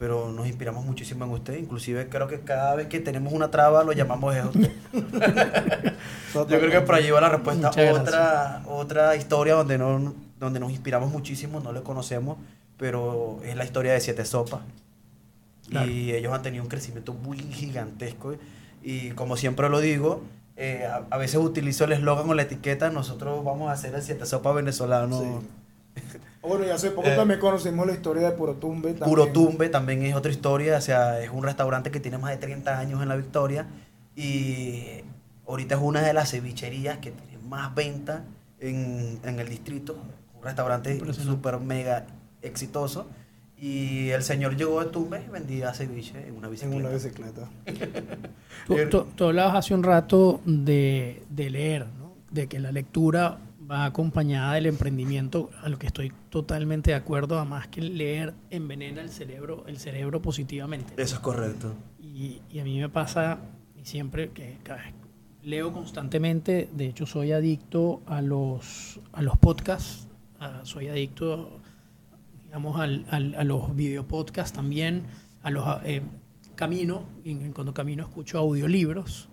pero 0.00 0.32
nos 0.32 0.48
inspiramos 0.48 0.84
muchísimo 0.84 1.24
en 1.26 1.30
usted. 1.30 1.56
Inclusive 1.58 2.08
creo 2.08 2.26
que 2.26 2.40
cada 2.40 2.74
vez 2.74 2.88
que 2.88 2.98
tenemos 2.98 3.32
una 3.32 3.52
traba 3.52 3.84
lo 3.84 3.92
llamamos 3.92 4.34
es 4.34 4.44
usted. 4.44 4.72
yo 6.34 6.46
creo 6.46 6.70
que 6.72 6.80
por 6.80 6.96
allí 6.96 7.12
va 7.12 7.20
la 7.20 7.28
respuesta. 7.28 7.70
Otra, 7.70 8.62
otra 8.66 9.14
historia 9.14 9.54
donde, 9.54 9.78
no, 9.78 10.23
donde 10.44 10.60
nos 10.60 10.70
inspiramos 10.70 11.10
muchísimo, 11.10 11.60
no 11.60 11.72
le 11.72 11.82
conocemos, 11.82 12.36
pero 12.76 13.40
es 13.44 13.56
la 13.56 13.64
historia 13.64 13.92
de 13.92 14.00
Siete 14.00 14.24
Sopas. 14.24 14.60
Claro. 15.68 15.90
Y 15.90 16.12
ellos 16.12 16.32
han 16.32 16.42
tenido 16.42 16.62
un 16.62 16.68
crecimiento 16.68 17.14
muy 17.14 17.38
gigantesco. 17.38 18.34
Y 18.82 19.10
como 19.10 19.36
siempre 19.36 19.68
lo 19.70 19.80
digo, 19.80 20.22
eh, 20.56 20.86
a, 20.86 21.04
a 21.10 21.16
veces 21.18 21.36
utilizo 21.36 21.84
el 21.84 21.92
eslogan 21.92 22.28
o 22.28 22.34
la 22.34 22.42
etiqueta, 22.42 22.90
nosotros 22.90 23.44
vamos 23.44 23.68
a 23.70 23.72
hacer 23.72 23.94
el 23.94 24.02
Siete 24.02 24.26
Sopas 24.26 24.54
venezolano. 24.54 25.20
Sí. 25.20 25.26
Bueno, 26.46 26.66
y 26.66 26.68
hace 26.68 26.90
poco 26.90 27.08
Eh, 27.08 27.16
también 27.16 27.40
conocimos 27.40 27.86
la 27.86 27.94
historia 27.94 28.28
de 28.28 28.36
Puro 28.36 28.56
Tumbe. 28.56 28.90
también. 28.90 29.08
Puro 29.08 29.28
Tumbe 29.28 29.70
también 29.70 30.02
es 30.04 30.14
otra 30.14 30.30
historia, 30.30 30.76
o 30.76 30.80
sea, 30.82 31.18
es 31.22 31.30
un 31.30 31.42
restaurante 31.42 31.90
que 31.90 32.00
tiene 32.00 32.18
más 32.18 32.32
de 32.32 32.36
30 32.36 32.78
años 32.78 33.00
en 33.02 33.08
La 33.08 33.16
Victoria 33.16 33.66
y 34.14 34.84
ahorita 35.48 35.76
es 35.76 35.80
una 35.80 36.02
de 36.02 36.12
las 36.12 36.30
cevicherías 36.32 36.98
que 36.98 37.12
tiene 37.12 37.38
más 37.48 37.74
venta 37.74 38.24
en, 38.60 39.18
en 39.24 39.40
el 39.40 39.48
distrito, 39.48 39.96
restaurante 40.44 41.00
súper 41.14 41.58
mega 41.58 42.06
exitoso 42.42 43.06
y 43.56 44.10
el 44.10 44.22
señor 44.22 44.56
llegó 44.56 44.82
de 44.84 44.90
Tumbe 44.90 45.22
y 45.26 45.30
vendía 45.30 45.72
ceviche 45.72 46.26
en 46.28 46.36
una 46.36 46.46
En 46.48 46.52
bicicleta. 46.52 46.76
una 46.80 46.90
bicicleta. 46.90 47.48
Tú, 48.66 48.76
tú- 48.90 49.06
tú 49.16 49.24
hablabas 49.24 49.56
hace 49.56 49.74
un 49.74 49.82
rato 49.82 50.40
de, 50.44 51.22
de 51.30 51.50
leer, 51.50 51.86
¿no? 51.98 52.14
de 52.30 52.46
que 52.48 52.58
la 52.58 52.72
lectura 52.72 53.38
va 53.70 53.86
acompañada 53.86 54.54
del 54.54 54.66
emprendimiento, 54.66 55.50
a 55.62 55.68
lo 55.70 55.78
que 55.78 55.86
estoy 55.86 56.12
totalmente 56.28 56.90
de 56.90 56.96
acuerdo, 56.96 57.38
además 57.38 57.68
que 57.68 57.80
leer 57.80 58.34
envenena 58.50 59.00
el 59.00 59.08
cerebro, 59.08 59.64
el 59.66 59.78
cerebro 59.78 60.20
positivamente. 60.20 60.92
Eso 61.02 61.14
es 61.14 61.20
correcto. 61.20 61.72
Y, 62.02 62.40
y 62.50 62.58
a 62.58 62.64
mí 62.64 62.78
me 62.78 62.88
pasa 62.90 63.38
y 63.80 63.86
siempre 63.86 64.30
que 64.30 64.58
cada 64.62 64.82
vez 64.82 64.92
leo 65.42 65.72
constantemente, 65.72 66.68
de 66.72 66.86
hecho 66.86 67.06
soy 67.06 67.32
adicto 67.32 68.02
a 68.06 68.20
los, 68.20 69.00
a 69.12 69.22
los 69.22 69.38
podcasts, 69.38 70.08
a- 70.44 70.64
soy 70.64 70.88
adicto 70.88 71.60
digamos 72.46 72.78
al, 72.80 73.04
al- 73.10 73.34
a 73.34 73.44
los 73.44 73.74
videopodcasts 73.74 74.52
también, 74.52 75.02
a 75.42 75.50
los 75.50 75.64
eh, 75.84 76.02
camino, 76.54 77.04
y 77.24 77.34
cuando 77.50 77.74
camino 77.74 78.02
escucho 78.04 78.38
audiolibros 78.38 79.28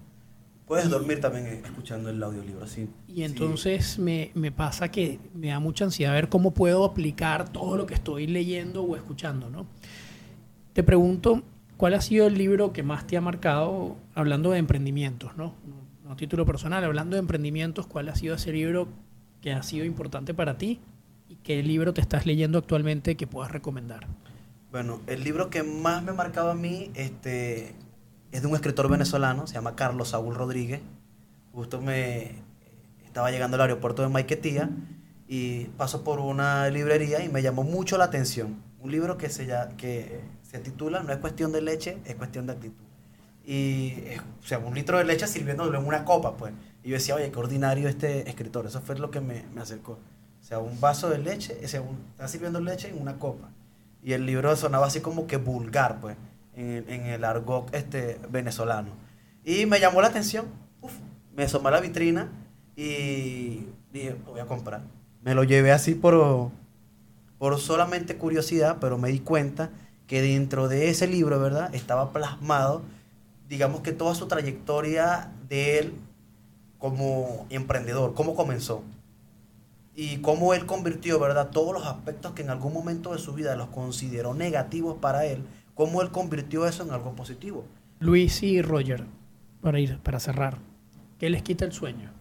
Puedes 0.67 0.89
dormir 0.89 1.19
también 1.19 1.47
escuchando 1.65 2.09
el 2.09 2.23
audiolibro, 2.23 2.65
sí. 2.65 2.87
y 3.09 3.23
entonces 3.23 3.99
me, 3.99 4.31
me 4.35 4.53
pasa 4.53 4.89
que 4.89 5.19
me 5.35 5.47
da 5.47 5.59
mucha 5.59 5.83
ansiedad 5.83 6.13
ver 6.13 6.29
cómo 6.29 6.51
puedo 6.51 6.85
aplicar 6.85 7.49
todo 7.49 7.75
lo 7.75 7.85
que 7.85 7.93
estoy 7.93 8.25
leyendo 8.25 8.81
o 8.83 8.95
escuchando, 8.95 9.49
¿no? 9.49 9.65
Te 10.73 10.83
pregunto, 10.83 11.43
¿cuál 11.77 11.93
ha 11.93 12.01
sido 12.01 12.27
el 12.27 12.35
libro 12.37 12.71
que 12.71 12.83
más 12.83 13.05
te 13.05 13.17
ha 13.17 13.21
marcado 13.21 13.97
hablando 14.15 14.51
de 14.51 14.59
emprendimientos, 14.59 15.35
¿no? 15.35 15.55
No, 15.67 15.75
no 16.05 16.11
a 16.13 16.15
título 16.15 16.45
personal, 16.45 16.83
hablando 16.85 17.15
de 17.15 17.19
emprendimientos, 17.19 17.85
¿cuál 17.87 18.07
ha 18.09 18.15
sido 18.15 18.35
ese 18.35 18.53
libro 18.53 18.87
que 19.41 19.51
ha 19.51 19.63
sido 19.63 19.83
importante 19.85 20.33
para 20.33 20.57
ti? 20.57 20.79
¿Y 21.41 21.43
qué 21.43 21.63
libro 21.63 21.93
te 21.93 22.01
estás 22.01 22.25
leyendo 22.25 22.57
actualmente 22.59 23.15
que 23.17 23.27
puedas 23.27 23.51
recomendar? 23.51 24.07
Bueno, 24.71 25.01
el 25.07 25.23
libro 25.23 25.49
que 25.49 25.63
más 25.63 26.03
me 26.03 26.11
ha 26.11 26.13
marcado 26.13 26.51
a 26.51 26.55
mí 26.55 26.91
este, 26.95 27.73
es 28.31 28.41
de 28.41 28.47
un 28.47 28.55
escritor 28.55 28.89
venezolano, 28.89 29.47
se 29.47 29.55
llama 29.55 29.75
Carlos 29.75 30.09
Saúl 30.09 30.35
Rodríguez. 30.35 30.81
Justo 31.53 31.81
me 31.81 32.31
estaba 33.05 33.31
llegando 33.31 33.55
al 33.55 33.61
aeropuerto 33.61 34.01
de 34.01 34.07
Maiquetía 34.09 34.69
y 35.27 35.65
paso 35.77 36.03
por 36.03 36.19
una 36.19 36.69
librería 36.69 37.23
y 37.23 37.29
me 37.29 37.41
llamó 37.41 37.63
mucho 37.63 37.97
la 37.97 38.05
atención. 38.05 38.55
Un 38.79 38.91
libro 38.91 39.17
que 39.17 39.29
se, 39.29 39.45
ya- 39.45 39.69
que 39.77 40.21
se 40.43 40.59
titula 40.59 41.03
No 41.03 41.11
es 41.11 41.17
cuestión 41.19 41.51
de 41.51 41.61
leche, 41.61 41.97
es 42.05 42.15
cuestión 42.15 42.45
de 42.47 42.53
actitud. 42.53 42.83
Y, 43.45 43.95
o 44.41 44.45
sea, 44.45 44.59
un 44.59 44.73
litro 44.75 44.97
de 44.97 45.03
leche 45.03 45.27
sirviéndolo 45.27 45.77
en 45.79 45.85
una 45.85 46.05
copa, 46.05 46.37
pues. 46.37 46.53
Y 46.83 46.89
yo 46.89 46.93
decía, 46.95 47.15
oye, 47.15 47.31
qué 47.31 47.39
ordinario 47.39 47.89
este 47.89 48.29
escritor. 48.29 48.65
Eso 48.67 48.81
fue 48.81 48.97
lo 48.97 49.11
que 49.11 49.19
me, 49.19 49.43
me 49.53 49.61
acercó. 49.61 49.99
Sea, 50.51 50.59
un 50.59 50.81
vaso 50.81 51.09
de 51.09 51.17
leche, 51.17 51.53
un- 51.79 51.97
está 52.11 52.27
sirviendo 52.27 52.59
leche 52.59 52.89
en 52.89 53.01
una 53.01 53.17
copa. 53.17 53.47
Y 54.03 54.11
el 54.11 54.25
libro 54.25 54.53
sonaba 54.57 54.85
así 54.87 54.99
como 54.99 55.25
que 55.25 55.37
vulgar, 55.37 56.01
pues, 56.01 56.17
en, 56.57 57.05
el- 57.05 57.23
argot 57.23 57.73
este, 57.73 58.19
venezolano. 58.29 58.89
Y 59.45 59.65
me 59.65 59.79
llamó 59.79 60.01
la 60.01 60.09
atención. 60.09 60.47
Me 61.37 61.43
asomé 61.43 61.69
a 61.69 61.71
la 61.71 61.79
vitrina 61.79 62.27
y 62.75 63.65
dije, 63.93 64.17
lo 64.25 64.31
voy 64.33 64.41
a 64.41 64.45
comprar. 64.45 64.81
Me 65.21 65.35
lo 65.35 65.45
llevé 65.45 65.71
así 65.71 65.95
por, 65.95 66.51
por 67.39 67.57
solamente 67.57 68.17
curiosidad, 68.17 68.75
pero 68.81 68.97
me 68.97 69.07
di 69.07 69.19
cuenta 69.21 69.69
que 70.05 70.21
dentro 70.21 70.67
de 70.67 70.89
ese 70.89 71.07
libro, 71.07 71.39
¿verdad? 71.39 71.73
Estaba 71.73 72.11
plasmado, 72.11 72.81
digamos 73.47 73.79
que 73.83 73.93
toda 73.93 74.15
su 74.15 74.27
trayectoria 74.27 75.31
de 75.47 75.79
él 75.79 75.93
como 76.77 77.45
emprendedor, 77.49 78.13
cómo 78.15 78.35
comenzó 78.35 78.83
y 79.95 80.17
cómo 80.17 80.53
él 80.53 80.65
convirtió, 80.65 81.19
¿verdad? 81.19 81.49
Todos 81.49 81.73
los 81.73 81.85
aspectos 81.85 82.33
que 82.33 82.41
en 82.41 82.49
algún 82.49 82.73
momento 82.73 83.13
de 83.13 83.19
su 83.19 83.33
vida 83.33 83.55
los 83.55 83.67
consideró 83.69 84.33
negativos 84.33 84.97
para 84.99 85.25
él, 85.25 85.43
cómo 85.75 86.01
él 86.01 86.11
convirtió 86.11 86.65
eso 86.65 86.83
en 86.83 86.91
algo 86.91 87.13
positivo. 87.13 87.65
Luis 87.99 88.41
y 88.43 88.61
Roger, 88.61 89.05
para 89.61 89.79
ir, 89.79 89.99
para 89.99 90.19
cerrar, 90.19 90.57
¿qué 91.19 91.29
les 91.29 91.43
quita 91.43 91.65
el 91.65 91.71
sueño? 91.71 92.11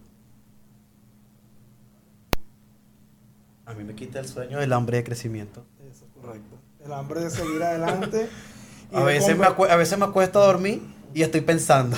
A 3.65 3.73
mí 3.73 3.83
me 3.83 3.95
quita 3.95 4.19
el 4.19 4.27
sueño 4.27 4.59
del 4.59 4.73
hambre 4.73 4.97
de 4.97 5.03
crecimiento. 5.03 5.65
Eso 5.89 6.05
es 6.05 6.11
correcto. 6.11 6.57
El 6.83 6.91
hambre 6.91 7.21
de 7.21 7.29
seguir 7.29 7.63
adelante. 7.63 8.27
y 8.91 8.95
A 8.95 9.03
veces, 9.03 9.37
me 9.37 9.45
a 9.45 9.75
veces 9.77 9.97
me 9.97 10.05
acuesto 10.05 10.41
a 10.41 10.45
dormir 10.45 10.81
y 11.13 11.21
estoy 11.21 11.41
pensando, 11.41 11.97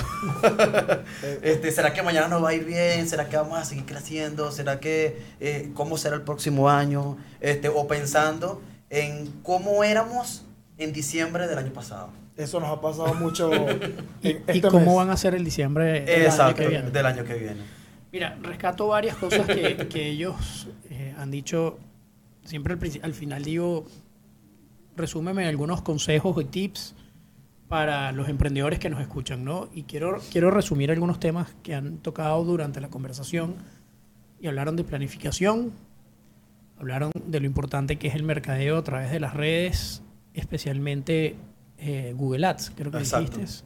este, 1.42 1.70
¿será 1.70 1.92
que 1.92 2.02
mañana 2.02 2.28
nos 2.28 2.42
va 2.42 2.50
a 2.50 2.54
ir 2.54 2.64
bien? 2.64 3.08
¿Será 3.08 3.28
que 3.28 3.36
vamos 3.36 3.58
a 3.58 3.64
seguir 3.64 3.84
creciendo? 3.84 4.50
¿Será 4.50 4.80
que 4.80 5.18
eh, 5.40 5.70
cómo 5.74 5.96
será 5.96 6.16
el 6.16 6.22
próximo 6.22 6.68
año? 6.68 7.16
Este, 7.40 7.68
o 7.68 7.86
pensando 7.86 8.62
en 8.90 9.30
cómo 9.42 9.84
éramos 9.84 10.44
en 10.78 10.92
diciembre 10.92 11.46
del 11.46 11.58
año 11.58 11.72
pasado. 11.72 12.10
Eso 12.36 12.58
nos 12.58 12.70
ha 12.70 12.80
pasado 12.80 13.14
mucho. 13.14 13.50
¿Y, 14.22 14.30
en 14.30 14.42
y 14.48 14.56
este 14.56 14.62
cómo 14.62 14.86
mes. 14.86 14.96
van 14.96 15.10
a 15.10 15.16
ser 15.16 15.34
el 15.34 15.44
diciembre 15.44 16.00
del 16.04 16.30
año 16.30 16.54
que 16.54 16.68
viene? 16.68 16.90
del 16.90 17.06
año 17.06 17.24
que 17.24 17.34
viene. 17.34 17.62
Mira, 18.10 18.36
rescato 18.42 18.88
varias 18.88 19.16
cosas 19.16 19.46
que, 19.46 19.88
que 19.88 20.08
ellos 20.08 20.68
eh, 20.90 21.14
han 21.18 21.30
dicho. 21.30 21.78
Siempre 22.44 22.74
al, 22.74 22.80
al 23.02 23.14
final 23.14 23.42
digo, 23.42 23.86
resúmeme 24.96 25.46
algunos 25.46 25.82
consejos 25.82 26.36
y 26.42 26.44
tips 26.44 26.94
para 27.68 28.12
los 28.12 28.28
emprendedores 28.28 28.78
que 28.78 28.90
nos 28.90 29.00
escuchan, 29.00 29.44
¿no? 29.44 29.68
Y 29.72 29.84
quiero, 29.84 30.18
quiero 30.30 30.50
resumir 30.50 30.90
algunos 30.90 31.18
temas 31.18 31.54
que 31.62 31.74
han 31.74 31.98
tocado 31.98 32.44
durante 32.44 32.80
la 32.80 32.88
conversación 32.88 33.56
y 34.40 34.46
hablaron 34.46 34.76
de 34.76 34.84
planificación, 34.84 35.72
hablaron 36.78 37.10
de 37.26 37.40
lo 37.40 37.46
importante 37.46 37.96
que 37.96 38.08
es 38.08 38.14
el 38.14 38.22
mercadeo 38.22 38.76
a 38.76 38.84
través 38.84 39.10
de 39.10 39.20
las 39.20 39.34
redes, 39.34 40.02
especialmente 40.34 41.36
eh, 41.78 42.12
Google 42.16 42.46
Ads, 42.46 42.72
creo 42.76 42.90
que 42.90 42.98
Exacto. 42.98 43.38
dijiste. 43.38 43.64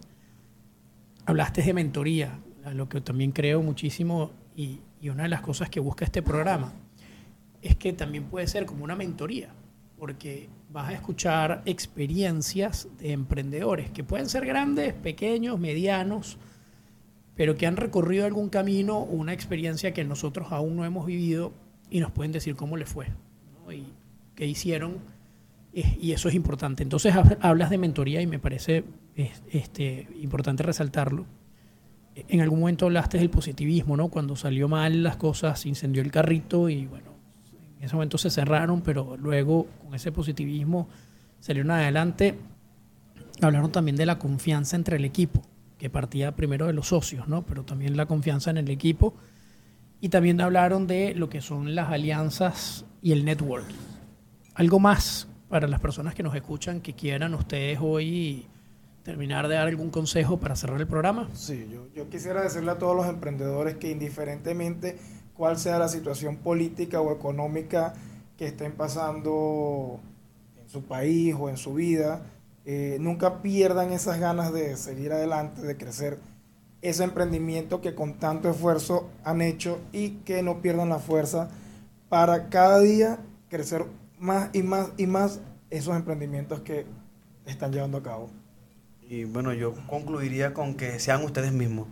Hablaste 1.26 1.62
de 1.62 1.74
mentoría, 1.74 2.38
a 2.64 2.72
lo 2.72 2.88
que 2.88 3.00
también 3.00 3.32
creo 3.32 3.62
muchísimo 3.62 4.30
y, 4.56 4.80
y 5.00 5.08
una 5.10 5.24
de 5.24 5.28
las 5.28 5.40
cosas 5.40 5.68
que 5.68 5.80
busca 5.80 6.04
este 6.04 6.22
programa 6.22 6.72
es 7.62 7.76
que 7.76 7.92
también 7.92 8.24
puede 8.24 8.46
ser 8.46 8.66
como 8.66 8.84
una 8.84 8.94
mentoría, 8.96 9.50
porque 9.98 10.48
vas 10.70 10.88
a 10.90 10.92
escuchar 10.94 11.62
experiencias 11.66 12.88
de 12.98 13.12
emprendedores 13.12 13.90
que 13.90 14.04
pueden 14.04 14.28
ser 14.28 14.46
grandes, 14.46 14.94
pequeños, 14.94 15.58
medianos, 15.58 16.38
pero 17.34 17.56
que 17.56 17.66
han 17.66 17.76
recorrido 17.76 18.24
algún 18.26 18.48
camino 18.48 18.98
una 19.00 19.32
experiencia 19.32 19.92
que 19.92 20.04
nosotros 20.04 20.48
aún 20.50 20.76
no 20.76 20.84
hemos 20.84 21.06
vivido 21.06 21.52
y 21.90 22.00
nos 22.00 22.10
pueden 22.12 22.32
decir 22.32 22.54
cómo 22.56 22.76
les 22.76 22.88
fue 22.88 23.06
¿no? 23.64 23.72
y 23.72 23.84
qué 24.34 24.46
hicieron. 24.46 24.98
eh, 25.72 25.96
Y 26.00 26.12
eso 26.12 26.28
es 26.28 26.34
importante. 26.34 26.82
Entonces 26.82 27.14
hab- 27.14 27.38
hablas 27.40 27.70
de 27.70 27.78
mentoría 27.78 28.20
y 28.20 28.26
me 28.26 28.38
parece 28.38 28.84
es- 29.16 29.42
este, 29.50 30.08
importante 30.20 30.62
resaltarlo. 30.62 31.26
En 32.14 32.40
algún 32.40 32.60
momento 32.60 32.86
hablaste 32.86 33.18
del 33.18 33.30
positivismo, 33.30 33.96
¿no? 33.96 34.08
Cuando 34.08 34.34
salió 34.34 34.66
mal 34.68 35.02
las 35.04 35.16
cosas, 35.16 35.64
incendió 35.66 36.02
el 36.02 36.10
carrito 36.10 36.68
y 36.68 36.86
bueno, 36.86 37.10
en 37.78 37.84
ese 37.84 37.94
momento 37.94 38.18
se 38.18 38.30
cerraron, 38.30 38.80
pero 38.80 39.16
luego 39.16 39.66
con 39.84 39.94
ese 39.94 40.10
positivismo 40.10 40.88
salieron 41.40 41.70
adelante. 41.70 42.36
Hablaron 43.40 43.70
también 43.70 43.96
de 43.96 44.04
la 44.04 44.18
confianza 44.18 44.74
entre 44.74 44.96
el 44.96 45.04
equipo, 45.04 45.42
que 45.78 45.88
partía 45.88 46.34
primero 46.34 46.66
de 46.66 46.72
los 46.72 46.88
socios, 46.88 47.28
¿no? 47.28 47.42
Pero 47.42 47.64
también 47.64 47.96
la 47.96 48.06
confianza 48.06 48.50
en 48.50 48.56
el 48.56 48.68
equipo. 48.68 49.14
Y 50.00 50.08
también 50.08 50.40
hablaron 50.40 50.86
de 50.86 51.14
lo 51.14 51.28
que 51.28 51.40
son 51.40 51.74
las 51.74 51.90
alianzas 51.90 52.84
y 53.00 53.12
el 53.12 53.24
networking. 53.24 53.74
Algo 54.54 54.80
más 54.80 55.28
para 55.48 55.68
las 55.68 55.80
personas 55.80 56.14
que 56.14 56.22
nos 56.24 56.34
escuchan 56.34 56.80
que 56.80 56.94
quieran 56.94 57.34
ustedes 57.34 57.78
hoy 57.80 58.46
terminar 59.04 59.48
de 59.48 59.54
dar 59.54 59.68
algún 59.68 59.90
consejo 59.90 60.38
para 60.38 60.56
cerrar 60.56 60.80
el 60.80 60.86
programa. 60.86 61.28
Sí, 61.32 61.68
yo 61.94 62.08
quisiera 62.10 62.42
decirle 62.42 62.72
a 62.72 62.78
todos 62.78 62.94
los 62.94 63.06
emprendedores 63.06 63.76
que 63.76 63.90
indiferentemente 63.90 64.98
cuál 65.38 65.56
sea 65.56 65.78
la 65.78 65.88
situación 65.88 66.36
política 66.36 67.00
o 67.00 67.12
económica 67.12 67.94
que 68.36 68.48
estén 68.48 68.72
pasando 68.72 70.00
en 70.60 70.68
su 70.68 70.82
país 70.82 71.34
o 71.38 71.48
en 71.48 71.56
su 71.56 71.74
vida, 71.74 72.22
eh, 72.66 72.98
nunca 73.00 73.40
pierdan 73.40 73.92
esas 73.92 74.18
ganas 74.18 74.52
de 74.52 74.76
seguir 74.76 75.12
adelante, 75.12 75.62
de 75.62 75.76
crecer 75.76 76.18
ese 76.82 77.04
emprendimiento 77.04 77.80
que 77.80 77.94
con 77.94 78.18
tanto 78.18 78.50
esfuerzo 78.50 79.08
han 79.24 79.40
hecho 79.40 79.78
y 79.92 80.10
que 80.24 80.42
no 80.42 80.60
pierdan 80.60 80.88
la 80.88 80.98
fuerza 80.98 81.48
para 82.08 82.48
cada 82.48 82.80
día 82.80 83.20
crecer 83.48 83.86
más 84.18 84.50
y 84.52 84.62
más 84.64 84.90
y 84.96 85.06
más 85.06 85.40
esos 85.70 85.94
emprendimientos 85.94 86.60
que 86.62 86.84
están 87.46 87.72
llevando 87.72 87.98
a 87.98 88.02
cabo. 88.02 88.28
Y 89.08 89.22
bueno, 89.22 89.52
yo 89.54 89.72
concluiría 89.86 90.52
con 90.52 90.74
que 90.74 90.98
sean 90.98 91.22
ustedes 91.22 91.52
mismos. 91.52 91.86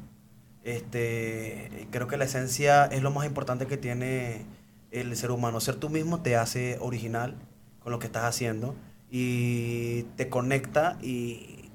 Este, 0.66 1.86
creo 1.92 2.08
que 2.08 2.16
la 2.16 2.24
esencia 2.24 2.86
es 2.86 3.00
lo 3.00 3.12
más 3.12 3.24
importante 3.24 3.68
que 3.68 3.76
tiene 3.76 4.44
el 4.90 5.16
ser 5.16 5.30
humano. 5.30 5.60
Ser 5.60 5.76
tú 5.76 5.90
mismo 5.90 6.22
te 6.22 6.34
hace 6.34 6.76
original 6.80 7.36
con 7.78 7.92
lo 7.92 8.00
que 8.00 8.06
estás 8.06 8.24
haciendo 8.24 8.74
y 9.08 10.02
te 10.16 10.28
conecta 10.28 10.98
y 11.00 11.70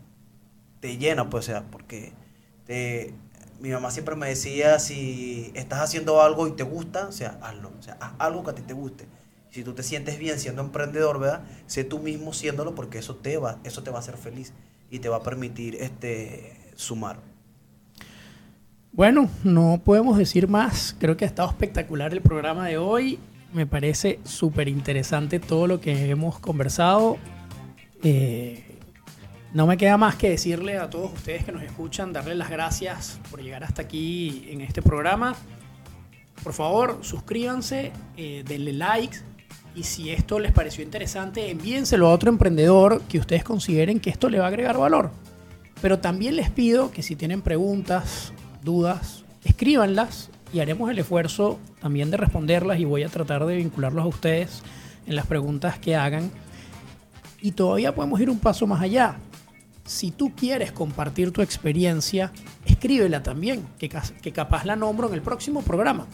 te 0.81 0.97
llena, 0.97 1.29
pues, 1.29 1.45
sea, 1.45 1.63
porque 1.71 2.11
te, 2.65 3.13
mi 3.61 3.69
mamá 3.69 3.91
siempre 3.91 4.17
me 4.17 4.27
decía, 4.27 4.77
si 4.77 5.53
estás 5.55 5.79
haciendo 5.79 6.21
algo 6.21 6.45
y 6.49 6.51
te 6.51 6.63
gusta, 6.63 7.07
o 7.07 7.13
sea, 7.13 7.39
hazlo, 7.41 7.71
sea, 7.79 7.97
haz 8.01 8.11
algo 8.19 8.43
que 8.43 8.51
a 8.51 8.55
ti 8.55 8.61
te 8.61 8.73
guste. 8.73 9.07
Si 9.51 9.63
tú 9.63 9.73
te 9.73 9.83
sientes 9.83 10.19
bien 10.19 10.37
siendo 10.37 10.61
emprendedor, 10.61 11.17
¿verdad? 11.17 11.45
Sé 11.65 11.85
tú 11.85 11.99
mismo 11.99 12.33
siéndolo 12.33 12.75
porque 12.75 12.97
eso 12.97 13.15
te 13.15 13.37
va, 13.37 13.57
eso 13.63 13.83
te 13.83 13.89
va 13.89 13.99
a 13.99 14.01
hacer 14.01 14.17
feliz 14.17 14.51
y 14.89 14.99
te 14.99 15.07
va 15.07 15.17
a 15.17 15.23
permitir 15.23 15.75
este 15.75 16.73
sumar. 16.75 17.30
Bueno, 18.93 19.29
no 19.45 19.81
podemos 19.83 20.17
decir 20.17 20.49
más. 20.49 20.95
Creo 20.99 21.15
que 21.15 21.23
ha 21.23 21.27
estado 21.27 21.49
espectacular 21.49 22.11
el 22.11 22.21
programa 22.21 22.67
de 22.67 22.77
hoy. 22.77 23.19
Me 23.53 23.65
parece 23.65 24.19
súper 24.25 24.67
interesante 24.67 25.39
todo 25.39 25.65
lo 25.65 25.79
que 25.79 26.09
hemos 26.09 26.39
conversado. 26.39 27.17
Eh, 28.03 28.65
no 29.53 29.65
me 29.65 29.77
queda 29.77 29.95
más 29.95 30.15
que 30.15 30.29
decirle 30.29 30.77
a 30.77 30.89
todos 30.89 31.13
ustedes 31.13 31.45
que 31.45 31.53
nos 31.53 31.63
escuchan, 31.63 32.11
darles 32.11 32.35
las 32.35 32.49
gracias 32.49 33.19
por 33.29 33.41
llegar 33.41 33.63
hasta 33.63 33.81
aquí 33.81 34.47
en 34.49 34.59
este 34.59 34.81
programa. 34.81 35.35
Por 36.43 36.51
favor, 36.51 36.99
suscríbanse, 37.01 37.93
eh, 38.17 38.43
denle 38.45 38.73
like 38.73 39.17
y 39.73 39.83
si 39.83 40.09
esto 40.09 40.37
les 40.37 40.51
pareció 40.51 40.83
interesante, 40.83 41.49
envíenselo 41.49 42.07
a 42.07 42.13
otro 42.13 42.29
emprendedor 42.29 43.01
que 43.03 43.19
ustedes 43.19 43.45
consideren 43.45 44.01
que 44.01 44.09
esto 44.09 44.29
le 44.29 44.39
va 44.39 44.45
a 44.45 44.47
agregar 44.49 44.77
valor. 44.77 45.11
Pero 45.81 45.99
también 45.99 46.35
les 46.35 46.49
pido 46.49 46.91
que 46.91 47.03
si 47.03 47.15
tienen 47.15 47.41
preguntas, 47.41 48.33
dudas, 48.63 49.23
escríbanlas 49.43 50.29
y 50.53 50.59
haremos 50.59 50.89
el 50.89 50.99
esfuerzo 50.99 51.59
también 51.81 52.11
de 52.11 52.17
responderlas 52.17 52.79
y 52.79 52.85
voy 52.85 53.03
a 53.03 53.09
tratar 53.09 53.45
de 53.45 53.55
vincularlos 53.55 54.03
a 54.03 54.07
ustedes 54.07 54.61
en 55.07 55.15
las 55.15 55.25
preguntas 55.25 55.79
que 55.79 55.95
hagan. 55.95 56.31
Y 57.41 57.53
todavía 57.53 57.95
podemos 57.95 58.19
ir 58.19 58.29
un 58.29 58.39
paso 58.39 58.67
más 58.67 58.81
allá. 58.81 59.17
Si 59.85 60.11
tú 60.11 60.33
quieres 60.35 60.71
compartir 60.71 61.31
tu 61.31 61.41
experiencia, 61.41 62.31
escríbela 62.65 63.23
también, 63.23 63.65
que, 63.79 63.89
que 63.89 64.31
capaz 64.31 64.63
la 64.65 64.75
nombro 64.75 65.07
en 65.07 65.15
el 65.15 65.21
próximo 65.21 65.63
programa. 65.63 66.07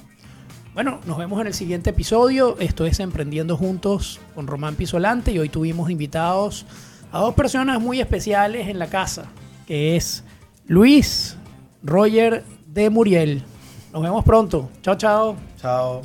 Bueno, 0.73 1.01
nos 1.05 1.17
vemos 1.17 1.41
en 1.41 1.47
el 1.47 1.53
siguiente 1.53 1.89
episodio. 1.89 2.57
Esto 2.59 2.85
es 2.85 2.99
Emprendiendo 2.99 3.57
Juntos 3.57 4.21
con 4.35 4.47
Román 4.47 4.75
Pisolante 4.75 5.31
y 5.31 5.39
hoy 5.39 5.49
tuvimos 5.49 5.89
invitados 5.89 6.65
a 7.11 7.19
dos 7.19 7.33
personas 7.33 7.81
muy 7.81 7.99
especiales 7.99 8.67
en 8.67 8.79
la 8.79 8.87
casa, 8.87 9.25
que 9.65 9.95
es 9.95 10.23
Luis 10.67 11.35
Roger 11.83 12.43
de 12.65 12.89
Muriel. 12.89 13.43
Nos 13.93 14.01
vemos 14.01 14.23
pronto. 14.23 14.69
Chao, 14.81 14.95
chao. 14.95 15.35
Chao. 15.59 16.01